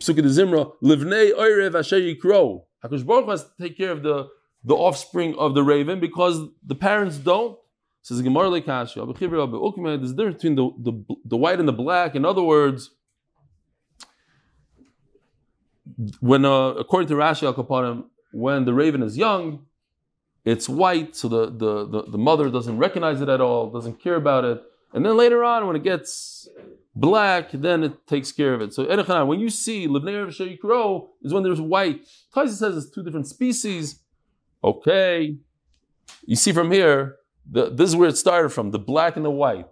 Pesukei 0.01 0.23
de 0.23 0.29
Zimra, 0.29 0.73
Livnei 0.83 1.33
Oirev 1.33 1.79
Asher. 1.79 1.99
HaKadosh 2.01 3.05
Baruch 3.05 3.29
has 3.29 3.43
to 3.43 3.51
take 3.61 3.77
care 3.77 3.91
of 3.91 4.03
the, 4.05 4.29
the 4.63 4.75
offspring 4.75 5.35
of 5.37 5.55
the 5.55 5.65
raven 5.65 5.99
because 5.99 6.41
the 6.65 6.77
parents 6.77 7.19
don't. 7.19 7.59
Says 8.03 8.23
there's 8.23 8.27
a 8.27 8.31
difference 9.21 10.35
between 10.35 10.55
the, 10.55 10.71
the, 10.79 11.17
the 11.25 11.37
white 11.37 11.59
and 11.59 11.67
the 11.67 11.73
black. 11.73 12.15
In 12.15 12.25
other 12.27 12.43
words, 12.43 12.91
when 16.21 16.45
uh, 16.45 16.71
according 16.71 17.09
to 17.09 17.15
Rashi 17.15 17.45
Al 17.45 18.11
when 18.33 18.65
the 18.65 18.75
raven 18.75 19.03
is 19.03 19.17
young, 19.17 19.67
it's 20.45 20.69
white, 20.69 21.17
so 21.17 21.29
the, 21.29 21.47
the, 21.47 21.87
the, 21.87 22.11
the, 22.11 22.19
mother 22.19 22.51
doesn't 22.51 22.77
recognize 22.77 23.21
it 23.23 23.29
at 23.31 23.41
all, 23.41 23.71
doesn't 23.71 24.03
care 24.03 24.17
about 24.17 24.45
it. 24.45 24.63
And 24.93 25.05
then 25.05 25.17
later 25.17 25.43
on, 25.43 25.67
when 25.67 25.75
it 25.75 25.83
gets 25.83 26.49
black, 26.95 27.51
then 27.53 27.83
it 27.83 28.07
takes 28.07 28.31
care 28.31 28.53
of 28.55 28.61
it. 28.61 28.75
So 28.75 28.85
when 29.25 29.41
you 29.41 29.49
see 29.49 29.89
Livnei 29.89 30.59
Yikro 30.59 31.09
is 31.23 31.33
when 31.33 31.43
there's 31.43 31.61
white. 31.61 32.07
Taisa 32.35 32.51
says 32.51 32.77
it's 32.77 32.91
two 32.91 33.03
different 33.03 33.27
species. 33.27 34.01
Okay. 34.63 35.39
You 36.27 36.37
see 36.37 36.53
from 36.53 36.71
here, 36.71 37.17
the, 37.51 37.71
this 37.71 37.91
is 37.91 37.97
where 37.97 38.09
it 38.09 38.17
started 38.17 38.51
from, 38.51 38.71
the 38.71 38.79
black 38.79 39.17
and 39.17 39.25
the 39.25 39.31
white. 39.31 39.67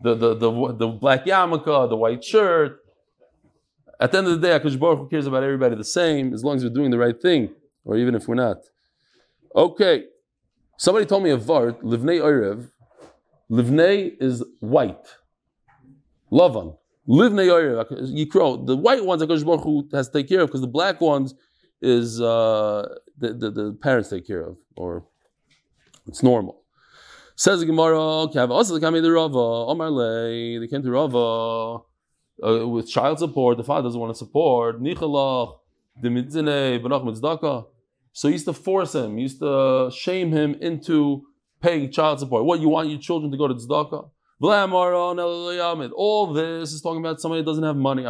The, 0.00 0.14
the, 0.14 0.34
the, 0.34 0.74
the 0.74 0.88
black 0.88 1.24
yarmulke, 1.24 1.88
the 1.88 1.96
white 1.96 2.22
shirt. 2.22 2.80
At 4.00 4.12
the 4.12 4.18
end 4.18 4.28
of 4.28 4.40
the 4.40 4.46
day, 4.46 4.58
Akash 4.58 4.78
Baruch 4.78 4.98
Hu 4.98 5.08
cares 5.08 5.26
about 5.26 5.42
everybody 5.42 5.74
the 5.74 5.84
same, 5.84 6.32
as 6.32 6.44
long 6.44 6.56
as 6.56 6.62
we're 6.64 6.70
doing 6.70 6.90
the 6.90 6.98
right 6.98 7.20
thing, 7.20 7.50
or 7.84 7.96
even 7.96 8.14
if 8.14 8.28
we're 8.28 8.36
not. 8.36 8.58
Okay. 9.54 10.04
Somebody 10.76 11.06
told 11.06 11.24
me 11.24 11.30
a 11.30 11.36
Vart, 11.36 11.82
Livnei 11.82 12.20
Oirev. 12.20 12.70
Livnei 13.50 14.12
is 14.20 14.44
white. 14.60 15.06
Lavan. 16.30 16.76
Livnei 17.08 17.48
Oirev. 17.48 17.90
Yikro. 18.16 18.64
The 18.64 18.76
white 18.76 19.04
ones 19.04 19.20
Akash 19.22 19.44
Baruch 19.44 19.64
Hu 19.64 19.88
has 19.92 20.08
to 20.08 20.18
take 20.18 20.28
care 20.28 20.42
of, 20.42 20.48
because 20.48 20.60
the 20.60 20.68
black 20.68 21.00
ones 21.00 21.34
is 21.82 22.20
uh, 22.20 22.88
the, 23.18 23.32
the, 23.34 23.50
the 23.50 23.78
parents 23.80 24.10
take 24.10 24.26
care 24.26 24.42
of, 24.42 24.56
or 24.76 25.04
it's 26.06 26.22
normal. 26.22 26.62
Says 27.34 27.60
the 27.60 27.66
Gemara, 27.66 27.98
also 28.00 28.80
came 28.80 28.94
to 28.94 29.12
Rava, 29.12 29.38
Omar 29.38 29.90
Le, 29.90 30.58
they 30.58 30.66
came 30.66 30.82
to 30.82 30.90
Rava 30.90 31.84
uh, 32.46 32.66
with 32.66 32.88
child 32.88 33.18
support, 33.18 33.56
the 33.56 33.64
father 33.64 33.88
doesn't 33.88 34.00
want 34.00 34.12
to 34.12 34.18
support, 34.18 34.80
Nichalach, 34.80 35.58
the 36.00 36.08
Mitzine, 36.08 36.82
Benach 36.82 37.04
Mitzdaka. 37.04 37.66
So 38.12 38.28
he 38.28 38.32
used 38.32 38.46
to 38.46 38.52
force 38.52 38.94
him, 38.94 39.16
he 39.16 39.22
used 39.22 39.40
to 39.40 39.90
shame 39.94 40.32
him 40.32 40.54
into 40.60 41.24
paying 41.60 41.90
child 41.90 42.20
support. 42.20 42.44
What, 42.44 42.60
you 42.60 42.68
want 42.68 42.88
your 42.88 42.98
children 42.98 43.30
to 43.30 43.38
go 43.38 43.48
to 43.48 43.54
Tzedakah? 43.54 44.10
All 44.40 46.32
this 46.32 46.72
is 46.72 46.80
talking 46.80 47.00
about 47.00 47.20
somebody 47.20 47.42
that 47.42 47.46
doesn't 47.46 47.64
have 47.64 47.76
money. 47.76 48.04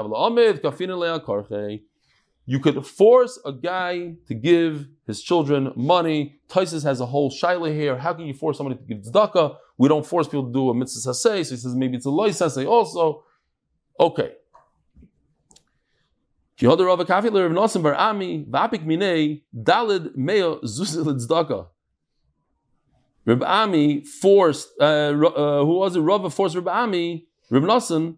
You 2.45 2.61
could 2.61 2.87
force 2.87 3.39
a 3.47 3.53
guy 3.53 4.15
to 4.27 4.35
give 4.35 4.89
his 5.07 5.23
children 5.23 5.73
money. 5.75 6.41
Tysus 6.49 6.83
has 6.85 7.01
a 7.01 7.07
whole 7.07 7.31
shaila 7.31 7.75
here. 7.75 7.97
How 7.97 8.13
can 8.13 8.27
you 8.27 8.35
force 8.35 8.59
somebody 8.59 8.79
to 8.79 8.85
give 8.85 8.99
tzedakah? 9.05 9.57
We 9.79 9.89
don't 9.89 10.05
force 10.07 10.27
people 10.27 10.47
to 10.47 10.53
do 10.53 10.69
a 10.71 10.75
mitzvah 10.75 11.13
saseh. 11.13 11.47
So 11.47 11.55
he 11.55 11.61
says 11.61 11.75
maybe 11.75 11.97
it's 11.97 12.07
a 12.07 12.11
loy 12.11 12.31
saseh 12.31 12.67
also. 12.67 13.25
Okay. 13.99 14.33
Kihoda 16.59 16.87
Rav 16.87 16.99
Kafi 17.01 17.25
Rav 17.25 17.53
Nosim 17.53 17.83
Bar 17.83 17.95
Ami 17.95 18.45
Vapik 18.45 18.85
Minei 18.85 19.43
Dalid 19.57 20.17
Meo 20.17 20.61
Zuzil 20.61 21.05
Tzedakah. 21.05 21.69
Reb 23.29 23.43
Ami 23.43 24.03
forced, 24.05 24.71
uh, 24.81 24.85
uh, 24.85 25.65
who 25.65 25.75
was 25.79 25.95
it? 25.95 26.01
Rav 26.01 26.33
forced 26.33 26.55
Reb 26.55 26.67
Ami, 26.67 27.27
Reb 27.51 27.63
Nosim, 27.63 28.17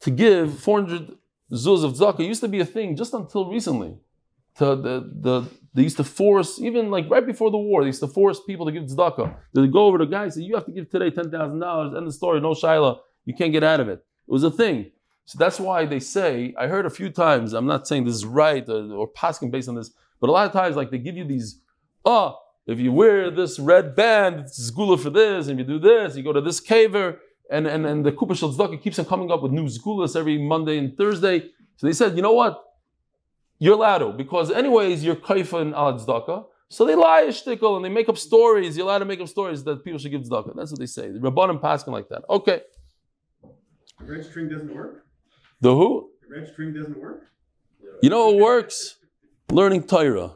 to 0.00 0.10
give 0.10 0.58
400 0.58 1.12
zuz 1.52 1.84
of 1.84 1.92
tzedakah 1.92 2.20
It 2.20 2.26
used 2.26 2.40
to 2.40 2.48
be 2.48 2.58
a 2.58 2.64
thing 2.64 2.96
just 2.96 3.14
until 3.14 3.48
recently. 3.48 3.96
To 4.56 4.76
the, 4.76 5.10
the, 5.20 5.48
they 5.72 5.82
used 5.82 5.96
to 5.98 6.04
force, 6.04 6.60
even 6.60 6.90
like 6.90 7.08
right 7.08 7.24
before 7.24 7.50
the 7.52 7.58
war, 7.58 7.82
they 7.82 7.88
used 7.88 8.00
to 8.00 8.08
force 8.08 8.40
people 8.44 8.66
to 8.66 8.72
give 8.72 8.84
tzedakah. 8.84 9.36
They 9.54 9.66
go 9.68 9.86
over 9.86 9.98
to 9.98 10.06
guys 10.06 10.36
and 10.36 10.42
say, 10.44 10.48
You 10.48 10.56
have 10.56 10.66
to 10.66 10.72
give 10.72 10.90
today 10.90 11.10
$10,000, 11.10 11.96
end 11.96 12.06
the 12.06 12.12
story, 12.12 12.40
no 12.40 12.54
shaila, 12.54 12.98
you 13.24 13.34
can't 13.34 13.52
get 13.52 13.62
out 13.62 13.80
of 13.80 13.88
it. 13.88 14.04
It 14.28 14.32
was 14.32 14.42
a 14.42 14.50
thing. 14.50 14.90
So 15.26 15.38
that's 15.38 15.58
why 15.58 15.86
they 15.86 16.00
say, 16.00 16.54
I 16.58 16.66
heard 16.66 16.86
a 16.86 16.90
few 16.90 17.10
times, 17.10 17.54
I'm 17.54 17.66
not 17.66 17.86
saying 17.86 18.04
this 18.04 18.14
is 18.14 18.26
right 18.26 18.68
or, 18.68 18.92
or 18.92 19.08
passing 19.08 19.50
based 19.50 19.68
on 19.68 19.74
this, 19.74 19.90
but 20.20 20.28
a 20.28 20.32
lot 20.32 20.46
of 20.46 20.52
times, 20.52 20.76
like 20.76 20.90
they 20.90 20.98
give 20.98 21.16
you 21.16 21.24
these, 21.24 21.60
oh, 22.04 22.38
if 22.66 22.78
you 22.78 22.92
wear 22.92 23.30
this 23.30 23.58
red 23.58 23.94
band, 23.94 24.40
it's 24.40 24.70
zgula 24.70 24.98
for 24.98 25.10
this, 25.10 25.48
and 25.48 25.58
you 25.58 25.64
do 25.64 25.78
this, 25.78 26.16
you 26.16 26.22
go 26.22 26.32
to 26.32 26.40
this 26.40 26.60
caver, 26.60 27.18
and, 27.50 27.66
and, 27.66 27.86
and 27.86 28.04
the 28.04 28.12
Kupa 28.12 28.36
Shal 28.36 28.76
keeps 28.78 28.98
on 28.98 29.04
coming 29.04 29.30
up 29.30 29.42
with 29.42 29.52
new 29.52 29.66
zgulas 29.66 30.16
every 30.16 30.38
Monday 30.38 30.78
and 30.78 30.96
Thursday. 30.96 31.50
So 31.76 31.86
they 31.86 31.92
said, 31.92 32.16
you 32.16 32.22
know 32.22 32.32
what? 32.32 32.62
You're 33.58 33.74
allowed 33.74 34.16
because 34.16 34.50
anyways, 34.50 35.04
you're 35.04 35.16
kaifa 35.16 35.60
and 35.60 35.74
al 35.74 35.98
tzedakah. 35.98 36.46
So 36.68 36.84
they 36.84 36.94
lie 36.94 37.22
a 37.22 37.28
shtickle 37.28 37.76
and 37.76 37.84
they 37.84 37.88
make 37.88 38.08
up 38.08 38.18
stories. 38.18 38.76
You're 38.76 38.86
allowed 38.86 38.98
to 38.98 39.04
make 39.04 39.20
up 39.20 39.28
stories 39.28 39.62
that 39.64 39.84
people 39.84 39.98
should 39.98 40.10
give 40.10 40.22
tzedakah. 40.22 40.56
That's 40.56 40.70
what 40.70 40.80
they 40.80 40.86
say. 40.86 41.08
Rabbanim 41.08 41.60
passing 41.60 41.92
like 41.92 42.08
that. 42.08 42.22
Okay. 42.28 42.62
The 44.00 44.12
red 44.12 44.24
string 44.24 44.48
doesn't 44.48 44.74
work? 44.74 45.03
The 45.64 45.74
who? 45.74 46.10
The 46.28 46.40
red 46.40 46.48
string 46.52 46.74
doesn't 46.74 46.98
work? 47.00 47.22
You 48.02 48.10
know 48.10 48.26
what 48.26 48.36
works? 48.36 48.96
Learning 49.50 49.82
Torah. 49.82 50.32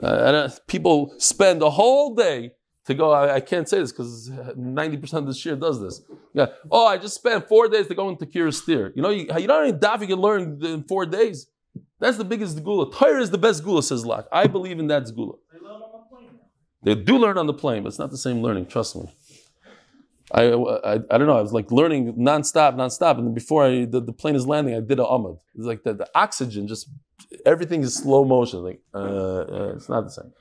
Uh, 0.00 0.06
uh, 0.06 0.50
people 0.68 1.12
spend 1.18 1.60
a 1.62 1.70
whole 1.70 2.14
day 2.14 2.52
to 2.86 2.94
go. 2.94 3.10
I, 3.10 3.34
I 3.34 3.40
can't 3.40 3.68
say 3.68 3.80
this 3.80 3.90
because 3.90 4.30
ninety 4.54 4.98
percent 4.98 5.22
of 5.22 5.34
the 5.34 5.34
shir 5.34 5.56
does 5.56 5.80
this. 5.80 6.02
Yeah. 6.32 6.46
Oh, 6.70 6.86
I 6.86 6.96
just 6.96 7.16
spent 7.16 7.48
four 7.48 7.66
days 7.66 7.88
to 7.88 7.96
go 7.96 8.08
into 8.08 8.24
Kira 8.24 8.54
Steer. 8.54 8.92
You 8.94 9.02
know, 9.02 9.10
you, 9.10 9.26
you 9.36 9.48
don't 9.48 9.66
need 9.66 9.80
daf 9.80 10.00
you 10.00 10.06
can 10.06 10.20
learn 10.20 10.64
in 10.64 10.84
four 10.84 11.06
days. 11.06 11.48
That's 11.98 12.16
the 12.16 12.24
biggest 12.24 12.62
gula. 12.62 12.92
Torah 12.92 13.20
is 13.20 13.32
the 13.32 13.38
best 13.46 13.64
gula, 13.64 13.82
says 13.82 14.04
Lach. 14.04 14.26
I 14.30 14.46
believe 14.46 14.78
in 14.78 14.86
that 14.86 15.12
gula. 15.12 15.34
They 16.84 16.94
do 16.94 17.18
learn 17.18 17.36
on 17.36 17.48
the 17.48 17.54
plane, 17.54 17.82
but 17.82 17.88
it's 17.88 17.98
not 17.98 18.12
the 18.12 18.24
same 18.28 18.42
learning. 18.42 18.66
Trust 18.66 18.94
me. 18.94 19.12
I, 20.34 20.50
I, 20.52 20.94
I 20.94 21.18
don't 21.18 21.28
know. 21.28 21.38
I 21.38 21.42
was 21.42 21.52
like 21.52 21.70
learning 21.70 22.14
nonstop, 22.14 22.74
nonstop, 22.74 23.18
and 23.18 23.34
before 23.34 23.64
I, 23.64 23.84
the, 23.84 24.00
the 24.00 24.12
plane 24.12 24.34
is 24.34 24.46
landing, 24.48 24.74
I 24.74 24.80
did 24.80 24.98
a 24.98 25.04
amud. 25.04 25.38
It's 25.54 25.64
like 25.64 25.84
the, 25.84 25.94
the 25.94 26.08
oxygen 26.14 26.66
just 26.66 26.90
everything 27.46 27.82
is 27.82 27.94
slow 27.94 28.24
motion. 28.24 28.60
Like 28.64 28.80
uh, 28.92 28.98
uh, 28.98 29.72
it's 29.76 29.88
not 29.88 30.02
the 30.02 30.10
same. 30.10 30.32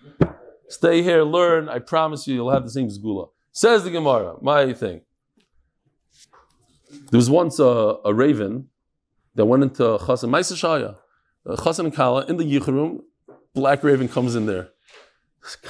Stay 0.67 1.03
here, 1.03 1.23
learn. 1.23 1.69
I 1.69 1.77
promise 1.77 2.25
you, 2.27 2.33
you'll 2.33 2.51
have 2.51 2.63
the 2.63 2.71
same 2.71 2.87
zgula. 2.87 3.29
Says 3.51 3.83
the 3.83 3.91
Gemara. 3.91 4.35
My 4.41 4.73
thing. 4.73 5.01
There 7.11 7.17
was 7.17 7.29
once 7.29 7.59
a, 7.59 7.97
a 8.03 8.13
raven 8.13 8.69
that 9.35 9.45
went 9.45 9.61
into 9.61 9.83
Chassan 9.83 10.29
Maisa 10.29 10.55
Shaya, 10.55 10.95
Chassan 11.57 11.85
and 11.85 11.95
Kala 11.95 12.25
in 12.25 12.37
the 12.37 12.43
Yichroom. 12.43 13.01
Black 13.53 13.83
raven 13.83 14.07
comes 14.07 14.33
in 14.35 14.47
there. 14.47 14.69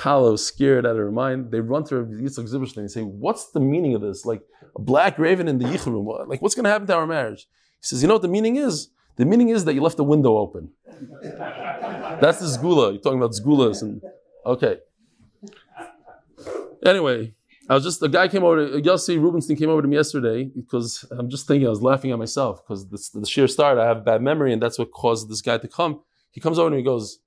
Was 0.06 0.46
scared 0.46 0.86
out 0.86 0.92
of 0.92 0.98
her 0.98 1.12
mind. 1.12 1.52
They 1.52 1.60
run 1.60 1.84
to 1.86 1.96
Yitzchak 1.96 2.48
Zilberstein 2.48 2.78
and 2.78 2.92
say, 2.92 3.02
"What's 3.02 3.52
the 3.52 3.60
meaning 3.60 3.96
of 3.96 4.02
this? 4.02 4.26
Like 4.26 4.44
a 4.76 4.82
black 4.82 5.18
raven 5.18 5.48
in 5.48 5.58
the 5.58 5.66
Yichroom? 5.66 6.28
Like 6.28 6.42
what's 6.42 6.54
going 6.54 6.66
to 6.66 6.70
happen 6.70 6.88
to 6.88 6.96
our 6.96 7.08
marriage?" 7.08 7.48
He 7.84 7.88
says, 7.88 8.02
you 8.02 8.08
know 8.08 8.16
what 8.16 8.22
the 8.22 8.30
meaning 8.30 8.56
is? 8.56 8.90
The 9.18 9.26
meaning 9.26 9.50
is 9.50 9.66
that 9.66 9.74
you 9.74 9.82
left 9.82 9.98
the 9.98 10.06
window 10.06 10.38
open. 10.38 10.70
That's 11.22 12.40
the 12.40 12.46
zgula. 12.46 12.94
You're 12.94 13.02
talking 13.02 13.20
about 13.20 13.32
zgulas 13.32 13.82
and 13.82 14.02
okay. 14.46 14.78
Anyway, 16.86 17.34
I 17.70 17.74
was 17.74 17.84
just 17.84 18.02
a 18.02 18.08
guy 18.08 18.30
came 18.30 18.46
over. 18.46 18.70
To, 18.70 18.82
Yossi 18.82 19.20
Rubinstein 19.20 19.58
came 19.58 19.70
over 19.70 19.82
to 19.82 19.88
me 19.88 19.98
yesterday 19.98 20.46
because 20.46 21.06
I'm 21.12 21.30
just 21.30 21.46
thinking 21.46 21.68
I 21.68 21.72
was 21.72 21.82
laughing 21.82 22.12
at 22.12 22.18
myself 22.18 22.64
because 22.64 22.88
the, 22.88 23.20
the 23.20 23.26
sheer 23.26 23.50
start 23.50 23.78
I 23.78 23.86
have 23.86 23.98
a 23.98 24.02
bad 24.02 24.22
memory 24.22 24.54
and 24.54 24.62
that's 24.62 24.80
what 24.80 24.92
caused 24.92 25.30
this 25.30 25.42
guy 25.42 25.58
to 25.58 25.68
come. 25.68 26.02
He 26.32 26.40
comes 26.40 26.58
over 26.58 26.68
and 26.68 26.78
he 26.78 26.84
goes, 26.84 27.20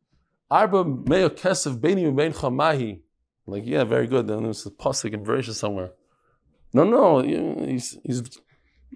"Arba 0.50 0.84
meo 0.84 1.28
kesef 1.28 1.80
beni 1.80 2.04
ubein 2.04 2.34
chamahi." 2.34 3.00
Like, 3.46 3.64
yeah, 3.66 3.84
very 3.84 4.06
good. 4.06 4.26
Then 4.26 4.42
there's 4.42 4.66
a 4.66 4.70
pasuk 4.70 5.12
in 5.12 5.24
Bereshit 5.24 5.54
somewhere. 5.54 5.90
No, 6.72 6.84
no, 6.84 7.22
he's, 7.22 7.96
he's. 8.04 8.22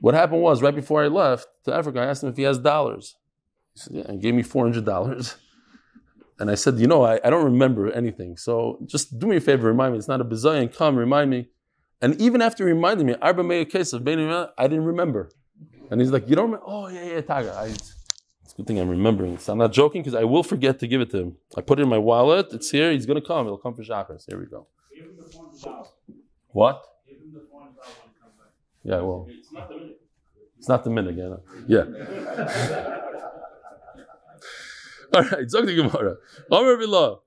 What 0.01 0.15
happened 0.15 0.43
was 0.43 0.63
right 0.63 0.75
before 0.75 1.05
I 1.05 1.09
left 1.09 1.47
to 1.65 1.75
Africa, 1.75 2.01
I 2.01 2.07
asked 2.07 2.23
him 2.23 2.31
if 2.31 2.37
he 2.37 2.43
has 2.45 2.59
dollars. 2.59 3.17
He 3.75 3.81
said, 3.81 3.93
"Yeah," 3.95 4.03
and 4.09 4.21
gave 4.21 4.35
me 4.35 4.43
four 4.43 4.65
hundred 4.65 4.85
dollars. 4.85 5.37
And 6.41 6.51
I 6.51 6.55
said, 6.55 6.79
you 6.79 6.87
know, 6.87 7.03
I, 7.05 7.21
I 7.23 7.29
don't 7.29 7.45
remember 7.45 7.93
anything. 7.93 8.39
So 8.39 8.79
just 8.87 9.19
do 9.19 9.27
me 9.27 9.37
a 9.37 9.41
favor, 9.41 9.69
remind 9.69 9.93
me. 9.93 9.99
It's 9.99 10.09
not 10.09 10.23
a 10.23 10.25
bizayan. 10.25 10.75
Come, 10.75 10.97
remind 10.97 11.29
me. 11.29 11.51
And 12.01 12.19
even 12.19 12.41
after 12.41 12.65
reminding 12.65 13.07
me, 13.07 13.15
Arba 13.21 13.67
case 13.67 13.93
of 13.93 14.09
I 14.09 14.67
didn't 14.67 14.87
remember. 14.87 15.31
And 15.91 16.01
he's 16.01 16.11
like, 16.11 16.31
you 16.31 16.37
don't 16.37 16.47
remember? 16.47 16.65
Oh, 16.67 16.89
yeah, 16.89 17.05
yeah, 17.05 17.21
Taga. 17.21 17.55
I, 17.55 17.75
it's 18.51 18.59
a 18.59 18.63
good 18.63 18.67
thing 18.67 18.81
I'm 18.81 18.89
remembering. 18.89 19.39
So 19.39 19.53
I'm 19.53 19.59
not 19.59 19.73
joking 19.73 20.03
because 20.03 20.17
I 20.17 20.25
will 20.25 20.43
forget 20.43 20.81
to 20.81 20.89
give 20.89 21.01
it 21.01 21.11
to 21.11 21.19
him. 21.19 21.37
I 21.57 21.61
put 21.61 21.79
it 21.79 21.83
in 21.83 21.89
my 21.89 21.99
wallet. 21.99 22.49
It's 22.53 22.71
here. 22.71 22.91
He's 22.91 23.07
going 23.07 23.21
to 23.21 23.25
come. 23.25 23.47
It'll 23.47 23.59
come 23.59 23.75
for 23.75 23.85
Shachas. 23.85 24.25
Here 24.29 24.41
we 24.41 24.47
go. 24.47 24.67
What? 26.49 26.83
Yeah, 28.83 29.03
well. 29.03 29.29
It's 30.59 30.69
not 30.69 30.83
the 30.83 30.91
minute 30.91 31.11
again. 31.11 31.37
Yeah. 31.69 31.85
All 35.15 35.23
right, 35.23 35.49
Zog 35.49 35.67
the 35.67 35.75
Gemara. 35.77 36.17
Amr 36.51 36.77
Billah. 36.77 37.19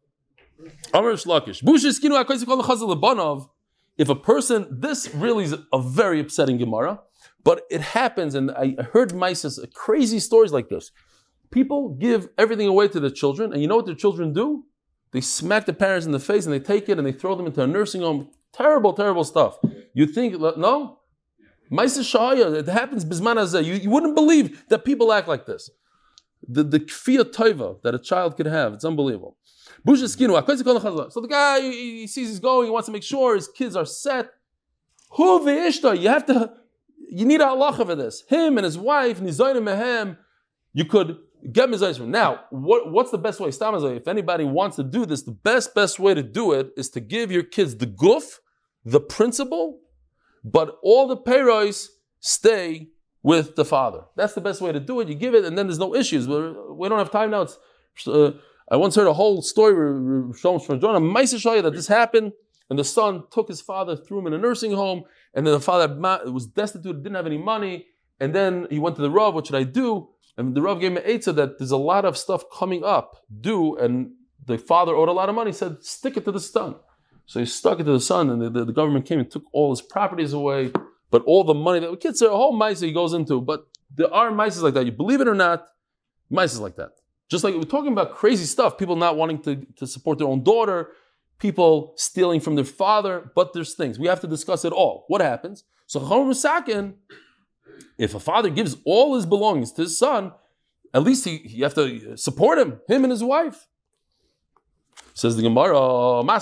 Amr 0.93 1.13
Shlakish. 1.13 1.63
Busheskinu 1.63 2.21
akaisi 2.21 2.45
kol 2.45 2.61
chazal 2.63 2.93
lebanov. 2.93 3.49
If 3.97 4.09
a 4.09 4.15
person, 4.15 4.67
this 4.69 5.13
really 5.15 5.45
is 5.45 5.55
a 5.71 5.81
very 5.81 6.19
upsetting 6.19 6.57
Gemara, 6.57 6.99
but 7.43 7.61
it 7.69 7.81
happens, 7.81 8.35
and 8.35 8.51
I 8.51 8.75
heard 8.91 9.13
Mises 9.13 9.59
uh, 9.59 9.67
crazy 9.73 10.19
stories 10.19 10.51
like 10.51 10.67
this. 10.69 10.91
People 11.53 11.89
give 11.89 12.29
everything 12.37 12.67
away 12.67 12.87
to 12.87 12.99
their 12.99 13.11
children, 13.11 13.53
and 13.53 13.61
you 13.61 13.67
know 13.67 13.77
what 13.77 13.85
their 13.85 13.95
children 13.95 14.33
do? 14.33 14.65
They 15.11 15.21
smack 15.21 15.67
the 15.67 15.73
parents 15.73 16.07
in 16.07 16.11
the 16.11 16.19
face 16.19 16.45
and 16.45 16.53
they 16.53 16.59
take 16.59 16.89
it 16.89 16.97
and 16.97 17.05
they 17.05 17.11
throw 17.11 17.35
them 17.35 17.45
into 17.45 17.61
a 17.61 17.67
nursing 17.67 18.01
home. 18.01 18.29
Terrible, 18.51 18.93
terrible 18.93 19.23
stuff. 19.23 19.59
You 19.93 20.07
think, 20.07 20.39
no? 20.39 20.99
Mises 21.69 22.11
Shahaya, 22.11 22.55
it 22.55 22.67
happens 22.67 23.05
you, 23.67 23.73
you 23.75 23.89
wouldn't 23.91 24.15
believe 24.15 24.67
that 24.69 24.83
people 24.83 25.13
act 25.13 25.27
like 25.27 25.45
this 25.45 25.69
the, 26.47 26.63
the 26.63 26.79
kfiyah 26.79 27.31
toiva 27.31 27.81
that 27.83 27.95
a 27.95 27.99
child 27.99 28.35
could 28.37 28.45
have. 28.45 28.73
It's 28.73 28.85
unbelievable. 28.85 29.37
So 29.85 29.95
the 29.95 31.27
guy, 31.29 31.61
he 31.61 32.07
sees 32.07 32.29
he's 32.29 32.39
going, 32.39 32.65
he 32.65 32.71
wants 32.71 32.87
to 32.87 32.91
make 32.91 33.03
sure 33.03 33.35
his 33.35 33.47
kids 33.47 33.75
are 33.75 33.85
set. 33.85 34.29
Who 35.11 35.47
You 35.47 36.09
have 36.09 36.25
to, 36.27 36.53
you 37.09 37.25
need 37.25 37.41
a 37.41 37.45
halacha 37.45 37.85
for 37.85 37.95
this. 37.95 38.23
Him 38.27 38.57
and 38.57 38.65
his 38.65 38.77
wife, 38.77 39.19
nizayin 39.19 39.63
mehem, 39.63 40.17
you 40.73 40.85
could 40.85 41.17
get 41.51 41.69
mizayis 41.69 41.97
from. 41.97 42.11
Now, 42.11 42.41
what, 42.49 42.91
what's 42.91 43.11
the 43.11 43.17
best 43.17 43.39
way? 43.39 43.49
If 43.49 44.07
anybody 44.07 44.45
wants 44.45 44.75
to 44.77 44.83
do 44.83 45.05
this, 45.05 45.23
the 45.23 45.31
best, 45.31 45.75
best 45.75 45.99
way 45.99 46.13
to 46.13 46.23
do 46.23 46.53
it 46.53 46.71
is 46.77 46.89
to 46.91 46.99
give 46.99 47.31
your 47.31 47.43
kids 47.43 47.77
the 47.77 47.87
guf, 47.87 48.39
the 48.85 48.99
principle, 48.99 49.79
but 50.43 50.77
all 50.81 51.07
the 51.07 51.17
payrois 51.17 51.87
stay 52.19 52.89
with 53.21 53.55
the 53.55 53.65
father. 53.65 54.01
That's 54.15 54.33
the 54.33 54.41
best 54.41 54.61
way 54.61 54.71
to 54.71 54.79
do 54.79 54.99
it. 54.99 55.07
You 55.07 55.15
give 55.15 55.33
it, 55.33 55.45
and 55.45 55.57
then 55.57 55.67
there's 55.67 55.79
no 55.79 55.95
issues. 55.95 56.27
We're, 56.27 56.73
we 56.73 56.87
do 56.87 56.95
not 56.95 56.99
have 56.99 57.11
time 57.11 57.31
now. 57.31 57.47
Uh, 58.07 58.31
I 58.69 58.77
once 58.77 58.95
heard 58.95 59.07
a 59.07 59.13
whole 59.13 59.41
story 59.41 59.73
from 59.73 60.79
Jonah 60.79 60.99
that 60.99 61.71
this 61.73 61.87
happened, 61.87 62.33
and 62.69 62.79
the 62.79 62.83
son 62.83 63.23
took 63.31 63.47
his 63.47 63.61
father, 63.61 63.95
threw 63.95 64.19
him 64.19 64.27
in 64.27 64.33
a 64.33 64.37
nursing 64.37 64.73
home, 64.73 65.03
and 65.33 65.45
then 65.45 65.53
the 65.53 65.59
father 65.59 65.93
was 66.31 66.47
destitute, 66.47 67.03
didn't 67.03 67.15
have 67.15 67.25
any 67.25 67.37
money, 67.37 67.87
and 68.19 68.33
then 68.33 68.67
he 68.69 68.79
went 68.79 68.95
to 68.95 69.01
the 69.01 69.11
Rav, 69.11 69.33
what 69.33 69.47
should 69.47 69.55
I 69.55 69.63
do? 69.63 70.09
And 70.37 70.55
the 70.55 70.61
Rav 70.61 70.79
gave 70.79 70.95
an 70.95 71.03
answer 71.03 71.31
that 71.33 71.59
there's 71.59 71.71
a 71.71 71.77
lot 71.77 72.05
of 72.05 72.17
stuff 72.17 72.43
coming 72.51 72.83
up, 72.83 73.23
do, 73.41 73.75
and 73.77 74.11
the 74.45 74.57
father 74.57 74.95
owed 74.95 75.09
a 75.09 75.13
lot 75.13 75.29
of 75.29 75.35
money, 75.35 75.51
said, 75.51 75.83
stick 75.83 76.17
it 76.17 76.25
to 76.25 76.31
the 76.31 76.39
son. 76.39 76.75
So 77.25 77.39
he 77.39 77.45
stuck 77.45 77.79
it 77.79 77.83
to 77.83 77.91
the 77.91 77.99
son, 77.99 78.29
and 78.29 78.41
the, 78.41 78.49
the, 78.49 78.65
the 78.65 78.73
government 78.73 79.05
came 79.05 79.19
and 79.19 79.29
took 79.29 79.43
all 79.53 79.69
his 79.69 79.81
properties 79.81 80.33
away, 80.33 80.71
but 81.11 81.23
all 81.25 81.43
the 81.43 81.53
money 81.53 81.79
that 81.79 81.99
kids, 82.01 82.21
a 82.21 82.29
whole 82.29 82.51
mice 82.53 82.79
he 82.79 82.91
goes 82.91 83.13
into. 83.13 83.39
But 83.39 83.67
there 83.95 84.13
are 84.13 84.31
mice 84.31 84.59
like 84.59 84.73
that. 84.73 84.85
You 84.85 84.91
believe 84.91 85.21
it 85.21 85.27
or 85.27 85.35
not, 85.35 85.65
mice 86.29 86.57
like 86.57 86.75
that. 86.75 86.91
Just 87.29 87.43
like 87.43 87.53
we're 87.53 87.63
talking 87.63 87.91
about 87.91 88.15
crazy 88.15 88.45
stuff, 88.45 88.77
people 88.77 88.95
not 88.95 89.15
wanting 89.15 89.41
to, 89.43 89.65
to 89.77 89.87
support 89.87 90.17
their 90.17 90.27
own 90.27 90.43
daughter, 90.43 90.91
people 91.39 91.93
stealing 91.97 92.39
from 92.39 92.55
their 92.55 92.65
father, 92.65 93.31
but 93.35 93.53
there's 93.53 93.75
things. 93.75 93.97
We 93.99 94.07
have 94.07 94.21
to 94.21 94.27
discuss 94.27 94.65
it 94.65 94.73
all. 94.73 95.05
What 95.07 95.21
happens? 95.21 95.63
So 95.87 95.99
Chacham 96.33 96.95
if 97.97 98.13
a 98.15 98.19
father 98.19 98.49
gives 98.49 98.77
all 98.85 99.15
his 99.15 99.25
belongings 99.25 99.71
to 99.73 99.83
his 99.83 99.97
son, 99.97 100.31
at 100.93 101.03
least 101.03 101.25
he, 101.25 101.41
you 101.47 101.63
have 101.63 101.73
to 101.75 102.15
support 102.17 102.59
him, 102.59 102.79
him 102.87 103.03
and 103.03 103.11
his 103.11 103.23
wife. 103.23 103.67
Says 105.15 105.35
the 105.35 105.43
Gemara, 105.43 106.23
Rabbi 106.23 106.39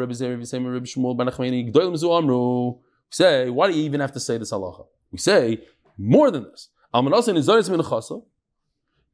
Rabbi 0.00 0.14
Ben 0.18 0.38
we 3.12 3.16
say, 3.16 3.50
why 3.50 3.66
do 3.68 3.76
you 3.76 3.84
even 3.84 4.00
have 4.00 4.12
to 4.12 4.20
say 4.20 4.38
this 4.38 4.52
halacha? 4.52 4.86
We 5.10 5.18
say 5.18 5.64
more 5.98 6.30
than 6.30 6.44
this. 6.44 6.68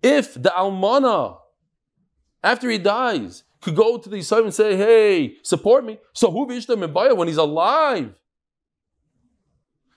If 0.02 0.34
the 0.34 0.52
almana, 0.56 1.38
after 2.42 2.70
he 2.70 2.78
dies, 2.78 3.44
could 3.60 3.76
go 3.76 3.98
to 3.98 4.08
the 4.08 4.16
Yisrael 4.16 4.44
and 4.44 4.54
say, 4.54 4.76
hey, 4.76 5.36
support 5.42 5.84
me. 5.84 5.98
So 6.12 6.30
who 6.30 6.46
vishta 6.46 6.76
mebaya 6.76 7.16
when 7.16 7.28
he's 7.28 7.36
alive? 7.38 8.14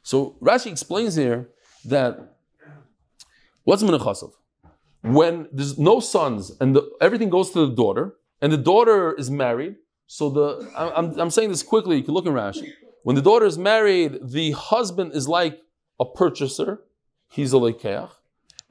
So 0.10 0.38
Rashi 0.42 0.72
explains 0.72 1.14
here 1.14 1.50
that 1.86 2.36
what's 3.64 3.84
minachasov? 3.84 4.32
When 5.04 5.48
there's 5.52 5.78
no 5.78 6.00
sons 6.00 6.52
and 6.60 6.76
the, 6.76 6.82
everything 7.00 7.30
goes 7.30 7.52
to 7.52 7.68
the 7.68 7.76
daughter, 7.76 8.16
and 8.42 8.52
the 8.52 8.58
daughter 8.58 9.14
is 9.14 9.30
married, 9.30 9.76
so 10.08 10.32
the 10.32 10.48
I'm, 10.76 11.08
I'm 11.20 11.30
saying 11.30 11.50
this 11.50 11.62
quickly, 11.62 11.98
you 11.98 12.04
can 12.04 12.16
look 12.16 12.26
in 12.26 12.34
Rashi. 12.34 12.72
When 13.04 13.16
the 13.16 13.22
daughter 13.22 13.46
is 13.46 13.60
married, 13.60 14.18
the 14.24 14.50
husband 14.54 15.14
is 15.14 15.28
like 15.28 15.60
a 16.00 16.06
purchaser. 16.06 16.82
He's 17.30 17.54
a 17.54 17.58
lekeach. 17.58 18.10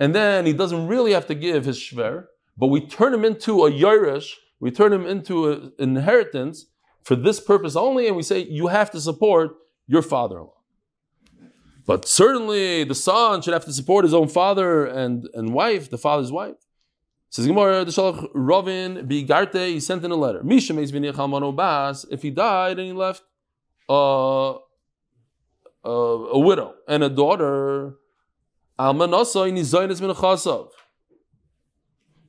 And 0.00 0.12
then 0.16 0.44
he 0.44 0.52
doesn't 0.52 0.88
really 0.88 1.12
have 1.12 1.28
to 1.28 1.36
give 1.36 1.66
his 1.66 1.78
shver, 1.78 2.24
but 2.56 2.66
we 2.66 2.80
turn 2.84 3.14
him 3.14 3.24
into 3.24 3.64
a 3.64 3.70
yirish, 3.70 4.32
we 4.58 4.72
turn 4.72 4.92
him 4.92 5.06
into 5.06 5.52
an 5.52 5.72
inheritance 5.78 6.66
for 7.04 7.14
this 7.14 7.38
purpose 7.38 7.76
only, 7.76 8.08
and 8.08 8.16
we 8.16 8.24
say, 8.24 8.40
you 8.40 8.66
have 8.66 8.90
to 8.90 9.00
support 9.00 9.52
your 9.86 10.02
father-in-law. 10.02 10.57
But 11.88 12.06
certainly 12.06 12.84
the 12.84 12.94
son 12.94 13.40
should 13.40 13.54
have 13.54 13.64
to 13.64 13.72
support 13.72 14.04
his 14.04 14.12
own 14.12 14.28
father 14.28 14.84
and, 14.84 15.26
and 15.32 15.54
wife, 15.54 15.88
the 15.88 15.96
father's 15.96 16.30
wife. 16.30 16.56
Says 17.30 17.46
Gemara, 17.46 17.82
the 17.86 17.90
Shalach 17.90 18.28
Rovin 18.34 19.08
Bigarte, 19.08 19.68
he 19.68 19.80
sent 19.80 20.04
in 20.04 20.10
a 20.10 20.14
letter. 20.14 20.42
If 20.44 22.22
he 22.22 22.30
died 22.30 22.78
and 22.78 22.86
he 22.88 22.92
left 22.92 23.22
a, 23.88 24.56
a, 25.82 25.88
a 25.88 26.38
widow 26.38 26.74
and 26.86 27.02
a 27.02 27.08
daughter, 27.08 27.94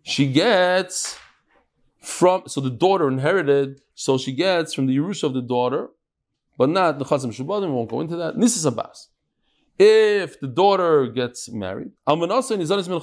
she 0.04 0.28
gets 0.32 1.20
from 2.00 2.44
so 2.48 2.62
the 2.62 2.70
daughter 2.70 3.10
inherited, 3.10 3.82
so 3.94 4.18
she 4.18 4.32
gets 4.32 4.74
from 4.74 4.88
the 4.88 4.96
Yerusha 4.96 5.24
of 5.24 5.34
the 5.34 5.42
daughter, 5.42 5.90
but 6.58 6.70
not 6.70 6.98
the 6.98 7.04
Chazim 7.04 7.34
Shabbatim. 7.34 7.68
We 7.68 7.74
won't 7.74 7.90
go 7.90 8.00
into 8.00 8.16
that. 8.16 8.40
This 8.40 8.56
is 8.56 8.64
Abbas. 8.66 9.09
If 9.80 10.42
the 10.42 10.48
daughter 10.48 11.08
gets 11.08 11.50
married, 11.50 11.92
Almanasa 12.08 12.52
and 12.52 12.62
Izanis 12.62 12.90
min 12.90 13.00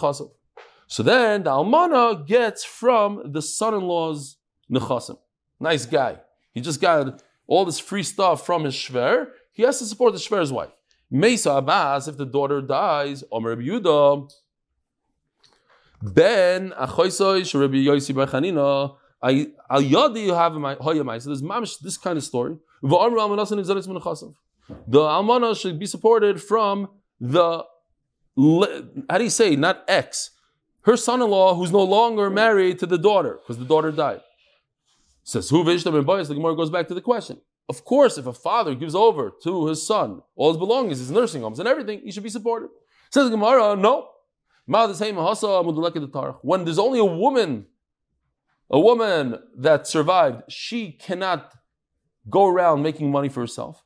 So 0.87 1.03
then 1.03 1.43
the 1.45 1.51
Almana 1.51 2.27
gets 2.27 2.65
from 2.65 3.33
the 3.33 3.41
son-in-law's 3.41 4.37
nechasim. 4.71 5.17
Nice 5.59 5.87
guy. 5.87 6.19
He 6.53 6.61
just 6.61 6.81
got 6.81 7.23
all 7.47 7.65
this 7.65 7.79
free 7.79 8.03
stuff 8.03 8.45
from 8.45 8.65
his 8.65 8.75
shver, 8.75 9.29
he 9.53 9.63
has 9.63 9.79
to 9.79 9.87
support 9.87 10.13
the 10.13 10.19
shver's 10.19 10.53
wife. 10.53 10.71
Mesa 11.11 11.53
Abbas, 11.53 12.09
if 12.09 12.17
the 12.17 12.27
daughter 12.27 12.61
dies, 12.61 13.25
Omer 13.33 13.57
Yudah, 13.57 14.31
Ben 16.03 16.71
Achoisoi 16.73 17.59
Rabbi 17.59 17.77
Yosi 17.77 18.15
Bachanina, 18.15 18.97
Al 19.23 19.83
Yadi 19.83 20.27
you 20.27 20.35
have 20.35 20.53
Hoyamai. 20.53 21.23
So 21.23 21.31
there's 21.31 21.43
mamish 21.43 21.79
this 21.81 21.97
kind 21.97 22.19
of 22.19 22.25
story. 22.25 22.57
The 24.69 25.01
almana 25.01 25.59
should 25.59 25.79
be 25.79 25.87
supported 25.87 26.43
from 26.43 26.89
the 27.21 27.65
how 28.37 29.17
do 29.17 29.25
you 29.25 29.31
say 29.31 29.57
not 29.57 29.85
ex, 29.89 30.31
her 30.83 30.97
son-in-law 30.97 31.55
who's 31.55 31.73
no 31.73 31.83
longer 31.83 32.29
married 32.29 32.79
to 32.81 32.87
the 32.87 32.99
daughter 32.99 33.39
because 33.41 33.59
the 33.59 33.65
daughter 33.65 33.91
died. 33.91 34.21
Says 35.25 35.49
who 35.49 35.65
Vishtam 35.65 35.97
and 35.97 36.07
Bayas, 36.07 36.29
the 36.29 36.35
Gemara 36.35 36.55
goes 36.55 36.71
back 36.71 36.87
to 36.89 36.95
the 36.95 37.01
question. 37.01 37.41
Of 37.69 37.85
course, 37.85 38.17
if 38.19 38.27
a 38.27 38.33
father 38.33 38.75
gives 38.77 38.95
over 38.95 39.33
to 39.43 39.67
his 39.67 39.85
son 39.85 40.23
all 40.37 40.51
his 40.51 40.59
belongings, 40.59 40.99
his 40.99 41.11
nursing 41.11 41.43
homes, 41.43 41.59
and 41.59 41.67
everything, 41.67 42.03
he 42.05 42.13
should 42.13 42.23
be 42.23 42.29
supported. 42.29 42.71
Says 43.11 43.25
the 43.25 43.31
Gemara, 43.31 43.75
no. 43.75 44.09
When 44.67 44.89
there's 46.65 46.79
only 46.79 46.99
a 46.99 47.05
woman, 47.05 47.67
a 48.69 48.81
woman 48.81 49.39
that 49.57 49.87
survived, 49.87 50.43
she 50.49 50.93
cannot 50.93 51.55
go 52.29 52.47
around 52.47 52.83
making 52.83 53.11
money 53.11 53.29
for 53.29 53.41
herself. 53.41 53.83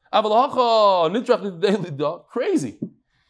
Crazy. 2.29 2.79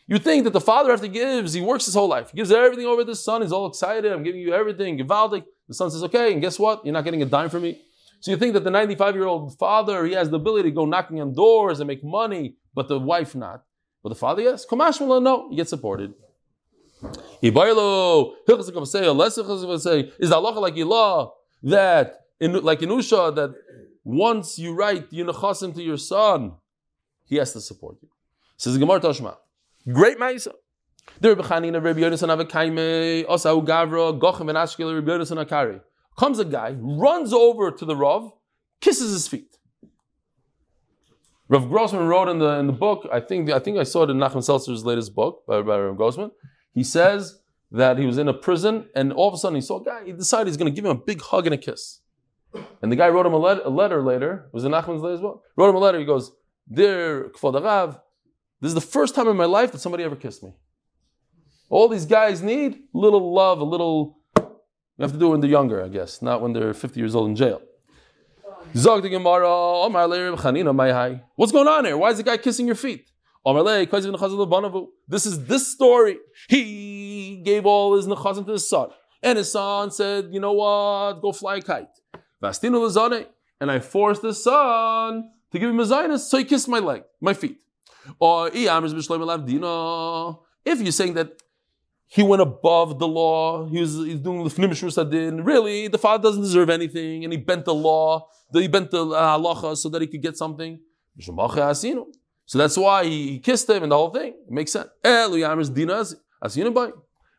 You 0.06 0.18
think 0.18 0.44
that 0.44 0.52
the 0.52 0.60
father 0.60 0.90
after 0.90 1.06
gives, 1.06 1.52
he 1.52 1.60
works 1.60 1.84
his 1.84 1.94
whole 1.94 2.08
life. 2.08 2.30
He 2.30 2.36
gives 2.36 2.50
everything 2.50 2.86
over 2.86 3.02
to 3.02 3.06
the 3.06 3.14
son. 3.14 3.42
He's 3.42 3.52
all 3.52 3.66
excited. 3.66 4.10
I'm 4.10 4.22
giving 4.24 4.40
you 4.40 4.52
everything. 4.52 4.98
Givaldik. 4.98 5.44
The 5.68 5.74
son 5.74 5.90
says, 5.90 6.02
okay, 6.04 6.32
and 6.32 6.40
guess 6.40 6.58
what? 6.58 6.84
You're 6.84 6.92
not 6.92 7.04
getting 7.04 7.22
a 7.22 7.26
dime 7.26 7.48
from 7.48 7.62
me. 7.62 7.80
So 8.18 8.32
you 8.32 8.36
think 8.36 8.54
that 8.54 8.64
the 8.64 8.70
95 8.70 9.14
year 9.14 9.26
old 9.26 9.56
father, 9.56 10.04
he 10.04 10.14
has 10.14 10.28
the 10.30 10.36
ability 10.36 10.70
to 10.70 10.74
go 10.74 10.84
knocking 10.84 11.20
on 11.20 11.32
doors 11.32 11.78
and 11.80 11.86
make 11.86 12.02
money, 12.02 12.56
but 12.74 12.88
the 12.88 12.98
wife 12.98 13.36
not. 13.36 13.62
But 14.02 14.08
the 14.08 14.16
father, 14.16 14.42
yes. 14.42 14.66
Kamashmala, 14.66 15.22
no. 15.22 15.48
You 15.50 15.56
get 15.56 15.68
supported. 15.68 16.14
Is 17.02 17.52
the 17.52 17.60
halacha 20.36 20.56
like 20.56 20.74
Ilah 20.74 21.30
that 21.62 22.26
in 22.40 22.52
like 22.62 22.82
in 22.82 22.88
Usha 22.90 23.34
that 23.36 23.54
once 24.04 24.58
you 24.58 24.74
write 24.74 25.10
Yunachasim 25.10 25.74
to 25.74 25.82
your 25.82 25.96
son, 25.96 26.56
he 27.30 27.36
has 27.36 27.52
to 27.54 27.60
support 27.60 27.96
you. 28.02 28.08
Says 28.56 28.76
Gemara 28.76 29.00
Toshma. 29.00 29.36
Great 29.90 30.18
Maisa. 30.18 30.52
The 31.20 31.30
Rebbe 31.30 31.42
Chanina, 31.42 31.82
Rebbe 31.82 32.00
Avakaime, 32.00 33.24
Osau 33.26 33.64
Gavra, 33.64 34.18
Gochem 34.18 34.48
and 34.50 35.48
Akari. 35.48 35.80
Comes 36.18 36.38
a 36.38 36.44
guy, 36.44 36.76
runs 36.78 37.32
over 37.32 37.70
to 37.70 37.84
the 37.84 37.96
Rav, 37.96 38.32
kisses 38.80 39.12
his 39.12 39.28
feet. 39.28 39.56
Rav 41.48 41.68
Grossman 41.68 42.06
wrote 42.06 42.28
in 42.28 42.38
the 42.38 42.58
in 42.58 42.66
the 42.66 42.72
book, 42.72 43.08
I 43.12 43.20
think 43.20 43.50
I 43.50 43.58
think 43.58 43.78
I 43.78 43.84
saw 43.84 44.02
it 44.02 44.10
in 44.10 44.18
Nachman 44.18 44.44
Seltzer's 44.44 44.84
latest 44.84 45.14
book 45.14 45.44
by, 45.46 45.62
by 45.62 45.78
Rav 45.78 45.96
Grossman. 45.96 46.30
He 46.74 46.84
says 46.84 47.40
that 47.72 47.98
he 47.98 48.06
was 48.06 48.18
in 48.18 48.28
a 48.28 48.34
prison 48.34 48.88
and 48.94 49.12
all 49.12 49.28
of 49.28 49.34
a 49.34 49.36
sudden 49.36 49.56
he 49.56 49.60
saw 49.60 49.80
a 49.80 49.84
guy, 49.84 50.04
he 50.04 50.12
decided 50.12 50.48
he's 50.48 50.56
going 50.56 50.72
to 50.72 50.74
give 50.74 50.84
him 50.84 50.96
a 50.96 51.00
big 51.00 51.22
hug 51.22 51.46
and 51.46 51.54
a 51.54 51.58
kiss. 51.58 52.00
And 52.82 52.90
the 52.90 52.96
guy 52.96 53.08
wrote 53.08 53.26
him 53.26 53.34
a, 53.34 53.38
a 53.38 53.70
letter 53.70 54.02
later, 54.02 54.46
it 54.48 54.54
was 54.54 54.64
in 54.64 54.72
Nachman's 54.72 55.02
latest 55.02 55.22
book, 55.22 55.42
wrote 55.56 55.70
him 55.70 55.76
a 55.76 55.78
letter, 55.78 55.98
he 55.98 56.04
goes, 56.04 56.32
Dear 56.72 57.30
Arav, 57.30 58.00
this 58.60 58.68
is 58.68 58.74
the 58.74 58.80
first 58.80 59.16
time 59.16 59.26
in 59.26 59.36
my 59.36 59.46
life 59.46 59.72
that 59.72 59.80
somebody 59.80 60.04
ever 60.04 60.14
kissed 60.14 60.44
me. 60.44 60.52
All 61.68 61.88
these 61.88 62.06
guys 62.06 62.42
need 62.42 62.74
a 62.94 62.98
little 62.98 63.34
love, 63.34 63.60
a 63.60 63.64
little. 63.64 64.18
You 64.36 65.00
have 65.00 65.12
to 65.12 65.18
do 65.18 65.26
it 65.26 65.30
when 65.30 65.40
they're 65.40 65.50
younger, 65.50 65.84
I 65.84 65.88
guess, 65.88 66.22
not 66.22 66.40
when 66.40 66.52
they're 66.52 66.72
50 66.72 67.00
years 67.00 67.16
old 67.16 67.28
in 67.28 67.34
jail. 67.34 67.60
What's 68.72 68.84
going 71.52 71.66
on 71.66 71.86
here? 71.86 71.96
Why 71.96 72.10
is 72.10 72.18
the 72.18 72.22
guy 72.22 72.36
kissing 72.36 72.66
your 72.66 72.76
feet? 72.76 73.10
This 75.08 75.26
is 75.26 75.46
this 75.46 75.72
story. 75.72 76.18
He 76.48 77.42
gave 77.44 77.66
all 77.66 77.96
his 77.96 78.06
nechazim 78.06 78.46
to 78.46 78.52
his 78.52 78.68
son. 78.68 78.90
And 79.22 79.38
his 79.38 79.50
son 79.50 79.90
said, 79.90 80.28
you 80.30 80.38
know 80.38 80.52
what, 80.52 81.20
go 81.20 81.32
fly 81.32 81.56
a 81.56 81.62
kite. 81.62 81.88
And 83.60 83.70
I 83.70 83.80
forced 83.80 84.22
the 84.22 84.34
son 84.34 85.30
to 85.52 85.58
give 85.58 85.70
him 85.70 85.80
a 85.80 85.84
zionist, 85.84 86.30
so 86.30 86.38
he 86.38 86.44
kissed 86.44 86.68
my 86.68 86.78
leg, 86.78 87.02
my 87.20 87.34
feet. 87.34 87.58
Or 88.18 88.48
if 88.48 88.54
you're 90.80 90.92
saying 90.92 91.14
that 91.14 91.42
he 92.06 92.22
went 92.22 92.42
above 92.42 92.98
the 92.98 93.06
law, 93.06 93.66
he 93.68 93.80
was 93.80 93.94
he's 93.94 94.20
doing 94.20 94.42
the 94.42 94.50
fnim 94.50 95.46
really, 95.46 95.88
the 95.88 95.98
father 95.98 96.22
doesn't 96.22 96.42
deserve 96.42 96.70
anything, 96.70 97.24
and 97.24 97.32
he 97.32 97.38
bent 97.38 97.64
the 97.64 97.74
law, 97.74 98.28
he 98.52 98.68
bent 98.68 98.90
the 98.90 99.06
uh, 99.06 99.38
halacha 99.38 99.76
so 99.76 99.88
that 99.88 100.00
he 100.00 100.08
could 100.08 100.22
get 100.22 100.36
something. 100.36 100.80
So 101.20 102.58
that's 102.58 102.76
why 102.76 103.04
he 103.04 103.38
kissed 103.38 103.68
him 103.70 103.82
and 103.84 103.92
the 103.92 103.96
whole 103.96 104.10
thing. 104.10 104.34
It 104.48 104.50
makes 104.50 104.72
sense. 104.72 104.88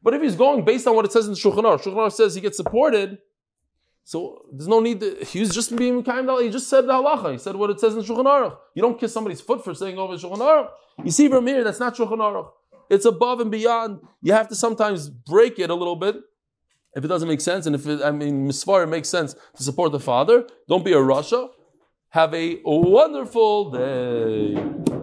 But 0.03 0.13
if 0.13 0.21
he's 0.21 0.35
going 0.35 0.63
based 0.63 0.87
on 0.87 0.95
what 0.95 1.05
it 1.05 1.11
says 1.11 1.27
in 1.27 1.33
Shulchan 1.33 1.63
Aruch, 1.63 1.83
Shulchan 1.83 1.95
Aruch 1.95 2.13
says 2.13 2.33
he 2.35 2.41
gets 2.41 2.57
supported, 2.57 3.17
so 4.03 4.45
there's 4.51 4.67
no 4.67 4.79
need. 4.79 4.99
To, 4.99 5.23
he 5.25 5.39
was 5.39 5.51
just 5.51 5.75
being 5.75 6.03
kind. 6.03 6.29
He 6.41 6.49
just 6.49 6.69
said 6.69 6.81
the 6.81 6.93
halacha. 6.93 7.33
He 7.33 7.37
said 7.37 7.55
what 7.55 7.69
it 7.69 7.79
says 7.79 7.95
in 7.95 8.01
Shulchan 8.01 8.25
Aruch. 8.25 8.57
You 8.75 8.81
don't 8.81 8.99
kiss 8.99 9.13
somebody's 9.13 9.41
foot 9.41 9.63
for 9.63 9.73
saying 9.73 9.97
over 9.97 10.15
Shulchan 10.15 10.39
Aruch. 10.39 10.69
You 11.03 11.11
see 11.11 11.27
from 11.29 11.47
here, 11.47 11.63
that's 11.63 11.79
not 11.79 11.95
Shulchan 11.95 12.17
Aruch. 12.17 12.49
It's 12.89 13.05
above 13.05 13.39
and 13.39 13.51
beyond. 13.51 14.01
You 14.21 14.33
have 14.33 14.49
to 14.49 14.55
sometimes 14.55 15.09
break 15.09 15.59
it 15.59 15.69
a 15.69 15.75
little 15.75 15.95
bit 15.95 16.17
if 16.95 17.05
it 17.05 17.07
doesn't 17.07 17.29
make 17.29 17.41
sense. 17.41 17.65
And 17.65 17.75
if 17.75 17.87
it, 17.87 18.01
I 18.01 18.11
mean, 18.11 18.47
misfar, 18.49 18.83
it 18.83 18.87
makes 18.87 19.07
sense 19.07 19.35
to 19.55 19.63
support 19.63 19.91
the 19.91 19.99
father. 19.99 20.45
Don't 20.67 20.83
be 20.83 20.93
a 20.93 21.01
Russia. 21.01 21.47
Have 22.09 22.33
a 22.33 22.59
wonderful 22.65 23.71
day. 23.71 25.00